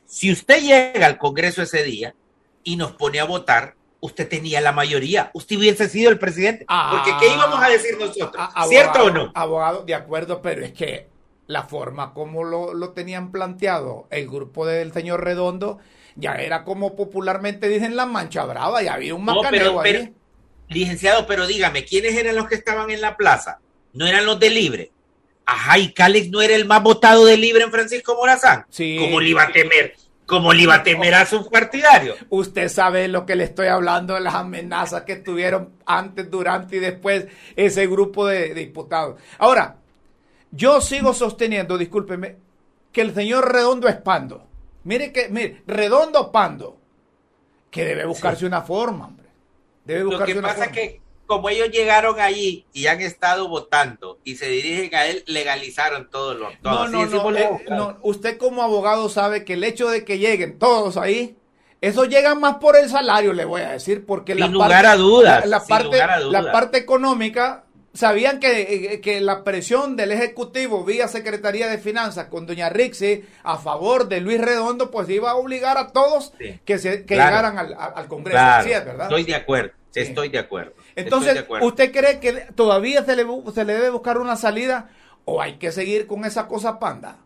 Si 0.05 0.31
usted 0.31 0.61
llega 0.61 1.05
al 1.05 1.17
Congreso 1.17 1.61
ese 1.61 1.83
día 1.83 2.15
y 2.63 2.77
nos 2.77 2.93
pone 2.93 3.19
a 3.19 3.25
votar, 3.25 3.75
usted 4.01 4.27
tenía 4.27 4.61
la 4.61 4.71
mayoría, 4.71 5.31
usted 5.33 5.57
hubiese 5.57 5.89
sido 5.89 6.09
el 6.09 6.19
presidente. 6.19 6.65
Porque 6.67 7.11
¿qué 7.19 7.33
íbamos 7.33 7.61
a 7.61 7.69
decir 7.69 7.97
nosotros? 7.99 8.47
¿Cierto 8.67 9.05
o 9.05 9.09
no? 9.09 9.31
Abogado, 9.35 9.83
de 9.83 9.95
acuerdo, 9.95 10.41
pero 10.41 10.63
es 10.63 10.73
que 10.73 11.07
la 11.47 11.63
forma 11.63 12.13
como 12.13 12.43
lo, 12.43 12.89
tenían 12.91 13.31
planteado 13.31 14.07
el 14.11 14.27
grupo 14.27 14.65
del 14.65 14.93
señor 14.93 15.23
Redondo 15.23 15.79
ya 16.15 16.35
era 16.35 16.63
como 16.63 16.95
popularmente 16.95 17.67
dicen 17.67 17.95
la 17.95 18.05
mancha 18.05 18.45
brava, 18.45 18.81
ya 18.83 18.93
había 18.93 19.15
un 19.15 19.25
macaneo 19.25 19.79
ahí. 19.79 20.13
licenciado, 20.67 21.25
pero 21.25 21.47
dígame, 21.47 21.85
¿quiénes 21.85 22.15
eran 22.15 22.35
los 22.35 22.47
que 22.47 22.55
estaban 22.55 22.91
en 22.91 23.01
la 23.01 23.15
plaza? 23.15 23.59
¿No 23.93 24.05
eran 24.05 24.25
los 24.25 24.39
de 24.39 24.49
Libre? 24.49 24.91
Ajá, 25.45 25.79
y 25.79 25.93
Cálex 25.93 26.29
no 26.29 26.41
era 26.41 26.55
el 26.55 26.65
más 26.65 26.83
votado 26.83 27.25
de 27.25 27.37
Libre 27.37 27.63
en 27.63 27.71
Francisco 27.71 28.15
Morazán. 28.15 28.65
Sí. 28.69 28.97
¿Cómo 28.99 29.19
le 29.19 29.29
iba 29.29 29.43
a 29.43 29.51
temer? 29.51 29.95
Como 30.29 30.53
le 30.53 30.61
iba 30.61 30.75
a 30.75 30.83
temer 30.83 31.15
a 31.15 31.25
sus 31.25 31.47
partidarios. 31.47 32.15
Usted 32.29 32.69
sabe 32.69 33.07
lo 33.07 33.25
que 33.25 33.35
le 33.35 33.45
estoy 33.45 33.67
hablando 33.67 34.13
de 34.13 34.21
las 34.21 34.35
amenazas 34.35 35.01
que 35.01 35.15
tuvieron 35.15 35.73
antes, 35.87 36.29
durante 36.29 36.75
y 36.75 36.79
después 36.79 37.25
ese 37.55 37.87
grupo 37.87 38.27
de, 38.27 38.53
diputados. 38.53 39.19
Ahora, 39.39 39.77
yo 40.51 40.81
sigo 40.81 41.15
sosteniendo, 41.15 41.79
discúlpeme, 41.79 42.35
que 42.91 43.01
el 43.01 43.15
señor 43.15 43.51
Redondo 43.51 43.87
es 43.87 43.95
Pando. 43.95 44.45
Mire 44.83 45.11
que, 45.11 45.29
mire, 45.29 45.63
Redondo 45.65 46.31
Pando, 46.31 46.77
que 47.71 47.83
debe 47.83 48.05
buscarse 48.05 48.45
una 48.45 48.61
forma, 48.61 49.07
hombre. 49.07 49.27
Debe 49.83 50.03
buscarse 50.03 50.35
lo 50.35 50.41
que 50.41 50.47
pasa 50.47 50.71
que 50.71 51.01
como 51.29 51.47
ellos 51.51 51.69
llegaron 51.69 52.19
allí 52.19 52.65
y 52.73 52.87
han 52.87 53.01
estado 53.01 53.47
votando 53.47 54.17
y 54.23 54.37
se 54.37 54.47
dirigen 54.47 54.95
a 54.95 55.05
él, 55.05 55.23
legalizaron 55.27 56.09
todos 56.09 56.35
los. 56.35 56.51
no, 56.63 56.87
no, 56.87 57.37
eh, 57.37 57.65
no, 57.69 57.99
Usted 58.01 58.39
como 58.39 58.63
abogado 58.63 59.09
sabe 59.09 59.45
que 59.45 59.53
el 59.53 59.63
hecho 59.63 59.89
de 59.89 60.03
que 60.03 60.17
lleguen 60.17 60.57
todos 60.57 60.97
ahí, 60.97 61.37
eso 61.81 62.05
llega 62.05 62.33
más 62.33 62.55
por 62.55 62.75
el 62.75 62.89
salario, 62.89 63.33
le 63.33 63.45
voy 63.45 63.61
a 63.61 63.73
decir, 63.73 64.07
porque 64.07 64.33
la 64.33 64.47
lugar 64.47 64.87
a 64.87 64.95
dudas, 64.95 65.45
la, 65.45 65.63
parte, 65.63 65.99
la 66.31 66.51
parte 66.51 66.79
económica 66.79 67.65
sabían 67.93 68.39
que, 68.39 68.93
eh, 68.93 68.99
que, 68.99 69.21
la 69.21 69.43
presión 69.43 69.95
del 69.95 70.11
Ejecutivo 70.11 70.83
vía 70.83 71.07
Secretaría 71.07 71.67
de 71.67 71.77
Finanzas 71.77 72.25
con 72.25 72.47
doña 72.47 72.69
Rixi 72.69 73.23
a 73.43 73.59
favor 73.59 74.07
de 74.07 74.19
Luis 74.19 74.41
Redondo, 74.41 74.89
pues 74.89 75.07
iba 75.09 75.29
a 75.29 75.35
obligar 75.35 75.77
a 75.77 75.89
todos 75.89 76.33
que, 76.65 76.79
se, 76.79 77.05
que 77.05 77.13
llegaran 77.13 77.59
al, 77.59 77.75
al 77.77 78.07
Congreso. 78.07 78.39
es, 78.61 78.83
¿verdad? 78.83 79.05
Estoy 79.05 79.25
de 79.25 79.35
acuerdo, 79.35 79.73
estoy 79.93 80.29
de 80.29 80.39
acuerdo. 80.39 80.73
Entonces, 80.99 81.45
¿usted 81.61 81.91
cree 81.91 82.19
que 82.19 82.31
todavía 82.55 83.03
se 83.03 83.15
le, 83.15 83.25
se 83.53 83.65
le 83.65 83.73
debe 83.73 83.89
buscar 83.89 84.17
una 84.17 84.35
salida 84.35 84.89
o 85.25 85.41
hay 85.41 85.57
que 85.57 85.71
seguir 85.71 86.07
con 86.07 86.25
esa 86.25 86.47
cosa 86.47 86.79
panda? 86.79 87.17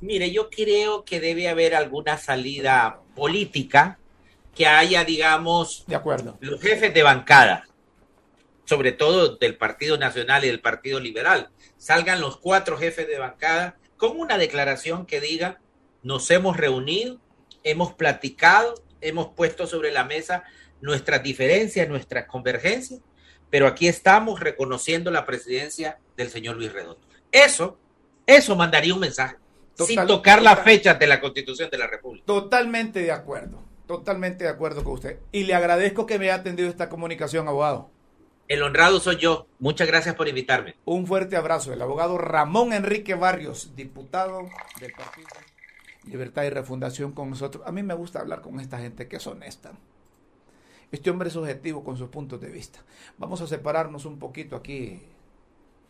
Mire, 0.00 0.30
yo 0.30 0.50
creo 0.50 1.04
que 1.04 1.20
debe 1.20 1.48
haber 1.48 1.74
alguna 1.74 2.18
salida 2.18 3.00
política 3.14 3.98
que 4.54 4.66
haya, 4.66 5.04
digamos, 5.04 5.84
de 5.86 5.96
acuerdo. 5.96 6.36
los 6.40 6.60
jefes 6.60 6.94
de 6.94 7.02
bancada, 7.02 7.66
sobre 8.64 8.92
todo 8.92 9.36
del 9.36 9.56
Partido 9.56 9.98
Nacional 9.98 10.44
y 10.44 10.48
del 10.48 10.60
Partido 10.60 11.00
Liberal, 11.00 11.50
salgan 11.76 12.20
los 12.20 12.36
cuatro 12.36 12.76
jefes 12.76 13.08
de 13.08 13.18
bancada 13.18 13.76
con 13.96 14.18
una 14.18 14.38
declaración 14.38 15.06
que 15.06 15.20
diga, 15.20 15.60
nos 16.02 16.30
hemos 16.30 16.56
reunido, 16.56 17.18
hemos 17.62 17.94
platicado, 17.94 18.74
hemos 19.00 19.28
puesto 19.28 19.66
sobre 19.66 19.90
la 19.90 20.04
mesa 20.04 20.44
nuestras 20.80 21.22
diferencias, 21.22 21.88
nuestras 21.88 22.26
convergencias, 22.26 23.00
pero 23.50 23.66
aquí 23.66 23.88
estamos 23.88 24.40
reconociendo 24.40 25.10
la 25.10 25.24
presidencia 25.24 25.98
del 26.16 26.30
señor 26.30 26.56
Luis 26.56 26.72
Redondo. 26.72 27.00
Eso, 27.30 27.78
eso 28.26 28.56
mandaría 28.56 28.94
un 28.94 29.00
mensaje, 29.00 29.36
sin 29.74 30.06
tocar 30.06 30.42
las 30.42 30.60
fechas 30.60 30.98
de 30.98 31.06
la 31.06 31.20
Constitución 31.20 31.70
de 31.70 31.78
la 31.78 31.86
República. 31.86 32.26
Totalmente 32.26 33.00
de 33.00 33.12
acuerdo, 33.12 33.62
totalmente 33.86 34.44
de 34.44 34.50
acuerdo 34.50 34.84
con 34.84 34.94
usted. 34.94 35.18
Y 35.32 35.44
le 35.44 35.54
agradezco 35.54 36.06
que 36.06 36.18
me 36.18 36.26
haya 36.26 36.36
atendido 36.36 36.68
esta 36.68 36.88
comunicación, 36.88 37.48
abogado. 37.48 37.90
El 38.46 38.62
honrado 38.62 39.00
soy 39.00 39.16
yo. 39.16 39.46
Muchas 39.58 39.86
gracias 39.86 40.14
por 40.16 40.28
invitarme. 40.28 40.76
Un 40.84 41.06
fuerte 41.06 41.36
abrazo. 41.36 41.72
El 41.72 41.80
abogado 41.80 42.18
Ramón 42.18 42.72
Enrique 42.72 43.14
Barrios, 43.14 43.74
diputado 43.74 44.42
del 44.80 44.92
Partido 44.92 45.28
Libertad 46.04 46.44
y 46.44 46.50
Refundación 46.50 47.12
con 47.12 47.30
nosotros. 47.30 47.64
A 47.66 47.72
mí 47.72 47.82
me 47.82 47.94
gusta 47.94 48.20
hablar 48.20 48.42
con 48.42 48.60
esta 48.60 48.78
gente 48.78 49.08
que 49.08 49.16
es 49.16 49.26
honesta. 49.26 49.72
Este 50.94 51.10
hombre 51.10 51.28
es 51.28 51.34
objetivo 51.34 51.82
con 51.82 51.96
sus 51.96 52.08
puntos 52.08 52.40
de 52.40 52.48
vista. 52.48 52.78
Vamos 53.18 53.40
a 53.40 53.48
separarnos 53.48 54.04
un 54.04 54.20
poquito 54.20 54.54
aquí. 54.54 55.00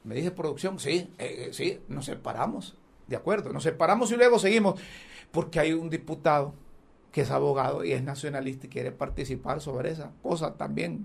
¿Me 0.02 0.14
dice 0.14 0.30
producción? 0.30 0.78
Sí, 0.78 1.12
eh, 1.18 1.48
eh, 1.48 1.48
sí, 1.52 1.78
nos 1.88 2.06
separamos. 2.06 2.74
De 3.06 3.14
acuerdo, 3.14 3.52
nos 3.52 3.64
separamos 3.64 4.10
y 4.12 4.16
luego 4.16 4.38
seguimos. 4.38 4.80
Porque 5.30 5.60
hay 5.60 5.74
un 5.74 5.90
diputado 5.90 6.54
que 7.12 7.20
es 7.20 7.30
abogado 7.30 7.84
y 7.84 7.92
es 7.92 8.02
nacionalista 8.02 8.66
y 8.66 8.70
quiere 8.70 8.92
participar 8.92 9.60
sobre 9.60 9.90
esa 9.90 10.10
cosa 10.22 10.54
también 10.54 11.04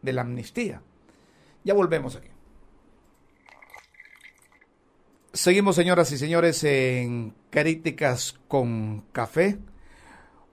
de 0.00 0.12
la 0.12 0.20
amnistía. 0.20 0.80
Ya 1.64 1.74
volvemos 1.74 2.14
aquí. 2.14 2.28
Seguimos, 5.32 5.74
señoras 5.74 6.12
y 6.12 6.18
señores, 6.18 6.62
en 6.62 7.34
Críticas 7.50 8.38
con 8.46 9.00
Café. 9.10 9.58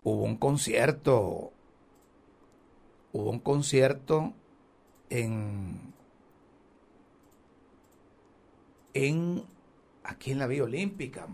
Hubo 0.01 0.23
un 0.23 0.37
concierto 0.37 1.53
hubo 3.13 3.29
un 3.29 3.39
concierto 3.39 4.33
en, 5.09 5.93
en 8.93 9.43
aquí 10.03 10.31
en 10.31 10.39
la 10.39 10.47
Vía 10.47 10.63
Olímpica. 10.63 11.27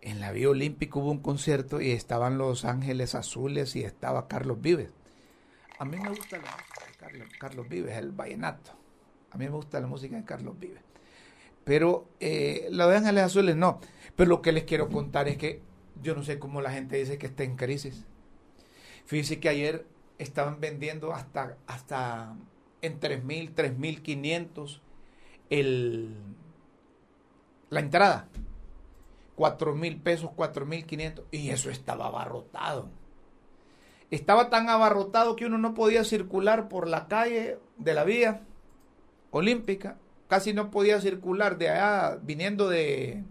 En 0.00 0.20
la 0.20 0.32
Vía 0.32 0.50
Olímpica 0.50 0.98
hubo 0.98 1.10
un 1.10 1.20
concierto 1.20 1.80
y 1.80 1.90
estaban 1.92 2.38
Los 2.38 2.64
Ángeles 2.64 3.14
Azules 3.14 3.74
y 3.74 3.84
estaba 3.84 4.28
Carlos 4.28 4.60
Vives. 4.60 4.90
A 5.78 5.84
mí 5.84 5.96
me 5.96 6.08
gusta 6.08 6.36
la 6.36 6.50
música 6.50 7.08
de 7.08 7.38
Carlos, 7.38 7.68
Vives, 7.68 7.96
el 7.96 8.12
vallenato. 8.12 8.72
A 9.32 9.38
mí 9.38 9.46
me 9.46 9.50
gusta 9.50 9.80
la 9.80 9.86
música 9.86 10.16
de 10.16 10.24
Carlos 10.24 10.58
Vives. 10.58 10.82
Pero 11.64 12.06
eh, 12.20 12.68
la 12.70 12.86
de 12.86 12.98
Ángeles 12.98 13.24
Azules 13.24 13.56
no. 13.56 13.80
Pero 14.14 14.28
lo 14.28 14.42
que 14.42 14.52
les 14.52 14.64
quiero 14.64 14.88
contar 14.88 15.26
es 15.28 15.36
que 15.36 15.62
yo 16.02 16.14
no 16.14 16.22
sé 16.22 16.38
cómo 16.38 16.60
la 16.60 16.70
gente 16.70 16.96
dice 16.96 17.18
que 17.18 17.26
está 17.26 17.42
en 17.42 17.56
crisis. 17.56 18.04
Fíjense 19.04 19.40
que 19.40 19.48
ayer 19.48 19.86
estaban 20.18 20.60
vendiendo 20.60 21.12
hasta, 21.12 21.56
hasta 21.66 22.36
en 22.82 23.00
3.000, 23.00 23.54
3.500 23.54 24.80
el, 25.50 26.14
la 27.70 27.80
entrada. 27.80 28.28
4.000 29.36 30.00
pesos, 30.02 30.30
4.500 30.36 31.24
y 31.32 31.50
eso 31.50 31.70
estaba 31.70 32.06
abarrotado. 32.06 32.88
Estaba 34.10 34.48
tan 34.48 34.68
abarrotado 34.68 35.34
que 35.34 35.46
uno 35.46 35.58
no 35.58 35.74
podía 35.74 36.04
circular 36.04 36.68
por 36.68 36.88
la 36.88 37.08
calle 37.08 37.58
de 37.76 37.94
la 37.94 38.04
vía 38.04 38.42
olímpica. 39.32 39.98
Casi 40.28 40.52
no 40.52 40.70
podía 40.70 41.00
circular 41.00 41.58
de 41.58 41.70
allá 41.70 42.18
viniendo 42.22 42.68
de 42.68 43.24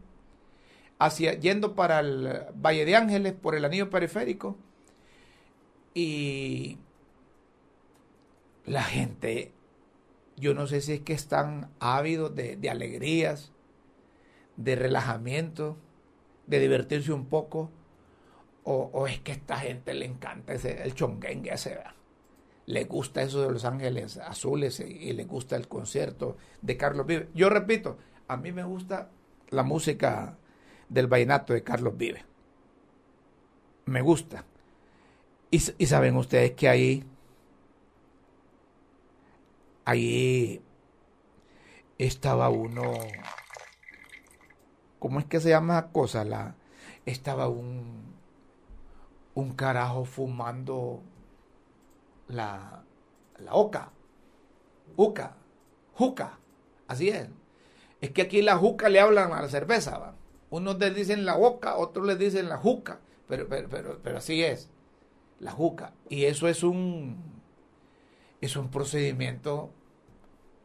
hacia 1.00 1.34
yendo 1.34 1.74
para 1.74 2.00
el 2.02 2.46
Valle 2.54 2.86
de 2.86 2.96
Ángeles 2.96 3.34
por 3.34 3.56
el 3.56 3.66
anillo 3.66 3.90
periférico 3.90 4.58
y 5.94 6.78
la 8.66 8.84
gente, 8.84 9.52
yo 10.38 10.54
no 10.54 10.68
sé 10.68 10.82
si 10.82 10.94
es 10.94 11.02
que 11.02 11.14
están 11.14 11.70
ávidos 11.80 12.36
de, 12.36 12.70
alegrías, 12.70 13.52
de 14.58 14.76
relajamiento, 14.76 15.78
de 16.48 16.60
divertirse 16.60 17.12
un 17.12 17.26
poco, 17.26 17.72
o, 18.66 19.08
es 19.08 19.20
que 19.20 19.34
a 19.34 19.36
esta 19.36 19.58
gente 19.58 19.94
le 19.94 20.06
encanta 20.06 20.54
ese, 20.54 20.84
el 20.84 20.94
chonguengue 20.96 21.54
ese, 21.54 21.80
le 22.66 22.86
gusta 22.86 23.22
eso 23.22 23.42
de 23.42 23.52
Los 23.52 23.66
Ángeles 23.66 24.18
Azules 24.18 24.80
y, 24.80 25.12
le 25.12 25.26
gusta 25.26 25.58
el 25.58 25.68
concierto 25.68 26.38
de 26.62 26.78
Carlos 26.78 27.06
Vive. 27.06 27.30
Yo 27.34 27.50
repito, 27.50 27.98
a 28.28 28.38
mí 28.38 28.52
me 28.54 28.64
gusta 28.64 29.10
la 29.50 29.64
música 29.64 30.38
del 30.88 31.08
vallenato 31.08 31.54
de 31.54 31.64
Carlos 31.64 31.98
Vive. 31.98 32.24
Me 33.86 34.02
gusta. 34.02 34.46
Y, 35.54 35.60
saben 35.60 36.18
ustedes 36.18 36.54
que 36.54 36.68
ahí, 36.68 37.04
ahí 39.86 40.64
estaba 42.00 42.50
uno 42.50 42.82
¿cómo 44.98 45.20
es 45.20 45.26
que 45.26 45.40
se 45.40 45.50
llama 45.50 45.78
esa 45.78 45.92
cosa? 45.92 46.24
La, 46.24 46.56
estaba 47.06 47.50
un, 47.50 48.16
un 49.36 49.54
carajo 49.54 50.06
fumando 50.06 51.04
la, 52.30 52.84
la 53.38 53.54
oca, 53.54 53.92
uca, 54.96 55.36
juca, 55.94 56.40
así 56.88 57.10
es. 57.10 57.30
Es 58.02 58.10
que 58.10 58.24
aquí 58.24 58.42
la 58.42 58.58
juca 58.58 58.90
le 58.90 59.00
hablan 59.00 59.32
a 59.32 59.44
la 59.44 59.50
cerveza, 59.50 60.00
¿va? 60.00 60.16
Unos 60.50 60.80
les 60.80 60.96
dicen 60.96 61.26
la 61.26 61.38
oca, 61.38 61.76
otros 61.76 62.08
les 62.08 62.18
dicen 62.18 62.50
la 62.50 62.58
juca, 62.58 63.02
pero, 63.28 63.48
pero, 63.48 63.70
pero, 63.70 64.00
pero 64.02 64.18
así 64.18 64.44
es, 64.44 64.72
la 65.44 65.52
juca. 65.52 65.94
Y 66.10 66.26
eso 66.26 66.48
es 66.48 66.64
un, 66.64 67.18
es 68.42 68.56
un 68.56 68.70
procedimiento 68.70 69.70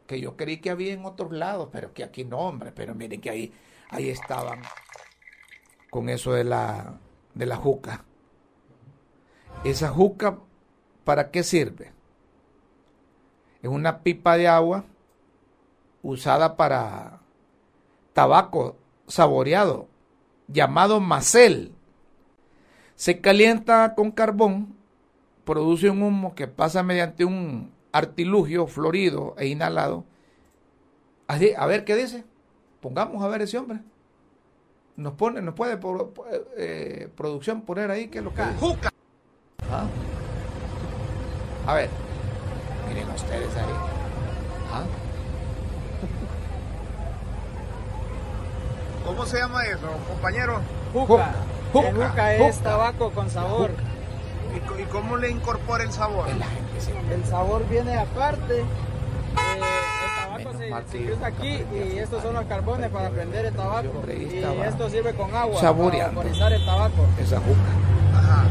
que 0.07 0.19
yo 0.19 0.35
creí 0.35 0.57
que 0.57 0.71
había 0.71 0.93
en 0.93 1.05
otros 1.05 1.31
lados, 1.31 1.69
pero 1.71 1.93
que 1.93 2.03
aquí 2.03 2.23
no, 2.23 2.39
hombre, 2.39 2.71
pero 2.71 2.95
miren 2.95 3.21
que 3.21 3.29
ahí, 3.29 3.53
ahí 3.89 4.09
estaban 4.09 4.61
con 5.89 6.09
eso 6.09 6.33
de 6.33 6.43
la, 6.43 6.99
de 7.35 7.45
la 7.45 7.57
juca. 7.57 8.05
Esa 9.63 9.89
juca, 9.89 10.39
¿para 11.03 11.31
qué 11.31 11.43
sirve? 11.43 11.91
Es 13.61 13.69
una 13.69 13.99
pipa 13.99 14.37
de 14.37 14.47
agua 14.47 14.85
usada 16.01 16.55
para 16.55 17.19
tabaco 18.13 18.77
saboreado, 19.07 19.87
llamado 20.47 20.99
macel. 20.99 21.73
Se 22.99 23.21
calienta 23.21 23.95
con 23.95 24.11
carbón, 24.11 24.75
produce 25.45 25.89
un 25.89 26.03
humo 26.03 26.35
que 26.35 26.49
pasa 26.49 26.83
mediante 26.83 27.23
un 27.23 27.71
artilugio 27.93 28.67
florido 28.67 29.35
e 29.37 29.47
inhalado. 29.47 30.03
Así, 31.25 31.53
a 31.57 31.65
ver 31.65 31.85
qué 31.85 31.95
dice. 31.95 32.25
Pongamos 32.81 33.23
a 33.23 33.29
ver 33.29 33.41
ese 33.43 33.57
hombre. 33.57 33.79
Nos 34.97 35.13
pone, 35.13 35.41
nos 35.41 35.55
puede 35.55 35.77
por, 35.77 36.11
eh, 36.57 37.07
producción 37.15 37.61
poner 37.61 37.89
ahí 37.89 38.09
que 38.09 38.19
lo 38.19 38.33
que 38.33 38.43
Juca. 38.59 38.89
¿Ah? 39.71 39.87
A 41.67 41.73
ver, 41.75 41.89
miren 42.89 43.09
ustedes 43.11 43.55
ahí. 43.55 43.73
¿Ah? 44.73 44.83
¿Cómo 49.05 49.25
se 49.25 49.37
llama 49.37 49.63
eso, 49.63 49.87
compañero? 50.09 50.59
Juca. 50.91 51.05
Juca, 51.13 51.33
juca 51.71 52.35
es 52.35 52.57
tabaco 52.59 53.11
con 53.11 53.29
sabor. 53.29 53.71
¿Y, 54.79 54.83
cómo 54.85 55.17
le 55.17 55.29
incorpora 55.29 55.83
el 55.83 55.91
sabor? 55.91 56.27
El 57.11 57.25
sabor 57.25 57.67
viene 57.69 57.95
aparte. 57.97 58.59
Eh, 58.59 58.65
el 59.55 60.43
tabaco 60.43 60.57
se, 60.57 60.97
se, 60.97 61.11
usa 61.11 61.27
aquí 61.27 61.63
y 61.73 61.99
estos 61.99 62.23
son 62.23 62.33
los 62.33 62.45
carbones 62.45 62.89
para 62.89 63.09
prender 63.09 63.45
el 63.45 63.53
tabaco. 63.53 64.03
Y 64.07 64.43
esto 64.65 64.89
sirve 64.89 65.13
con 65.13 65.33
agua 65.35 65.61
para 65.61 66.07
vaporizar 66.07 66.53
el 66.53 66.65
tabaco. 66.65 67.05
Esa 67.19 67.37
juca. 67.37 68.17
Ajá. 68.17 68.45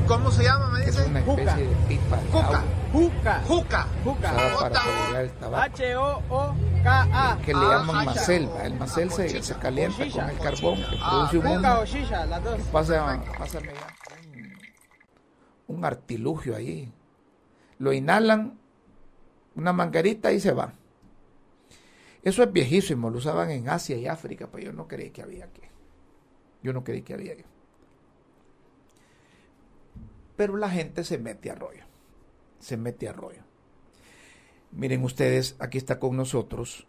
¿Cómo 0.00 0.30
se 0.30 0.44
llama? 0.44 0.70
Me 0.70 0.86
dice. 0.86 1.02
Es 1.02 1.06
una 1.06 1.20
especie 1.20 1.44
juca. 1.44 1.56
de 1.56 1.66
pipa 1.88 2.16
juca. 2.32 2.64
Juca. 2.92 3.42
Juca. 3.46 3.88
Juca. 4.04 4.32
Usada 4.32 4.58
para 4.58 4.74
saborear 4.74 5.24
el 5.24 5.30
tabaco. 5.32 5.62
H-O-O-K-A. 5.62 7.38
Que 7.44 7.54
le 7.54 7.60
llaman 7.60 8.06
macel. 8.06 8.48
El 8.62 8.74
macel 8.74 9.10
se, 9.10 9.42
se 9.42 9.54
calienta 9.56 10.10
con 10.10 10.30
el 10.30 10.38
carbón 10.38 10.76
que 10.76 10.96
produce 10.96 11.38
un 11.38 11.46
humo. 11.46 11.80
o 11.80 11.84
shisha, 11.84 12.26
las 12.26 12.44
dos. 12.44 12.60
pasa, 12.70 13.20
mediante 13.60 13.92
un, 15.68 15.84
artilugio 15.84 16.56
ahí. 16.56 16.92
Lo 17.78 17.92
inhalan, 17.92 18.58
una 19.54 19.72
manguerita 19.72 20.32
y 20.32 20.40
se 20.40 20.52
va. 20.52 20.74
Eso 22.22 22.42
es 22.42 22.52
viejísimo, 22.52 23.10
lo 23.10 23.18
usaban 23.18 23.50
en 23.50 23.68
Asia 23.68 23.96
y 23.96 24.06
África, 24.06 24.48
pero 24.50 24.64
yo 24.64 24.72
no 24.72 24.86
creí 24.86 25.10
que 25.10 25.22
había 25.22 25.46
aquí. 25.46 25.62
Yo 26.62 26.72
no 26.72 26.84
creí 26.84 27.02
que 27.02 27.14
había 27.14 27.32
aquí. 27.32 27.44
Pero 30.36 30.56
la 30.56 30.70
gente 30.70 31.04
se 31.04 31.18
mete 31.18 31.50
a 31.50 31.54
rollo. 31.54 31.84
Se 32.58 32.76
mete 32.76 33.08
a 33.08 33.12
rollo. 33.12 33.42
Miren 34.70 35.04
ustedes, 35.04 35.56
aquí 35.58 35.78
está 35.78 35.98
con 35.98 36.16
nosotros 36.16 36.86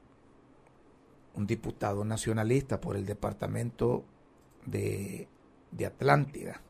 un 1.33 1.47
diputado 1.47 2.05
nacionalista 2.05 2.79
por 2.79 2.95
el 2.95 3.05
departamento 3.05 4.05
de, 4.65 5.27
de 5.71 5.85
Atlántida. 5.85 6.61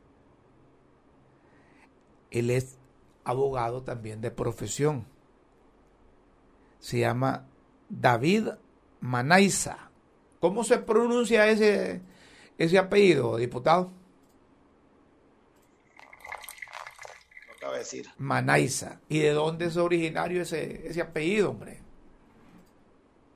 Él 2.31 2.49
es 2.49 2.77
abogado 3.23 3.83
también 3.83 4.21
de 4.21 4.31
profesión. 4.31 5.05
Se 6.79 6.99
llama 6.99 7.45
David 7.89 8.49
Manaiza. 9.01 9.91
¿Cómo 10.39 10.63
se 10.63 10.79
pronuncia 10.79 11.47
ese, 11.47 12.01
ese 12.57 12.77
apellido, 12.77 13.37
diputado? 13.37 13.91
Lo 17.47 17.53
acaba 17.53 17.72
de 17.72 17.72
decir. 17.83 18.09
Manaiza. 18.17 18.99
¿Y 19.09 19.19
de 19.19 19.31
dónde 19.31 19.65
es 19.65 19.77
originario 19.77 20.41
ese, 20.41 20.87
ese 20.87 21.01
apellido, 21.01 21.51
hombre? 21.51 21.79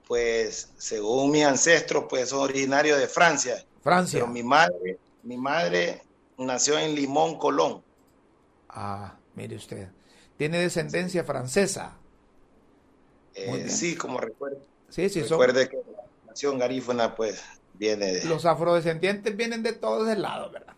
Pues 0.08 0.72
según 0.78 1.32
mis 1.32 1.44
ancestros, 1.46 2.06
pues 2.10 2.30
son 2.30 2.40
originarios 2.40 2.98
de 3.00 3.08
Francia. 3.08 3.64
Francia. 3.84 4.20
Pero 4.20 4.32
mi 4.32 4.44
madre, 4.44 4.98
mi 5.24 5.38
madre 5.38 6.02
nació 6.38 6.80
en 6.80 6.96
Limón, 6.96 7.38
Colón. 7.38 7.84
Ah, 8.70 9.16
mire 9.36 9.56
usted. 9.56 9.90
Tiene 10.38 10.60
descendencia 10.60 11.24
francesa. 11.24 11.98
Eh, 13.34 13.70
sí, 13.70 13.96
como 13.96 14.20
recuerde, 14.20 14.60
Sí, 14.90 15.10
sí, 15.10 15.20
son. 15.22 15.40
recuerde 15.40 15.70
que 15.70 15.76
la 15.78 16.04
nación 16.28 16.58
garífuna 16.58 17.16
pues 17.16 17.44
viene 17.74 18.14
de... 18.14 18.26
Los 18.26 18.46
afrodescendientes 18.46 19.36
vienen 19.36 19.62
de 19.62 19.74
todos 19.74 20.18
lados, 20.18 20.52
¿verdad? 20.52 20.74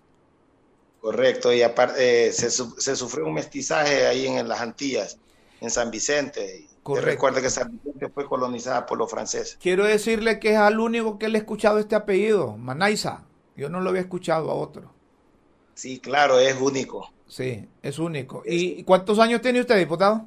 Correcto, 1.01 1.53
y 1.53 1.61
aparte 1.61 2.27
eh, 2.27 2.31
se, 2.33 2.49
se 2.49 2.95
sufrió 2.95 3.25
un 3.25 3.33
mestizaje 3.33 4.05
ahí 4.05 4.27
en, 4.27 4.47
las 4.47 4.59
Antillas, 4.59 5.17
en 5.61 5.69
San 5.69 5.91
Vicente. 5.91 6.67
Recuerde 6.85 7.41
que 7.41 7.49
San 7.49 7.71
Vicente 7.71 8.09
fue 8.09 8.25
colonizada 8.25 8.85
por 8.85 8.97
los 8.97 9.09
franceses. 9.09 9.57
Quiero 9.61 9.85
decirle 9.85 10.39
que 10.39 10.51
es 10.51 10.57
al 10.57 10.79
único 10.79 11.17
que 11.17 11.29
le 11.29 11.37
he 11.37 11.41
escuchado 11.41 11.79
este 11.79 11.95
apellido, 11.95 12.57
Manaiza. 12.57 13.23
Yo 13.55 13.69
no 13.69 13.79
lo 13.79 13.89
había 13.89 14.01
escuchado 14.01 14.51
a 14.51 14.55
otro. 14.55 14.93
Sí, 15.73 15.99
claro, 15.99 16.39
es 16.39 16.59
único. 16.59 17.09
Sí, 17.27 17.67
es 17.81 17.99
único. 17.99 18.43
¿Y 18.45 18.83
cuántos 18.83 19.19
años 19.19 19.41
tiene 19.41 19.61
usted, 19.61 19.77
diputado? 19.77 20.25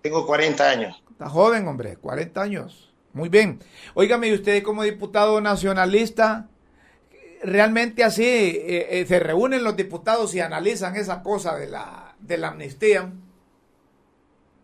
Tengo 0.00 0.26
40 0.26 0.70
años. 0.70 1.02
Está 1.10 1.28
joven, 1.28 1.66
hombre, 1.68 1.96
40 1.96 2.40
años. 2.40 2.94
Muy 3.12 3.28
bien. 3.28 3.60
Óigame, 3.94 4.28
y 4.28 4.34
usted 4.34 4.62
como 4.62 4.82
diputado 4.82 5.40
nacionalista, 5.40 6.48
realmente 7.44 8.02
así 8.02 8.24
eh, 8.24 9.00
eh, 9.00 9.06
se 9.06 9.20
reúnen 9.20 9.62
los 9.62 9.76
diputados 9.76 10.34
y 10.34 10.40
analizan 10.40 10.96
esa 10.96 11.22
cosa 11.22 11.56
de 11.56 11.68
la, 11.68 12.16
de 12.18 12.38
la 12.38 12.48
amnistía. 12.48 13.12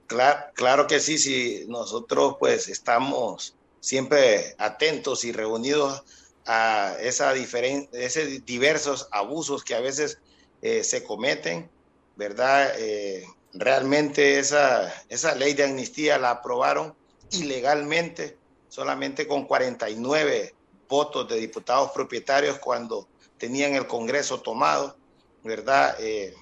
Claro, 0.06 0.40
claro 0.54 0.86
que 0.86 0.98
sí, 0.98 1.18
sí, 1.18 1.64
nosotros 1.68 2.36
pues 2.40 2.68
estamos 2.68 3.54
siempre 3.80 4.54
atentos 4.58 5.24
y 5.24 5.32
reunidos 5.32 6.02
a 6.46 6.96
esa 7.00 7.34
esos 7.34 8.44
diversos 8.44 9.08
abusos 9.10 9.64
que 9.64 9.74
a 9.74 9.80
veces 9.80 10.18
eh, 10.62 10.84
se 10.84 11.04
cometen, 11.04 11.70
¿verdad? 12.16 12.72
Eh, 12.78 13.24
realmente 13.52 14.38
esa, 14.38 14.92
esa 15.08 15.34
ley 15.34 15.54
de 15.54 15.64
amnistía 15.64 16.18
la 16.18 16.30
aprobaron 16.30 16.94
ilegalmente, 17.30 18.36
solamente 18.68 19.26
con 19.26 19.46
49 19.46 20.54
votos 20.90 21.28
de 21.28 21.36
diputados 21.36 21.92
propietarios 21.92 22.58
cuando 22.58 23.08
tenían 23.38 23.74
el 23.74 23.86
Congreso 23.86 24.40
tomado, 24.40 24.98
¿verdad? 25.42 25.96
Eh, 26.00 26.34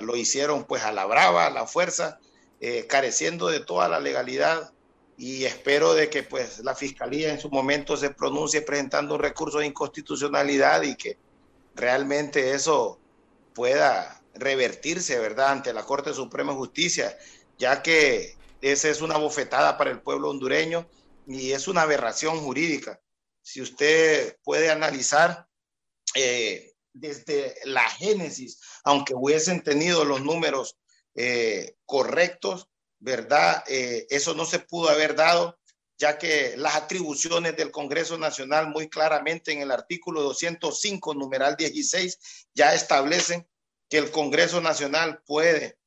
lo 0.00 0.16
hicieron 0.16 0.64
pues 0.64 0.82
a 0.82 0.92
la 0.92 1.04
brava, 1.04 1.46
a 1.46 1.50
la 1.50 1.66
fuerza, 1.66 2.18
eh, 2.60 2.86
careciendo 2.88 3.48
de 3.48 3.60
toda 3.60 3.88
la 3.88 4.00
legalidad 4.00 4.72
y 5.18 5.44
espero 5.44 5.94
de 5.94 6.08
que 6.08 6.22
pues 6.22 6.60
la 6.60 6.74
fiscalía 6.74 7.32
en 7.32 7.40
su 7.40 7.50
momento 7.50 7.96
se 7.96 8.10
pronuncie 8.10 8.62
presentando 8.62 9.14
un 9.14 9.20
recurso 9.20 9.58
de 9.58 9.66
inconstitucionalidad 9.66 10.82
y 10.82 10.96
que 10.96 11.18
realmente 11.74 12.52
eso 12.52 12.98
pueda 13.54 14.22
revertirse, 14.34 15.18
¿verdad?, 15.18 15.52
ante 15.52 15.72
la 15.72 15.84
Corte 15.84 16.12
Suprema 16.12 16.52
de 16.52 16.58
Justicia, 16.58 17.16
ya 17.58 17.82
que 17.82 18.36
esa 18.60 18.88
es 18.88 19.00
una 19.00 19.16
bofetada 19.16 19.78
para 19.78 19.90
el 19.90 20.00
pueblo 20.00 20.30
hondureño 20.30 20.86
y 21.26 21.52
es 21.52 21.68
una 21.68 21.82
aberración 21.82 22.38
jurídica. 22.40 23.00
Si 23.46 23.60
usted 23.60 24.36
puede 24.42 24.72
analizar 24.72 25.46
eh, 26.16 26.72
desde 26.92 27.54
la 27.62 27.88
génesis, 27.88 28.58
aunque 28.82 29.14
hubiesen 29.14 29.62
tenido 29.62 30.04
los 30.04 30.20
números 30.20 30.76
eh, 31.14 31.76
correctos, 31.84 32.68
¿verdad? 32.98 33.62
Eh, 33.68 34.04
eso 34.10 34.34
no 34.34 34.46
se 34.46 34.58
pudo 34.58 34.88
haber 34.88 35.14
dado, 35.14 35.60
ya 35.96 36.18
que 36.18 36.56
las 36.56 36.74
atribuciones 36.74 37.56
del 37.56 37.70
Congreso 37.70 38.18
Nacional 38.18 38.68
muy 38.70 38.88
claramente 38.88 39.52
en 39.52 39.60
el 39.60 39.70
artículo 39.70 40.22
205, 40.22 41.14
numeral 41.14 41.54
16, 41.56 42.18
ya 42.52 42.74
establecen 42.74 43.48
que 43.88 43.98
el 43.98 44.10
Congreso 44.10 44.60
Nacional 44.60 45.22
puede 45.24 45.78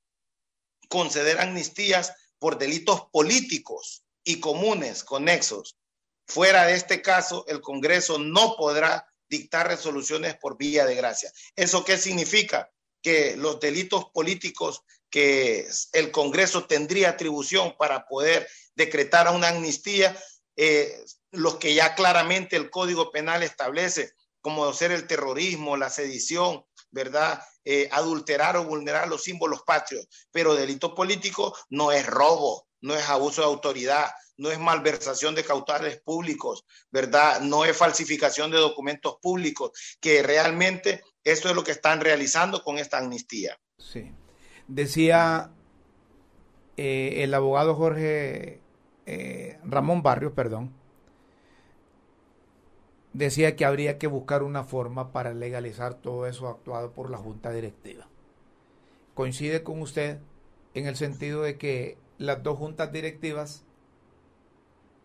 conceder 0.88 1.42
amnistías 1.42 2.14
por 2.40 2.58
delitos 2.58 3.02
políticos 3.12 4.06
y 4.24 4.40
comunes 4.40 5.04
conexos, 5.04 5.76
Fuera 6.30 6.68
de 6.68 6.76
este 6.76 7.02
caso, 7.02 7.44
el 7.48 7.60
Congreso 7.60 8.20
no 8.20 8.56
podrá 8.56 9.04
dictar 9.28 9.68
resoluciones 9.68 10.36
por 10.36 10.58
vía 10.58 10.86
de 10.86 10.94
gracia. 10.94 11.32
¿Eso 11.56 11.84
qué 11.84 11.98
significa? 11.98 12.72
Que 13.02 13.36
los 13.36 13.60
delitos 13.60 14.06
políticos 14.14 14.84
que 15.10 15.68
el 15.92 16.12
Congreso 16.12 16.66
tendría 16.66 17.10
atribución 17.10 17.76
para 17.80 18.06
poder 18.06 18.48
decretar 18.76 19.28
una 19.34 19.48
amnistía, 19.48 20.16
eh, 20.56 21.04
los 21.32 21.56
que 21.56 21.74
ya 21.74 21.96
claramente 21.96 22.56
el 22.58 22.70
Código 22.70 23.10
Penal 23.10 23.42
establece, 23.42 24.14
como 24.40 24.72
ser 24.72 24.92
el 24.92 25.08
terrorismo, 25.08 25.78
la 25.78 25.90
sedición, 25.90 26.64
¿verdad? 26.92 27.42
Eh, 27.66 27.90
adulterar 27.92 28.56
o 28.56 28.66
vulnerar 28.66 29.08
los 29.08 29.24
símbolos 29.24 29.64
patrios. 29.64 30.08
Pero 30.32 30.54
delito 30.54 30.94
político 30.94 31.58
no 31.70 31.92
es 31.92 32.06
robo, 32.06 32.68
no 32.82 32.96
es 32.96 33.10
abuso 33.10 33.42
de 33.42 33.48
autoridad, 33.48 34.12
no 34.40 34.50
es 34.52 34.58
malversación 34.58 35.36
de 35.36 35.44
cautales 35.44 36.02
públicos, 36.02 36.66
¿verdad? 36.92 37.42
No 37.42 37.66
es 37.66 37.76
falsificación 37.76 38.50
de 38.52 38.58
documentos 38.58 39.18
públicos, 39.22 39.72
que 40.00 40.24
realmente 40.24 41.04
eso 41.26 41.50
es 41.50 41.56
lo 41.56 41.64
que 41.64 41.72
están 41.72 42.00
realizando 42.00 42.64
con 42.64 42.78
esta 42.78 43.00
amnistía. 43.00 43.60
Sí. 43.78 44.12
Decía 44.68 45.52
eh, 46.78 47.24
el 47.24 47.34
abogado 47.34 47.76
Jorge 47.76 48.62
eh, 49.06 49.60
Ramón 49.66 50.04
Barrios, 50.04 50.32
perdón, 50.32 50.74
decía 53.12 53.58
que 53.58 53.66
habría 53.66 53.98
que 53.98 54.08
buscar 54.08 54.44
una 54.44 54.64
forma 54.64 55.12
para 55.12 55.34
legalizar 55.34 55.96
todo 55.96 56.28
eso 56.28 56.48
actuado 56.48 56.94
por 56.94 57.10
la 57.10 57.18
Junta 57.18 57.52
Directiva. 57.52 58.08
Coincide 59.16 59.64
con 59.64 59.82
usted 59.82 60.20
en 60.74 60.88
el 60.88 60.96
sentido 60.96 61.42
de 61.42 61.58
que 61.58 61.98
las 62.18 62.42
dos 62.42 62.58
juntas 62.58 62.94
directivas 62.94 63.66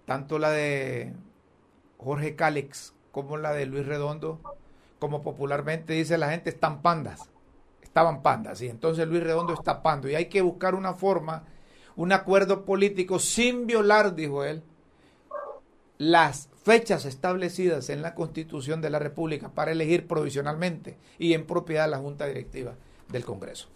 tanto 0.06 0.38
la 0.38 0.50
de 0.50 1.12
Jorge 1.98 2.36
Cálix 2.36 2.94
como 3.12 3.36
la 3.36 3.52
de 3.52 3.66
Luis 3.66 3.86
Redondo, 3.86 4.40
como 4.98 5.22
popularmente 5.22 5.92
dice 5.92 6.18
la 6.18 6.30
gente, 6.30 6.50
están 6.50 6.82
pandas. 6.82 7.30
Estaban 7.82 8.22
pandas. 8.22 8.60
Y 8.62 8.68
entonces 8.68 9.06
Luis 9.06 9.22
Redondo 9.22 9.54
está 9.54 9.82
pando. 9.82 10.08
Y 10.08 10.14
hay 10.14 10.26
que 10.26 10.42
buscar 10.42 10.74
una 10.74 10.94
forma, 10.94 11.44
un 11.96 12.12
acuerdo 12.12 12.64
político 12.64 13.18
sin 13.18 13.66
violar, 13.66 14.14
dijo 14.14 14.44
él, 14.44 14.62
las 15.98 16.48
fechas 16.64 17.04
establecidas 17.04 17.90
en 17.90 18.02
la 18.02 18.14
Constitución 18.14 18.80
de 18.80 18.90
la 18.90 18.98
República 18.98 19.50
para 19.50 19.72
elegir 19.72 20.08
provisionalmente 20.08 20.98
y 21.18 21.34
en 21.34 21.46
propiedad 21.46 21.88
la 21.88 21.98
Junta 21.98 22.26
Directiva 22.26 22.74
del 23.08 23.24
Congreso. 23.24 23.68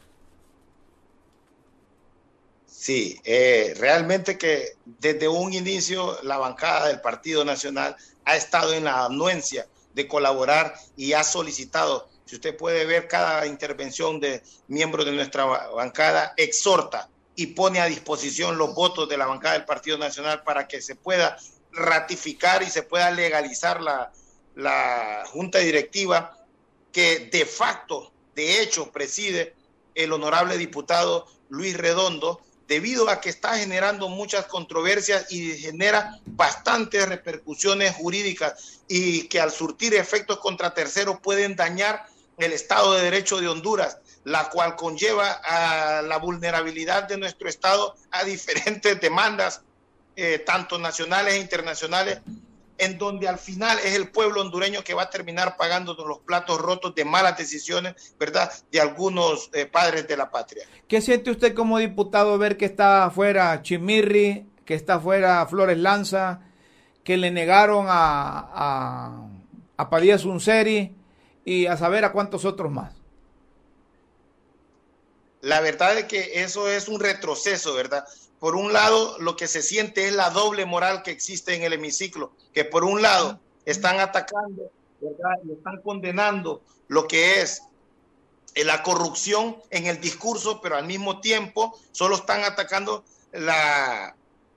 Sí, 2.80 3.20
eh, 3.24 3.74
realmente 3.76 4.38
que 4.38 4.76
desde 4.84 5.26
un 5.26 5.52
inicio 5.52 6.16
la 6.22 6.38
bancada 6.38 6.86
del 6.86 7.00
Partido 7.00 7.44
Nacional 7.44 7.96
ha 8.24 8.36
estado 8.36 8.72
en 8.72 8.84
la 8.84 9.06
anuencia 9.06 9.66
de 9.94 10.06
colaborar 10.06 10.74
y 10.96 11.12
ha 11.14 11.24
solicitado, 11.24 12.08
si 12.24 12.36
usted 12.36 12.56
puede 12.56 12.86
ver 12.86 13.08
cada 13.08 13.44
intervención 13.46 14.20
de 14.20 14.44
miembros 14.68 15.06
de 15.06 15.10
nuestra 15.10 15.44
bancada, 15.44 16.34
exhorta 16.36 17.08
y 17.34 17.48
pone 17.48 17.80
a 17.80 17.86
disposición 17.86 18.56
los 18.56 18.76
votos 18.76 19.08
de 19.08 19.16
la 19.16 19.26
bancada 19.26 19.54
del 19.54 19.64
Partido 19.64 19.98
Nacional 19.98 20.44
para 20.44 20.68
que 20.68 20.80
se 20.80 20.94
pueda 20.94 21.36
ratificar 21.72 22.62
y 22.62 22.70
se 22.70 22.84
pueda 22.84 23.10
legalizar 23.10 23.80
la, 23.80 24.12
la 24.54 25.24
junta 25.26 25.58
directiva 25.58 26.38
que 26.92 27.28
de 27.32 27.44
facto, 27.44 28.12
de 28.36 28.62
hecho, 28.62 28.92
preside 28.92 29.56
el 29.96 30.12
honorable 30.12 30.56
diputado 30.56 31.26
Luis 31.48 31.76
Redondo, 31.76 32.40
debido 32.68 33.08
a 33.08 33.20
que 33.20 33.30
está 33.30 33.56
generando 33.56 34.10
muchas 34.10 34.44
controversias 34.46 35.32
y 35.32 35.56
genera 35.56 36.20
bastantes 36.26 37.08
repercusiones 37.08 37.96
jurídicas 37.96 38.82
y 38.86 39.22
que 39.24 39.40
al 39.40 39.50
surtir 39.50 39.94
efectos 39.94 40.38
contra 40.38 40.74
terceros 40.74 41.18
pueden 41.20 41.56
dañar 41.56 42.06
el 42.36 42.52
Estado 42.52 42.92
de 42.92 43.02
Derecho 43.02 43.40
de 43.40 43.48
Honduras, 43.48 43.98
la 44.24 44.50
cual 44.50 44.76
conlleva 44.76 45.40
a 45.44 46.02
la 46.02 46.18
vulnerabilidad 46.18 47.04
de 47.04 47.16
nuestro 47.16 47.48
Estado 47.48 47.96
a 48.10 48.22
diferentes 48.24 49.00
demandas, 49.00 49.62
eh, 50.14 50.38
tanto 50.38 50.78
nacionales 50.78 51.34
e 51.34 51.38
internacionales, 51.38 52.20
en 52.78 52.96
donde 52.96 53.28
al 53.28 53.38
final 53.38 53.78
es 53.80 53.94
el 53.94 54.08
pueblo 54.08 54.40
hondureño 54.40 54.82
que 54.84 54.94
va 54.94 55.02
a 55.02 55.10
terminar 55.10 55.56
pagando 55.56 55.94
los 55.94 56.18
platos 56.20 56.60
rotos 56.60 56.94
de 56.94 57.04
malas 57.04 57.36
decisiones, 57.36 58.14
¿verdad?, 58.18 58.52
de 58.70 58.80
algunos 58.80 59.50
eh, 59.52 59.66
padres 59.66 60.06
de 60.06 60.16
la 60.16 60.30
patria. 60.30 60.64
¿Qué 60.86 61.00
siente 61.00 61.30
usted 61.30 61.54
como 61.54 61.78
diputado 61.78 62.38
ver 62.38 62.56
que 62.56 62.64
está 62.64 63.04
afuera 63.04 63.60
Chimirri, 63.62 64.46
que 64.64 64.74
está 64.74 64.94
afuera 64.94 65.46
Flores 65.46 65.78
Lanza, 65.78 66.40
que 67.04 67.16
le 67.16 67.30
negaron 67.30 67.86
a, 67.88 68.48
a, 68.52 69.28
a 69.76 69.90
Padilla 69.90 70.18
Sunseri 70.18 70.94
y 71.44 71.66
a 71.66 71.76
saber 71.76 72.04
a 72.04 72.12
cuántos 72.12 72.44
otros 72.44 72.70
más? 72.70 72.94
La 75.40 75.60
verdad 75.60 75.96
es 75.98 76.04
que 76.04 76.42
eso 76.42 76.68
es 76.68 76.88
un 76.88 77.00
retroceso, 77.00 77.74
¿verdad? 77.74 78.04
Por 78.40 78.54
un 78.54 78.72
lado, 78.72 79.18
lo 79.18 79.36
que 79.36 79.48
se 79.48 79.62
siente 79.62 80.06
es 80.06 80.14
la 80.14 80.30
doble 80.30 80.64
moral 80.64 81.02
que 81.02 81.10
existe 81.10 81.54
en 81.54 81.62
el 81.62 81.72
hemiciclo, 81.72 82.32
que 82.52 82.64
por 82.64 82.84
un 82.84 83.02
lado 83.02 83.40
están 83.64 84.00
atacando, 84.00 84.70
¿verdad? 85.00 85.38
Y 85.44 85.52
están 85.52 85.80
condenando 85.82 86.62
lo 86.86 87.08
que 87.08 87.40
es 87.40 87.62
eh, 88.54 88.64
la 88.64 88.82
corrupción 88.82 89.56
en 89.70 89.86
el 89.86 90.00
discurso, 90.00 90.60
pero 90.60 90.76
al 90.76 90.86
mismo 90.86 91.20
tiempo 91.20 91.78
solo 91.92 92.16
están 92.16 92.44
atacando 92.44 93.04
la, 93.32 94.14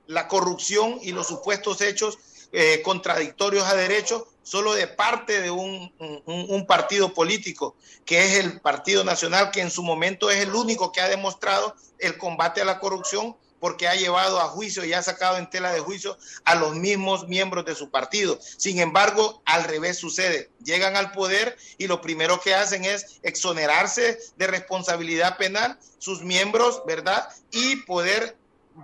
la 0.08 0.28
corrupción 0.28 1.00
y 1.02 1.12
los 1.12 1.28
supuestos 1.28 1.82
hechos 1.82 2.20
eh, 2.52 2.82
contradictorios 2.84 3.66
a 3.66 3.76
derecho 3.76 4.28
solo 4.44 4.74
de 4.74 4.88
parte 4.88 5.42
de 5.42 5.52
un, 5.52 5.94
un, 6.00 6.46
un, 6.50 6.66
partido 6.66 7.14
político, 7.14 7.76
que 8.06 8.26
es 8.26 8.44
el 8.44 8.60
Partido 8.60 9.04
Nacional, 9.04 9.52
que 9.52 9.62
en 9.62 9.70
su 9.70 9.84
momento 9.84 10.30
es 10.30 10.38
el 10.38 10.54
único 10.54 10.92
que 10.92 11.00
ha 11.00 11.08
demostrado 11.08 11.76
el 12.00 12.18
combate 12.18 12.62
a 12.62 12.66
la 12.66 12.80
corrupción 12.80 13.38
porque 13.62 13.88
ha 13.88 13.96
llevado 13.96 14.42
a 14.42 14.48
juicio 14.48 14.84
y 14.84 14.92
ha 14.92 15.04
sacado 15.04 15.38
en 15.38 15.48
tela 15.48 15.72
de 15.72 15.80
juicio 15.80 16.18
a 16.46 16.56
los 16.56 16.76
mismos 16.76 17.28
miembros 17.28 17.64
de 17.64 17.76
su 17.76 17.92
partido. 17.92 18.40
Sin 18.42 18.80
embargo, 18.80 19.44
al 19.46 19.66
revés 19.66 20.00
sucede. 20.00 20.50
Llegan 20.64 20.98
al 20.98 21.12
poder 21.12 21.56
y 21.78 21.86
lo 21.86 22.02
primero 22.02 22.42
que 22.42 22.56
hacen 22.56 22.84
es 22.86 23.20
exonerarse 23.22 24.20
de 24.36 24.48
responsabilidad 24.48 25.38
penal 25.38 25.78
sus 26.00 26.24
miembros, 26.24 26.82
¿verdad? 26.88 27.30
Y 27.52 27.76
poder, 27.78 28.36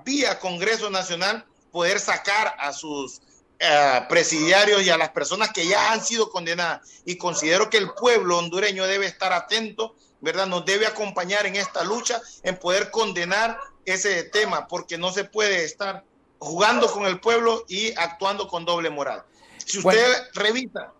vía 0.05 0.38
Congreso 0.38 0.91
Nacional, 0.91 1.43
poder 1.71 1.99
sacar 1.99 2.55
a 2.59 2.71
sus 2.71 3.21
eh, 3.57 4.05
presidiarios 4.07 4.84
y 4.84 4.91
a 4.91 4.97
las 4.97 5.09
personas 5.09 5.51
que 5.51 5.65
ya 5.65 5.91
han 5.91 6.05
sido 6.05 6.30
condenadas. 6.30 6.88
Y 7.03 7.17
considero 7.17 7.71
que 7.71 7.78
el 7.78 7.89
pueblo 7.95 8.38
hondureño 8.38 8.86
debe 8.86 9.07
estar 9.07 9.34
atento, 9.34 9.95
¿verdad? 10.21 10.45
Nos 10.45 10.65
debe 10.65 10.86
acompañar 10.86 11.47
en 11.47 11.55
esta 11.55 11.84
lucha, 11.84 12.21
en 12.43 12.59
poder 12.59 12.91
condenar 12.91 13.59
ese 13.88 14.23
tema, 14.25 14.67
porque 14.67 14.97
no 14.97 15.11
se 15.11 15.23
puede 15.23 15.63
estar 15.63 16.03
jugando 16.39 16.88
con 16.88 17.05
el 17.05 17.19
pueblo 17.19 17.63
y 17.69 17.93
actuando 17.97 18.47
con 18.47 18.65
doble 18.65 18.89
moral. 18.89 19.23
Si 19.57 19.79
usted 19.79 20.13
revisa. 20.33 20.91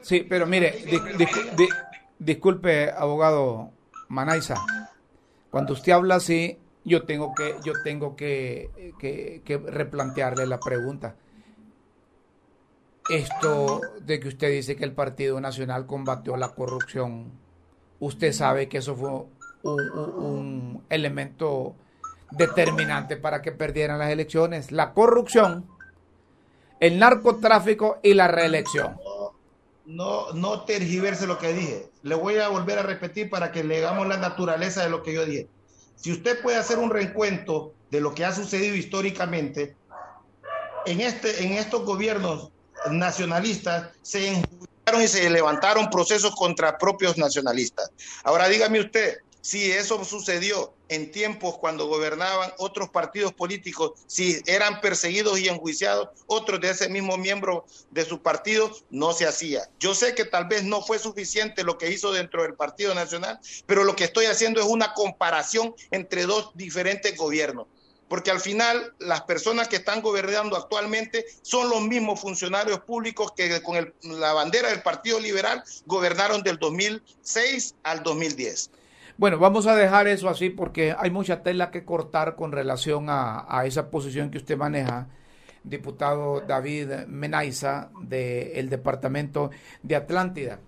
Sí, 0.00 0.20
pero 0.20 0.46
mire, 0.46 0.84
disculpe, 2.18 2.90
abogado 2.90 3.70
Manaiza, 4.08 4.54
cuando 5.50 5.74
usted 5.74 5.92
habla 5.92 6.16
así, 6.16 6.58
yo 6.84 7.04
tengo 7.04 7.34
que, 7.34 7.56
yo 7.62 7.72
tengo 7.84 8.16
que, 8.16 8.94
que 8.98 9.58
replantearle 9.58 10.46
la 10.46 10.58
pregunta. 10.58 11.16
Esto 13.10 13.82
de 14.00 14.20
que 14.20 14.28
usted 14.28 14.50
dice 14.50 14.74
que 14.74 14.84
el 14.84 14.92
Partido 14.92 15.40
Nacional 15.40 15.86
combatió 15.86 16.36
la 16.36 16.54
corrupción, 16.54 17.32
usted 18.00 18.32
sabe 18.32 18.68
que 18.68 18.78
eso 18.78 18.96
fue 18.96 19.26
un, 19.74 20.84
elemento 20.88 21.74
determinante 22.30 23.16
para 23.16 23.42
que 23.42 23.52
perdieran 23.52 23.98
las 23.98 24.10
elecciones. 24.10 24.72
La 24.72 24.92
corrupción, 24.92 25.66
el 26.80 26.98
narcotráfico 26.98 27.98
y 28.02 28.14
la 28.14 28.28
reelección. 28.28 28.96
No, 29.84 30.32
no 30.32 30.62
tergiverse 30.62 31.26
lo 31.26 31.38
que 31.38 31.52
dije. 31.52 31.90
Le 32.02 32.14
voy 32.14 32.38
a 32.38 32.48
volver 32.48 32.78
a 32.78 32.82
repetir 32.82 33.30
para 33.30 33.52
que 33.52 33.64
le 33.64 33.78
hagamos 33.78 34.06
la 34.08 34.16
naturaleza 34.16 34.82
de 34.82 34.90
lo 34.90 35.02
que 35.02 35.14
yo 35.14 35.24
dije. 35.24 35.48
Si 35.96 36.12
usted 36.12 36.40
puede 36.42 36.58
hacer 36.58 36.78
un 36.78 36.90
reencuentro 36.90 37.72
de 37.90 38.00
lo 38.00 38.14
que 38.14 38.24
ha 38.24 38.32
sucedido 38.32 38.74
históricamente, 38.74 39.76
en, 40.86 41.00
este, 41.00 41.44
en 41.44 41.52
estos 41.52 41.84
gobiernos 41.84 42.50
nacionalistas 42.90 43.90
se 44.02 44.28
enjuiciaron 44.28 45.02
y 45.02 45.08
se 45.08 45.28
levantaron 45.30 45.90
procesos 45.90 46.34
contra 46.34 46.78
propios 46.78 47.18
nacionalistas. 47.18 47.90
Ahora 48.24 48.48
dígame 48.48 48.80
usted, 48.80 49.18
si 49.46 49.70
eso 49.70 50.04
sucedió 50.04 50.74
en 50.88 51.12
tiempos 51.12 51.56
cuando 51.58 51.86
gobernaban 51.86 52.52
otros 52.58 52.88
partidos 52.88 53.32
políticos, 53.32 53.92
si 54.08 54.42
eran 54.44 54.80
perseguidos 54.80 55.38
y 55.38 55.46
enjuiciados, 55.46 56.08
otros 56.26 56.60
de 56.60 56.70
ese 56.70 56.88
mismo 56.88 57.16
miembro 57.16 57.64
de 57.92 58.04
su 58.04 58.20
partido, 58.20 58.76
no 58.90 59.12
se 59.12 59.24
hacía. 59.24 59.70
Yo 59.78 59.94
sé 59.94 60.16
que 60.16 60.24
tal 60.24 60.46
vez 60.46 60.64
no 60.64 60.82
fue 60.82 60.98
suficiente 60.98 61.62
lo 61.62 61.78
que 61.78 61.92
hizo 61.92 62.10
dentro 62.10 62.42
del 62.42 62.54
Partido 62.54 62.92
Nacional, 62.92 63.38
pero 63.66 63.84
lo 63.84 63.94
que 63.94 64.02
estoy 64.02 64.26
haciendo 64.26 64.60
es 64.60 64.66
una 64.66 64.94
comparación 64.94 65.76
entre 65.92 66.26
dos 66.26 66.50
diferentes 66.54 67.16
gobiernos. 67.16 67.68
porque 68.08 68.30
al 68.30 68.40
final 68.40 68.94
las 69.00 69.22
personas 69.22 69.66
que 69.66 69.76
están 69.76 70.00
gobernando 70.00 70.56
actualmente 70.56 71.24
son 71.42 71.68
los 71.68 71.82
mismos 71.82 72.20
funcionarios 72.20 72.78
públicos 72.80 73.32
que 73.36 73.60
con 73.62 73.92
la 74.02 74.32
bandera 74.32 74.68
del 74.68 74.80
Partido 74.82 75.18
Liberal 75.18 75.64
gobernaron 75.86 76.42
del 76.44 76.56
2006 76.56 77.74
al 77.82 78.04
2010. 78.04 78.70
Bueno, 79.18 79.38
vamos 79.38 79.66
a 79.66 79.74
dejar 79.74 80.08
eso 80.08 80.28
así 80.28 80.50
porque 80.50 80.94
hay 80.96 81.10
mucha 81.10 81.42
tela 81.42 81.70
que 81.70 81.86
cortar 81.86 82.36
con 82.36 82.52
relación 82.52 83.06
a, 83.08 83.62
esa 83.64 83.90
posición 83.90 84.30
que 84.30 84.36
usted 84.36 84.58
maneja, 84.58 85.08
diputado 85.64 86.42
David 86.42 87.06
Menaiza 87.06 87.88
del 88.02 88.68
Departamento 88.68 89.50
de 89.82 89.96
Atlántida. 89.96 90.60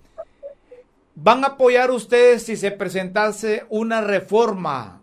¿Van 1.14 1.44
a 1.44 1.48
apoyar 1.48 1.90
ustedes 1.90 2.44
si 2.44 2.56
se 2.56 2.70
presentase 2.70 3.66
una 3.68 4.00
reforma 4.00 5.02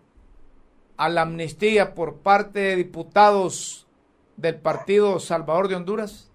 a 0.97 1.09
la 1.09 1.21
amnistía 1.21 1.93
por 1.93 2.17
parte 2.17 2.59
de 2.59 2.75
diputados 2.77 3.85
del 4.37 4.55
Partido 4.55 5.19
Salvador 5.19 5.67
de 5.67 5.75
Honduras? 5.75 6.31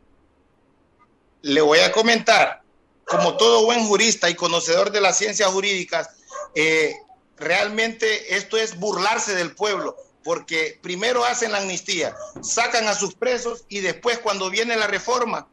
Le 1.42 1.60
voy 1.60 1.80
a 1.80 1.90
comentar, 1.90 2.62
como 3.04 3.36
todo 3.36 3.64
buen 3.64 3.84
jurista 3.86 4.30
y 4.30 4.34
conocedor 4.34 4.92
de 4.92 5.00
las 5.00 5.18
ciencias 5.18 5.50
jurídicas, 5.50 6.19
eh, 6.54 6.96
realmente 7.36 8.36
esto 8.36 8.56
es 8.56 8.78
burlarse 8.78 9.34
del 9.34 9.54
pueblo, 9.54 9.96
porque 10.22 10.78
primero 10.82 11.24
hacen 11.24 11.52
la 11.52 11.58
amnistía, 11.58 12.14
sacan 12.42 12.86
a 12.88 12.94
sus 12.94 13.14
presos 13.14 13.64
y 13.68 13.80
después 13.80 14.18
cuando 14.18 14.50
viene 14.50 14.76
la 14.76 14.86
reforma, 14.86 15.48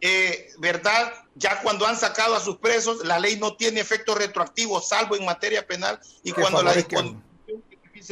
eh, 0.00 0.50
¿verdad? 0.58 1.12
Ya 1.34 1.62
cuando 1.62 1.86
han 1.86 1.96
sacado 1.96 2.34
a 2.34 2.40
sus 2.40 2.58
presos, 2.58 3.04
la 3.04 3.18
ley 3.18 3.36
no 3.36 3.56
tiene 3.56 3.80
efecto 3.80 4.14
retroactivo, 4.14 4.80
salvo 4.80 5.16
en 5.16 5.24
materia 5.24 5.66
penal 5.66 5.98
y 6.22 6.32
cuando 6.32 6.62
la 6.62 6.74
disposición 6.74 7.24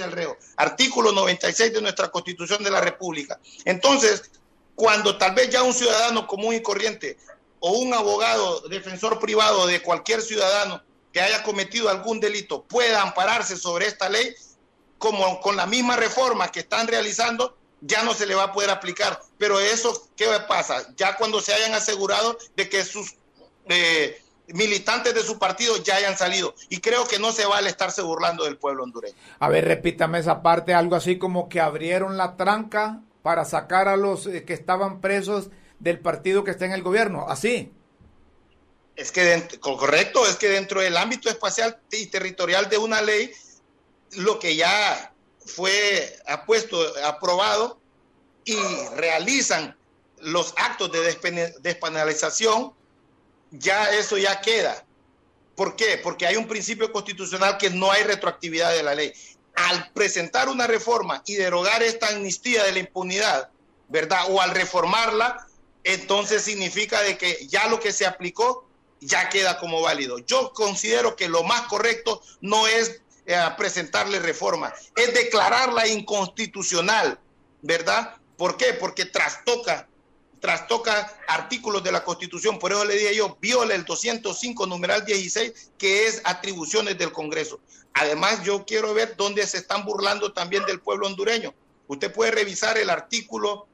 al 0.02 0.12
reo. 0.12 0.38
Artículo 0.56 1.12
96 1.12 1.74
de 1.74 1.82
nuestra 1.82 2.10
Constitución 2.10 2.64
de 2.64 2.70
la 2.70 2.80
República. 2.80 3.38
Entonces, 3.64 4.30
cuando 4.74 5.18
tal 5.18 5.34
vez 5.34 5.50
ya 5.50 5.62
un 5.62 5.74
ciudadano 5.74 6.26
común 6.26 6.54
y 6.54 6.62
corriente 6.62 7.18
o 7.60 7.72
un 7.72 7.94
abogado 7.94 8.60
defensor 8.62 9.20
privado 9.20 9.66
de 9.66 9.82
cualquier 9.82 10.22
ciudadano 10.22 10.82
que 11.14 11.20
haya 11.20 11.44
cometido 11.44 11.88
algún 11.88 12.18
delito 12.18 12.64
pueda 12.64 13.00
ampararse 13.00 13.56
sobre 13.56 13.86
esta 13.86 14.08
ley, 14.08 14.34
como 14.98 15.40
con 15.40 15.56
la 15.56 15.64
misma 15.64 15.94
reforma 15.94 16.50
que 16.50 16.60
están 16.60 16.88
realizando, 16.88 17.56
ya 17.80 18.02
no 18.02 18.14
se 18.14 18.26
le 18.26 18.34
va 18.34 18.44
a 18.44 18.52
poder 18.52 18.70
aplicar. 18.70 19.20
Pero 19.38 19.60
eso, 19.60 20.08
¿qué 20.16 20.26
pasa? 20.48 20.92
Ya 20.96 21.16
cuando 21.16 21.40
se 21.40 21.54
hayan 21.54 21.72
asegurado 21.72 22.36
de 22.56 22.68
que 22.68 22.82
sus 22.84 23.14
eh, 23.66 24.20
militantes 24.48 25.14
de 25.14 25.22
su 25.22 25.38
partido 25.38 25.76
ya 25.84 25.94
hayan 25.94 26.18
salido. 26.18 26.52
Y 26.68 26.78
creo 26.78 27.06
que 27.06 27.20
no 27.20 27.30
se 27.30 27.46
vale 27.46 27.70
estarse 27.70 28.02
burlando 28.02 28.44
del 28.44 28.58
pueblo 28.58 28.82
hondureño. 28.82 29.14
A 29.38 29.48
ver, 29.48 29.66
repítame 29.66 30.18
esa 30.18 30.42
parte, 30.42 30.74
algo 30.74 30.96
así 30.96 31.16
como 31.16 31.48
que 31.48 31.60
abrieron 31.60 32.16
la 32.16 32.36
tranca 32.36 33.02
para 33.22 33.44
sacar 33.44 33.86
a 33.86 33.96
los 33.96 34.26
eh, 34.26 34.44
que 34.44 34.52
estaban 34.52 35.00
presos 35.00 35.50
del 35.78 36.00
partido 36.00 36.42
que 36.42 36.50
está 36.50 36.64
en 36.64 36.72
el 36.72 36.82
gobierno. 36.82 37.26
Así. 37.28 37.72
Es 38.96 39.10
que, 39.10 39.48
correcto, 39.60 40.26
es 40.26 40.36
que 40.36 40.48
dentro 40.48 40.80
del 40.80 40.96
ámbito 40.96 41.28
espacial 41.28 41.80
y 41.90 42.06
territorial 42.06 42.68
de 42.68 42.78
una 42.78 43.02
ley, 43.02 43.32
lo 44.12 44.38
que 44.38 44.54
ya 44.54 45.12
fue 45.44 46.16
apuesto, 46.26 46.80
aprobado 47.04 47.80
y 48.44 48.56
realizan 48.96 49.76
los 50.20 50.54
actos 50.56 50.92
de 50.92 51.00
despenalización, 51.60 52.72
ya 53.50 53.90
eso 53.90 54.16
ya 54.16 54.40
queda. 54.40 54.84
¿Por 55.56 55.76
qué? 55.76 55.98
Porque 55.98 56.26
hay 56.26 56.36
un 56.36 56.48
principio 56.48 56.92
constitucional 56.92 57.58
que 57.58 57.70
no 57.70 57.90
hay 57.90 58.04
retroactividad 58.04 58.72
de 58.72 58.82
la 58.82 58.94
ley. 58.94 59.12
Al 59.54 59.90
presentar 59.92 60.48
una 60.48 60.66
reforma 60.66 61.22
y 61.26 61.34
derogar 61.34 61.82
esta 61.82 62.08
amnistía 62.08 62.64
de 62.64 62.72
la 62.72 62.78
impunidad, 62.80 63.50
¿verdad? 63.88 64.26
O 64.30 64.40
al 64.40 64.50
reformarla, 64.50 65.46
entonces 65.84 66.42
significa 66.42 67.02
de 67.02 67.18
que 67.18 67.46
ya 67.46 67.68
lo 67.68 67.78
que 67.78 67.92
se 67.92 68.06
aplicó 68.06 68.68
ya 69.04 69.28
queda 69.28 69.58
como 69.58 69.82
válido. 69.82 70.18
Yo 70.18 70.52
considero 70.52 71.16
que 71.16 71.28
lo 71.28 71.42
más 71.42 71.62
correcto 71.62 72.22
no 72.40 72.66
es 72.66 73.00
eh, 73.26 73.36
presentarle 73.56 74.18
reforma, 74.18 74.72
es 74.96 75.14
declararla 75.14 75.86
inconstitucional, 75.86 77.18
¿verdad? 77.62 78.16
¿Por 78.36 78.56
qué? 78.56 78.74
Porque 78.74 79.04
trastoca, 79.04 79.88
trastoca 80.40 81.16
artículos 81.28 81.82
de 81.84 81.92
la 81.92 82.04
Constitución. 82.04 82.58
Por 82.58 82.72
eso 82.72 82.84
le 82.84 82.96
dije 82.96 83.14
yo, 83.14 83.36
viola 83.40 83.74
el 83.74 83.84
205 83.84 84.66
numeral 84.66 85.04
16, 85.04 85.70
que 85.78 86.06
es 86.06 86.20
atribuciones 86.24 86.98
del 86.98 87.12
Congreso. 87.12 87.60
Además, 87.94 88.42
yo 88.42 88.64
quiero 88.64 88.92
ver 88.92 89.16
dónde 89.16 89.46
se 89.46 89.58
están 89.58 89.84
burlando 89.84 90.32
también 90.32 90.64
del 90.66 90.80
pueblo 90.80 91.06
hondureño. 91.06 91.54
Usted 91.86 92.12
puede 92.12 92.32
revisar 92.32 92.76
el 92.76 92.90
artículo 92.90 93.68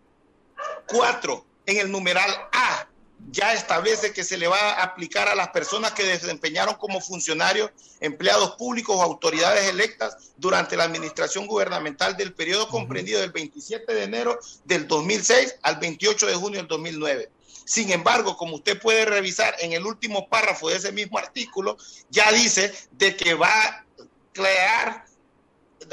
4 0.87 1.45
en 1.67 1.79
el 1.79 1.91
numeral 1.91 2.31
A 2.53 2.90
ya 3.31 3.53
establece 3.53 4.13
que 4.13 4.25
se 4.25 4.37
le 4.37 4.49
va 4.49 4.59
a 4.59 4.83
aplicar 4.83 5.29
a 5.29 5.35
las 5.35 5.49
personas 5.51 5.93
que 5.93 6.05
desempeñaron 6.05 6.75
como 6.75 7.01
funcionarios, 7.01 7.71
empleados 8.01 8.53
públicos 8.57 8.97
o 8.97 9.03
autoridades 9.03 9.69
electas 9.69 10.33
durante 10.37 10.77
la 10.77 10.85
administración 10.85 11.47
gubernamental 11.47 12.17
del 12.17 12.35
periodo 12.35 12.69
comprendido 12.69 13.21
del 13.21 13.31
27 13.31 13.95
de 13.95 14.03
enero 14.03 14.39
del 14.65 14.89
2006 14.89 15.57
al 15.63 15.77
28 15.77 16.27
de 16.27 16.35
junio 16.35 16.59
del 16.61 16.69
2009. 16.69 17.31
Sin 17.65 17.93
embargo, 17.93 18.37
como 18.37 18.57
usted 18.57 18.81
puede 18.81 19.05
revisar 19.05 19.55
en 19.61 19.73
el 19.73 19.87
último 19.87 20.29
párrafo 20.29 20.69
de 20.69 20.77
ese 20.77 20.91
mismo 20.91 21.19
artículo, 21.19 21.77
ya 22.09 22.33
dice 22.33 22.73
de 22.93 23.15
que 23.15 23.35
va 23.35 23.49
a 23.49 23.85
crear 24.33 25.05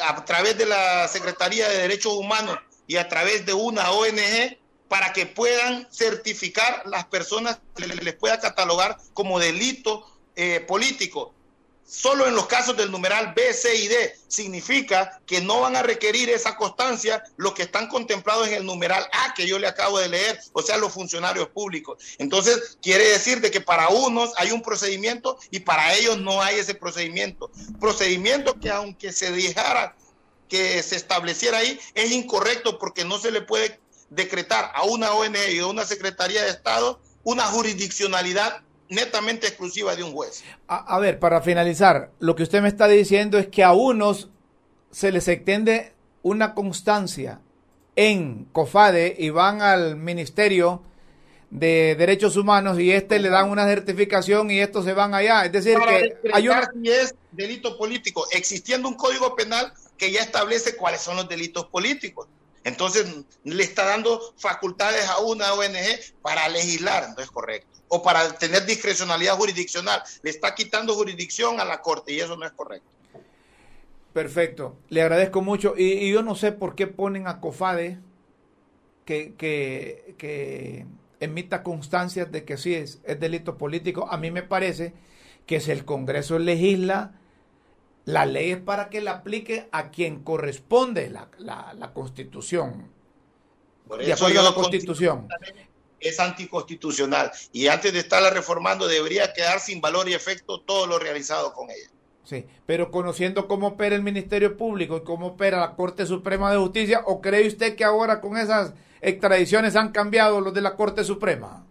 a 0.03 0.25
través 0.25 0.57
de 0.57 0.65
la 0.65 1.07
Secretaría 1.07 1.69
de 1.69 1.77
Derechos 1.77 2.13
Humanos 2.13 2.57
y 2.87 2.97
a 2.97 3.07
través 3.07 3.45
de 3.45 3.53
una 3.53 3.91
ONG 3.91 4.57
para 4.87 5.13
que 5.13 5.25
puedan 5.25 5.87
certificar 5.91 6.83
las 6.85 7.05
personas 7.05 7.59
que 7.75 7.87
les 7.87 8.15
pueda 8.15 8.39
catalogar 8.39 8.97
como 9.13 9.39
delito 9.39 10.05
eh, 10.35 10.59
político. 10.61 11.33
Solo 11.89 12.27
en 12.27 12.35
los 12.35 12.47
casos 12.47 12.75
del 12.75 12.91
numeral 12.91 13.33
B, 13.33 13.53
C 13.53 13.73
y 13.73 13.87
D 13.87 14.13
significa 14.27 15.21
que 15.25 15.39
no 15.39 15.61
van 15.61 15.77
a 15.77 15.83
requerir 15.83 16.29
esa 16.29 16.57
constancia 16.57 17.23
los 17.37 17.53
que 17.53 17.63
están 17.63 17.87
contemplados 17.87 18.49
en 18.49 18.55
el 18.55 18.65
numeral 18.65 19.07
A 19.13 19.33
que 19.33 19.47
yo 19.47 19.57
le 19.57 19.67
acabo 19.67 19.97
de 19.97 20.09
leer, 20.09 20.37
o 20.51 20.61
sea, 20.61 20.75
los 20.75 20.91
funcionarios 20.91 21.47
públicos. 21.47 21.97
Entonces, 22.17 22.77
quiere 22.81 23.07
decir 23.07 23.39
de 23.39 23.51
que 23.51 23.61
para 23.61 23.87
unos 23.87 24.33
hay 24.35 24.51
un 24.51 24.61
procedimiento 24.61 25.39
y 25.49 25.61
para 25.61 25.95
ellos 25.95 26.17
no 26.17 26.41
hay 26.41 26.59
ese 26.59 26.75
procedimiento. 26.75 27.49
Procedimiento 27.79 28.59
que 28.59 28.69
aunque 28.69 29.13
se 29.13 29.31
dejara 29.31 29.95
que 30.49 30.83
se 30.83 30.97
estableciera 30.97 31.59
ahí, 31.59 31.79
es 31.93 32.11
incorrecto 32.11 32.79
porque 32.79 33.05
no 33.05 33.17
se 33.17 33.31
le 33.31 33.41
puede 33.41 33.79
decretar 34.09 34.71
a 34.73 34.83
una 34.83 35.11
ONG 35.13 35.37
y 35.53 35.59
a 35.59 35.67
una 35.67 35.85
Secretaría 35.85 36.43
de 36.43 36.49
Estado 36.49 36.99
una 37.23 37.43
jurisdiccionalidad 37.43 38.61
netamente 38.89 39.47
exclusiva 39.47 39.95
de 39.95 40.03
un 40.03 40.13
juez. 40.13 40.43
A, 40.67 40.97
ver, 40.99 41.19
para 41.19 41.41
finalizar, 41.41 42.11
lo 42.19 42.35
que 42.35 42.43
usted 42.43 42.61
me 42.61 42.69
está 42.69 42.87
diciendo 42.87 43.37
es 43.37 43.47
que 43.47 43.63
a 43.63 43.73
unos 43.73 44.29
se 44.91 45.11
les 45.11 45.27
extiende 45.27 45.93
una 46.21 46.53
constancia 46.53 47.41
en 47.95 48.45
COFADE 48.53 49.15
y 49.17 49.29
van 49.29 49.61
al 49.61 49.97
Ministerio 49.97 50.83
de 51.49 51.95
Derechos 51.97 52.35
Humanos 52.35 52.79
y 52.79 52.91
este 52.91 53.19
le 53.19 53.29
dan 53.29 53.49
una 53.49 53.65
certificación 53.65 54.51
y 54.51 54.59
estos 54.59 54.85
se 54.85 54.93
van 54.93 55.13
allá. 55.13 55.45
Es 55.45 55.51
decir, 55.51 55.77
que 55.79 56.17
hay 56.31 56.47
un... 56.47 56.55
es 56.83 57.15
delito 57.31 57.77
político, 57.77 58.25
existiendo 58.31 58.87
un 58.87 58.95
código 58.95 59.35
penal 59.35 59.73
que 59.97 60.11
ya 60.11 60.21
establece 60.21 60.75
cuáles 60.75 61.01
son 61.01 61.17
los 61.17 61.27
delitos 61.27 61.65
políticos. 61.65 62.27
Entonces 62.67 63.23
le 63.45 63.63
está 63.63 63.85
dando 63.85 64.33
facultades 64.35 65.07
a 65.07 65.19
una 65.19 65.53
ONG 65.53 65.77
para 66.21 66.49
legislar, 66.49 67.13
no 67.15 67.23
es 67.23 67.31
correcto. 67.31 67.69
O 67.87 68.03
para 68.03 68.37
tener 68.37 68.65
discrecionalidad 68.65 69.37
jurisdiccional. 69.37 70.03
Le 70.21 70.31
está 70.31 70.53
quitando 70.53 70.93
jurisdicción 70.93 71.61
a 71.61 71.65
la 71.65 71.81
Corte 71.81 72.11
y 72.11 72.19
eso 72.19 72.35
no 72.35 72.45
es 72.45 72.51
correcto. 72.51 72.89
Perfecto, 74.11 74.75
le 74.89 75.01
agradezco 75.01 75.41
mucho. 75.41 75.75
Y, 75.77 76.11
yo 76.11 76.23
no 76.23 76.35
sé 76.35 76.51
por 76.51 76.75
qué 76.75 76.87
ponen 76.87 77.27
a 77.27 77.39
COFADE 77.39 77.99
que, 79.05 80.85
emita 81.21 81.63
constancias 81.63 82.29
de 82.33 82.43
que 82.43 82.57
sí 82.57 82.75
es, 82.75 82.99
es 83.05 83.17
delito 83.17 83.57
político. 83.57 84.09
A 84.11 84.17
mí 84.17 84.29
me 84.29 84.43
parece 84.43 84.93
que 85.45 85.61
si 85.61 85.71
el 85.71 85.85
Congreso 85.85 86.37
legisla, 86.37 87.16
la 88.07 88.25
ley 88.25 88.51
es 88.51 88.57
para 88.57 88.89
que 88.89 89.01
la 89.01 89.11
aplique 89.11 89.67
a 89.73 89.91
quien 89.91 90.23
corresponde 90.23 91.09
la, 91.09 91.27
la, 91.39 91.91
constitución. 91.93 92.89
Por 93.85 94.01
eso 94.01 94.29
yo 94.29 94.41
la 94.41 94.53
constitución. 94.53 95.27
Es 95.99 96.17
anticonstitucional 96.17 97.31
y 97.51 97.67
antes 97.67 97.91
de 97.91 97.99
estarla 97.99 98.29
reformando 98.29 98.87
debería 98.87 99.33
quedar 99.33 99.59
sin 99.59 99.81
valor 99.81 100.07
y 100.07 100.13
efecto 100.13 100.61
todo 100.61 100.87
lo 100.87 100.99
realizado 100.99 101.51
con 101.51 101.69
ella. 101.69 101.89
Sí, 102.23 102.45
pero 102.65 102.91
conociendo 102.91 103.45
cómo 103.45 103.67
opera 103.67 103.93
el 103.93 104.03
Ministerio 104.03 104.55
Público 104.55 104.95
y 104.95 105.03
cómo 105.03 105.27
opera 105.27 105.59
la 105.59 105.75
Corte 105.75 106.05
Suprema 106.05 106.49
de 106.49 106.59
Justicia, 106.59 107.01
¿o 107.05 107.19
cree 107.19 107.45
usted 107.45 107.75
que 107.75 107.83
ahora 107.83 108.21
con 108.21 108.37
esas 108.37 108.73
extradiciones 109.01 109.75
han 109.75 109.91
cambiado 109.91 110.39
los 110.39 110.53
de 110.53 110.61
la 110.61 110.77
Corte 110.77 111.03
Suprema? 111.03 111.66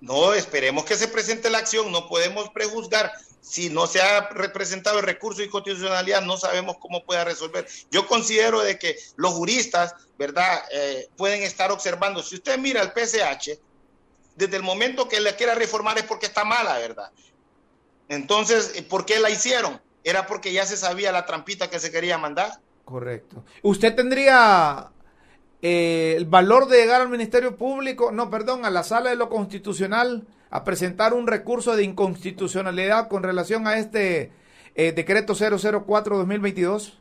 No, 0.00 0.32
esperemos 0.32 0.84
que 0.84 0.96
se 0.96 1.08
presente 1.08 1.50
la 1.50 1.58
acción, 1.58 1.92
no 1.92 2.08
podemos 2.08 2.48
prejuzgar. 2.50 3.12
Si 3.42 3.70
no 3.70 3.86
se 3.86 4.00
ha 4.00 4.28
representado 4.30 4.98
el 4.98 5.04
recurso 5.04 5.40
de 5.40 5.50
constitucionalidad, 5.50 6.22
no 6.22 6.36
sabemos 6.36 6.76
cómo 6.78 7.04
pueda 7.04 7.24
resolver. 7.24 7.66
Yo 7.90 8.06
considero 8.06 8.60
de 8.60 8.78
que 8.78 8.96
los 9.16 9.32
juristas, 9.32 9.94
¿verdad?, 10.18 10.62
eh, 10.72 11.08
pueden 11.16 11.42
estar 11.42 11.70
observando. 11.70 12.22
Si 12.22 12.36
usted 12.36 12.58
mira 12.58 12.82
el 12.82 12.92
PSH, 12.92 13.58
desde 14.36 14.56
el 14.56 14.62
momento 14.62 15.08
que 15.08 15.20
le 15.20 15.36
quiera 15.36 15.54
reformar 15.54 15.98
es 15.98 16.04
porque 16.04 16.26
está 16.26 16.44
mala, 16.44 16.78
¿verdad? 16.78 17.10
Entonces, 18.08 18.82
¿por 18.88 19.04
qué 19.04 19.20
la 19.20 19.30
hicieron? 19.30 19.80
Era 20.02 20.26
porque 20.26 20.52
ya 20.52 20.64
se 20.64 20.76
sabía 20.76 21.12
la 21.12 21.26
trampita 21.26 21.68
que 21.68 21.78
se 21.78 21.90
quería 21.90 22.18
mandar. 22.18 22.58
Correcto. 22.84 23.44
¿Usted 23.62 23.94
tendría 23.94 24.90
eh, 25.62 26.14
el 26.16 26.24
valor 26.24 26.68
de 26.68 26.78
llegar 26.78 27.00
al 27.02 27.08
Ministerio 27.08 27.56
Público, 27.56 28.12
no, 28.12 28.30
perdón, 28.30 28.64
a 28.64 28.70
la 28.70 28.82
sala 28.82 29.10
de 29.10 29.16
lo 29.16 29.28
constitucional 29.28 30.26
a 30.50 30.64
presentar 30.64 31.12
un 31.14 31.26
recurso 31.26 31.76
de 31.76 31.84
inconstitucionalidad 31.84 33.08
con 33.08 33.22
relación 33.22 33.66
a 33.66 33.78
este 33.78 34.32
eh, 34.74 34.92
decreto 34.92 35.34
004-2022? 35.34 36.94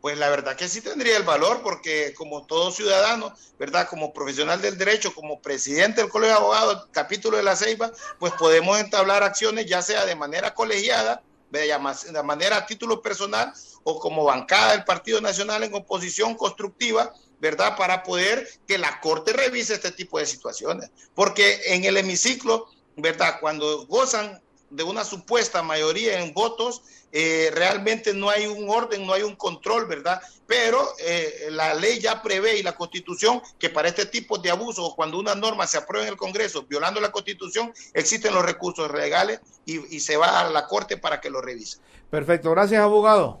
Pues 0.00 0.16
la 0.16 0.28
verdad 0.28 0.56
que 0.56 0.68
sí 0.68 0.80
tendría 0.80 1.16
el 1.16 1.24
valor 1.24 1.60
porque 1.62 2.14
como 2.16 2.46
todo 2.46 2.70
ciudadano, 2.70 3.34
¿verdad? 3.58 3.88
Como 3.88 4.12
profesional 4.12 4.60
del 4.60 4.78
derecho, 4.78 5.14
como 5.14 5.40
presidente 5.40 6.00
del 6.00 6.10
Colegio 6.10 6.34
de 6.34 6.40
Abogados, 6.40 6.88
capítulo 6.92 7.36
de 7.36 7.42
la 7.42 7.56
Ceiba, 7.56 7.90
pues 8.18 8.32
podemos 8.34 8.78
entablar 8.78 9.22
acciones 9.22 9.66
ya 9.66 9.82
sea 9.82 10.04
de 10.06 10.14
manera 10.14 10.54
colegiada, 10.54 11.22
de 11.50 12.22
manera 12.22 12.58
a 12.58 12.66
título 12.66 13.00
personal 13.00 13.52
o 13.82 13.98
como 13.98 14.24
bancada 14.24 14.72
del 14.72 14.84
Partido 14.84 15.20
Nacional 15.20 15.64
en 15.64 15.74
oposición 15.74 16.34
constructiva 16.34 17.12
¿verdad? 17.40 17.76
Para 17.76 18.02
poder 18.02 18.48
que 18.66 18.78
la 18.78 19.00
Corte 19.00 19.32
revise 19.32 19.74
este 19.74 19.92
tipo 19.92 20.18
de 20.18 20.26
situaciones. 20.26 20.90
Porque 21.14 21.60
en 21.66 21.84
el 21.84 21.96
hemiciclo, 21.96 22.66
¿verdad? 22.96 23.38
Cuando 23.40 23.86
gozan 23.86 24.40
de 24.70 24.82
una 24.82 25.04
supuesta 25.04 25.62
mayoría 25.62 26.20
en 26.20 26.34
votos, 26.34 26.82
eh, 27.10 27.50
realmente 27.54 28.12
no 28.12 28.28
hay 28.28 28.46
un 28.46 28.68
orden, 28.68 29.06
no 29.06 29.14
hay 29.14 29.22
un 29.22 29.34
control, 29.34 29.86
¿verdad? 29.86 30.20
Pero 30.46 30.86
eh, 30.98 31.48
la 31.50 31.74
ley 31.74 32.00
ya 32.00 32.22
prevé 32.22 32.58
y 32.58 32.62
la 32.62 32.74
constitución 32.74 33.40
que 33.58 33.70
para 33.70 33.88
este 33.88 34.04
tipo 34.04 34.36
de 34.38 34.50
abusos, 34.50 34.94
cuando 34.94 35.18
una 35.18 35.34
norma 35.34 35.66
se 35.66 35.78
aprueba 35.78 36.06
en 36.06 36.12
el 36.12 36.18
Congreso 36.18 36.64
violando 36.64 37.00
la 37.00 37.10
constitución, 37.10 37.72
existen 37.94 38.34
los 38.34 38.44
recursos 38.44 38.92
legales 38.92 39.40
y, 39.64 39.94
y 39.94 40.00
se 40.00 40.16
va 40.16 40.40
a 40.40 40.50
la 40.50 40.66
Corte 40.66 40.98
para 40.98 41.20
que 41.20 41.30
lo 41.30 41.40
revise. 41.40 41.78
Perfecto, 42.10 42.50
gracias 42.50 42.82
abogado. 42.82 43.40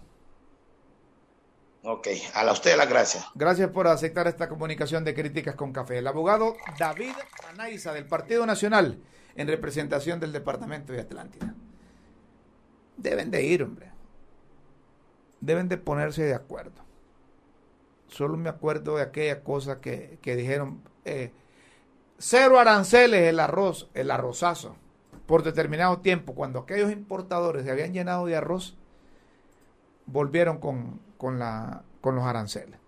Ok, 1.90 2.06
a 2.34 2.52
usted 2.52 2.76
las 2.76 2.86
gracias. 2.86 3.24
Gracias 3.34 3.70
por 3.70 3.86
aceptar 3.86 4.28
esta 4.28 4.46
comunicación 4.46 5.04
de 5.04 5.14
críticas 5.14 5.54
con 5.54 5.72
café. 5.72 5.96
El 5.96 6.06
abogado 6.06 6.54
David 6.78 7.14
Manaiza 7.44 7.94
del 7.94 8.04
Partido 8.04 8.44
Nacional 8.44 8.98
en 9.36 9.48
representación 9.48 10.20
del 10.20 10.34
Departamento 10.34 10.92
de 10.92 11.00
Atlántida. 11.00 11.54
Deben 12.98 13.30
de 13.30 13.42
ir, 13.42 13.62
hombre. 13.62 13.90
Deben 15.40 15.70
de 15.70 15.78
ponerse 15.78 16.24
de 16.24 16.34
acuerdo. 16.34 16.84
Solo 18.08 18.36
me 18.36 18.50
acuerdo 18.50 18.96
de 18.96 19.04
aquella 19.04 19.42
cosa 19.42 19.80
que, 19.80 20.18
dijeron, 20.22 20.82
eh, 21.06 21.32
cero 22.18 22.60
aranceles 22.60 23.22
el 23.22 23.40
arroz, 23.40 23.88
el 23.94 24.10
arrozazo, 24.10 24.76
por 25.24 25.42
determinado 25.42 26.00
tiempo, 26.00 26.34
cuando 26.34 26.58
aquellos 26.58 26.92
importadores 26.92 27.64
se 27.64 27.70
habían 27.70 27.94
llenado 27.94 28.26
de 28.26 28.36
arroz, 28.36 28.76
volvieron 30.04 30.58
con, 30.58 31.07
con, 31.18 31.38
la, 31.38 31.82
con 32.00 32.14
los 32.14 32.24
aranceles. 32.24 32.80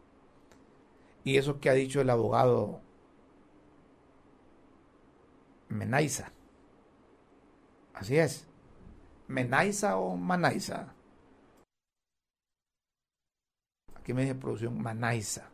Y 1.25 1.37
eso 1.37 1.61
que 1.61 1.69
ha 1.69 1.75
dicho 1.75 2.01
el 2.01 2.09
abogado 2.09 2.81
Menaiza. 5.69 6.33
Así 7.95 8.17
es. 8.17 8.47
Menaiza 9.29 9.99
o 9.99 10.17
Manaiza. 10.17 10.95
Aquí 13.95 14.15
me 14.15 14.23
dice 14.23 14.35
producción 14.35 14.81
Manaiza. 14.81 15.51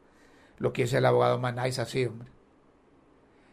Lo 0.59 0.73
que 0.73 0.83
dice 0.83 0.99
el 0.99 1.07
abogado 1.07 1.39
Manaiza, 1.39 1.85
sí, 1.85 2.07
hombre. 2.07 2.31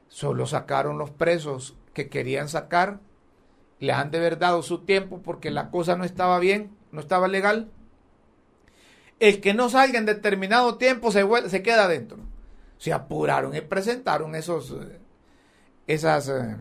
Solo 0.08 0.46
sacaron 0.46 0.98
los 0.98 1.10
presos 1.10 1.76
que 1.94 2.10
querían 2.10 2.48
sacar. 2.48 3.00
Le 3.80 3.92
han 3.92 4.12
de 4.12 4.20
haber 4.20 4.38
dado 4.38 4.62
su 4.62 4.86
tiempo 4.86 5.22
porque 5.22 5.52
la 5.52 5.72
cosa 5.72 5.98
no 5.98 6.06
estaba 6.06 6.40
bien, 6.40 6.78
no 6.92 7.02
estaba 7.02 7.28
legal 7.28 7.72
el 9.24 9.40
que 9.40 9.54
no 9.54 9.70
salga 9.70 9.98
en 9.98 10.06
determinado 10.06 10.78
tiempo 10.78 11.10
se, 11.10 11.26
se 11.48 11.64
queda 11.64 11.86
adentro. 11.86 12.18
Se 12.78 12.92
apuraron 12.92 13.56
y 13.56 13.62
presentaron 13.62 14.36
esos, 14.36 14.72
eh, 14.72 15.00
esas 15.88 16.28
eh, 16.28 16.58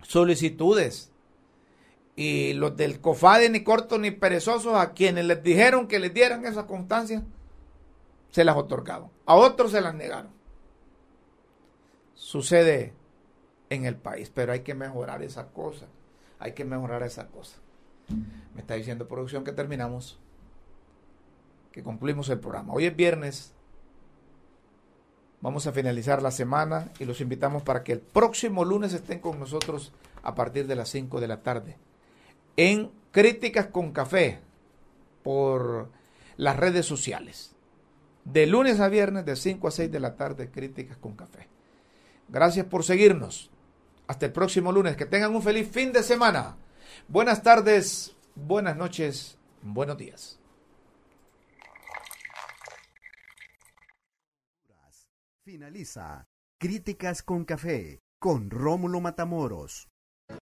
solicitudes. 0.00 1.12
Y 2.16 2.54
los 2.54 2.78
del 2.78 3.02
COFADE, 3.02 3.50
ni 3.50 3.62
cortos 3.62 4.00
ni 4.00 4.10
perezosos, 4.10 4.74
a 4.74 4.94
quienes 4.94 5.26
les 5.26 5.42
dijeron 5.42 5.86
que 5.86 5.98
les 5.98 6.14
dieran 6.14 6.46
esa 6.46 6.66
constancia, 6.66 7.22
se 8.30 8.42
las 8.42 8.56
otorgaron. 8.56 9.10
A 9.26 9.34
otros 9.34 9.72
se 9.72 9.82
las 9.82 9.94
negaron. 9.94 10.30
Sucede 12.14 12.94
en 13.68 13.84
el 13.84 13.96
país, 13.96 14.32
pero 14.34 14.52
hay 14.52 14.60
que 14.60 14.74
mejorar 14.74 15.22
esa 15.22 15.48
cosa. 15.48 15.88
Hay 16.38 16.52
que 16.52 16.64
mejorar 16.64 17.02
esa 17.02 17.26
cosa. 17.26 17.58
Me 18.54 18.62
está 18.62 18.76
diciendo 18.76 19.06
producción 19.06 19.44
que 19.44 19.52
terminamos 19.52 20.18
que 21.72 21.82
concluimos 21.82 22.28
el 22.28 22.40
programa. 22.40 22.72
Hoy 22.72 22.86
es 22.86 22.96
viernes. 22.96 23.52
Vamos 25.40 25.66
a 25.66 25.72
finalizar 25.72 26.22
la 26.22 26.30
semana 26.30 26.90
y 26.98 27.04
los 27.04 27.20
invitamos 27.20 27.62
para 27.62 27.82
que 27.82 27.92
el 27.92 28.00
próximo 28.00 28.64
lunes 28.64 28.92
estén 28.92 29.20
con 29.20 29.38
nosotros 29.38 29.92
a 30.22 30.34
partir 30.34 30.66
de 30.66 30.76
las 30.76 30.90
5 30.90 31.20
de 31.20 31.28
la 31.28 31.42
tarde 31.42 31.78
en 32.56 32.90
Críticas 33.10 33.68
con 33.68 33.92
Café 33.92 34.40
por 35.22 35.88
las 36.36 36.56
redes 36.56 36.86
sociales. 36.86 37.54
De 38.24 38.46
lunes 38.46 38.80
a 38.80 38.88
viernes 38.88 39.24
de 39.24 39.34
5 39.34 39.66
a 39.66 39.70
6 39.70 39.90
de 39.90 40.00
la 40.00 40.16
tarde, 40.16 40.50
Críticas 40.50 40.98
con 40.98 41.16
Café. 41.16 41.48
Gracias 42.28 42.66
por 42.66 42.84
seguirnos. 42.84 43.50
Hasta 44.06 44.26
el 44.26 44.32
próximo 44.32 44.72
lunes. 44.72 44.96
Que 44.96 45.06
tengan 45.06 45.34
un 45.34 45.42
feliz 45.42 45.68
fin 45.70 45.92
de 45.92 46.02
semana. 46.02 46.56
Buenas 47.08 47.42
tardes, 47.42 48.14
buenas 48.34 48.76
noches, 48.76 49.38
buenos 49.62 49.96
días. 49.96 50.39
Finaliza 55.50 56.28
Críticas 56.60 57.24
con 57.24 57.44
Café 57.44 58.04
con 58.20 58.50
Rómulo 58.50 59.00
Matamoros. 59.00 59.89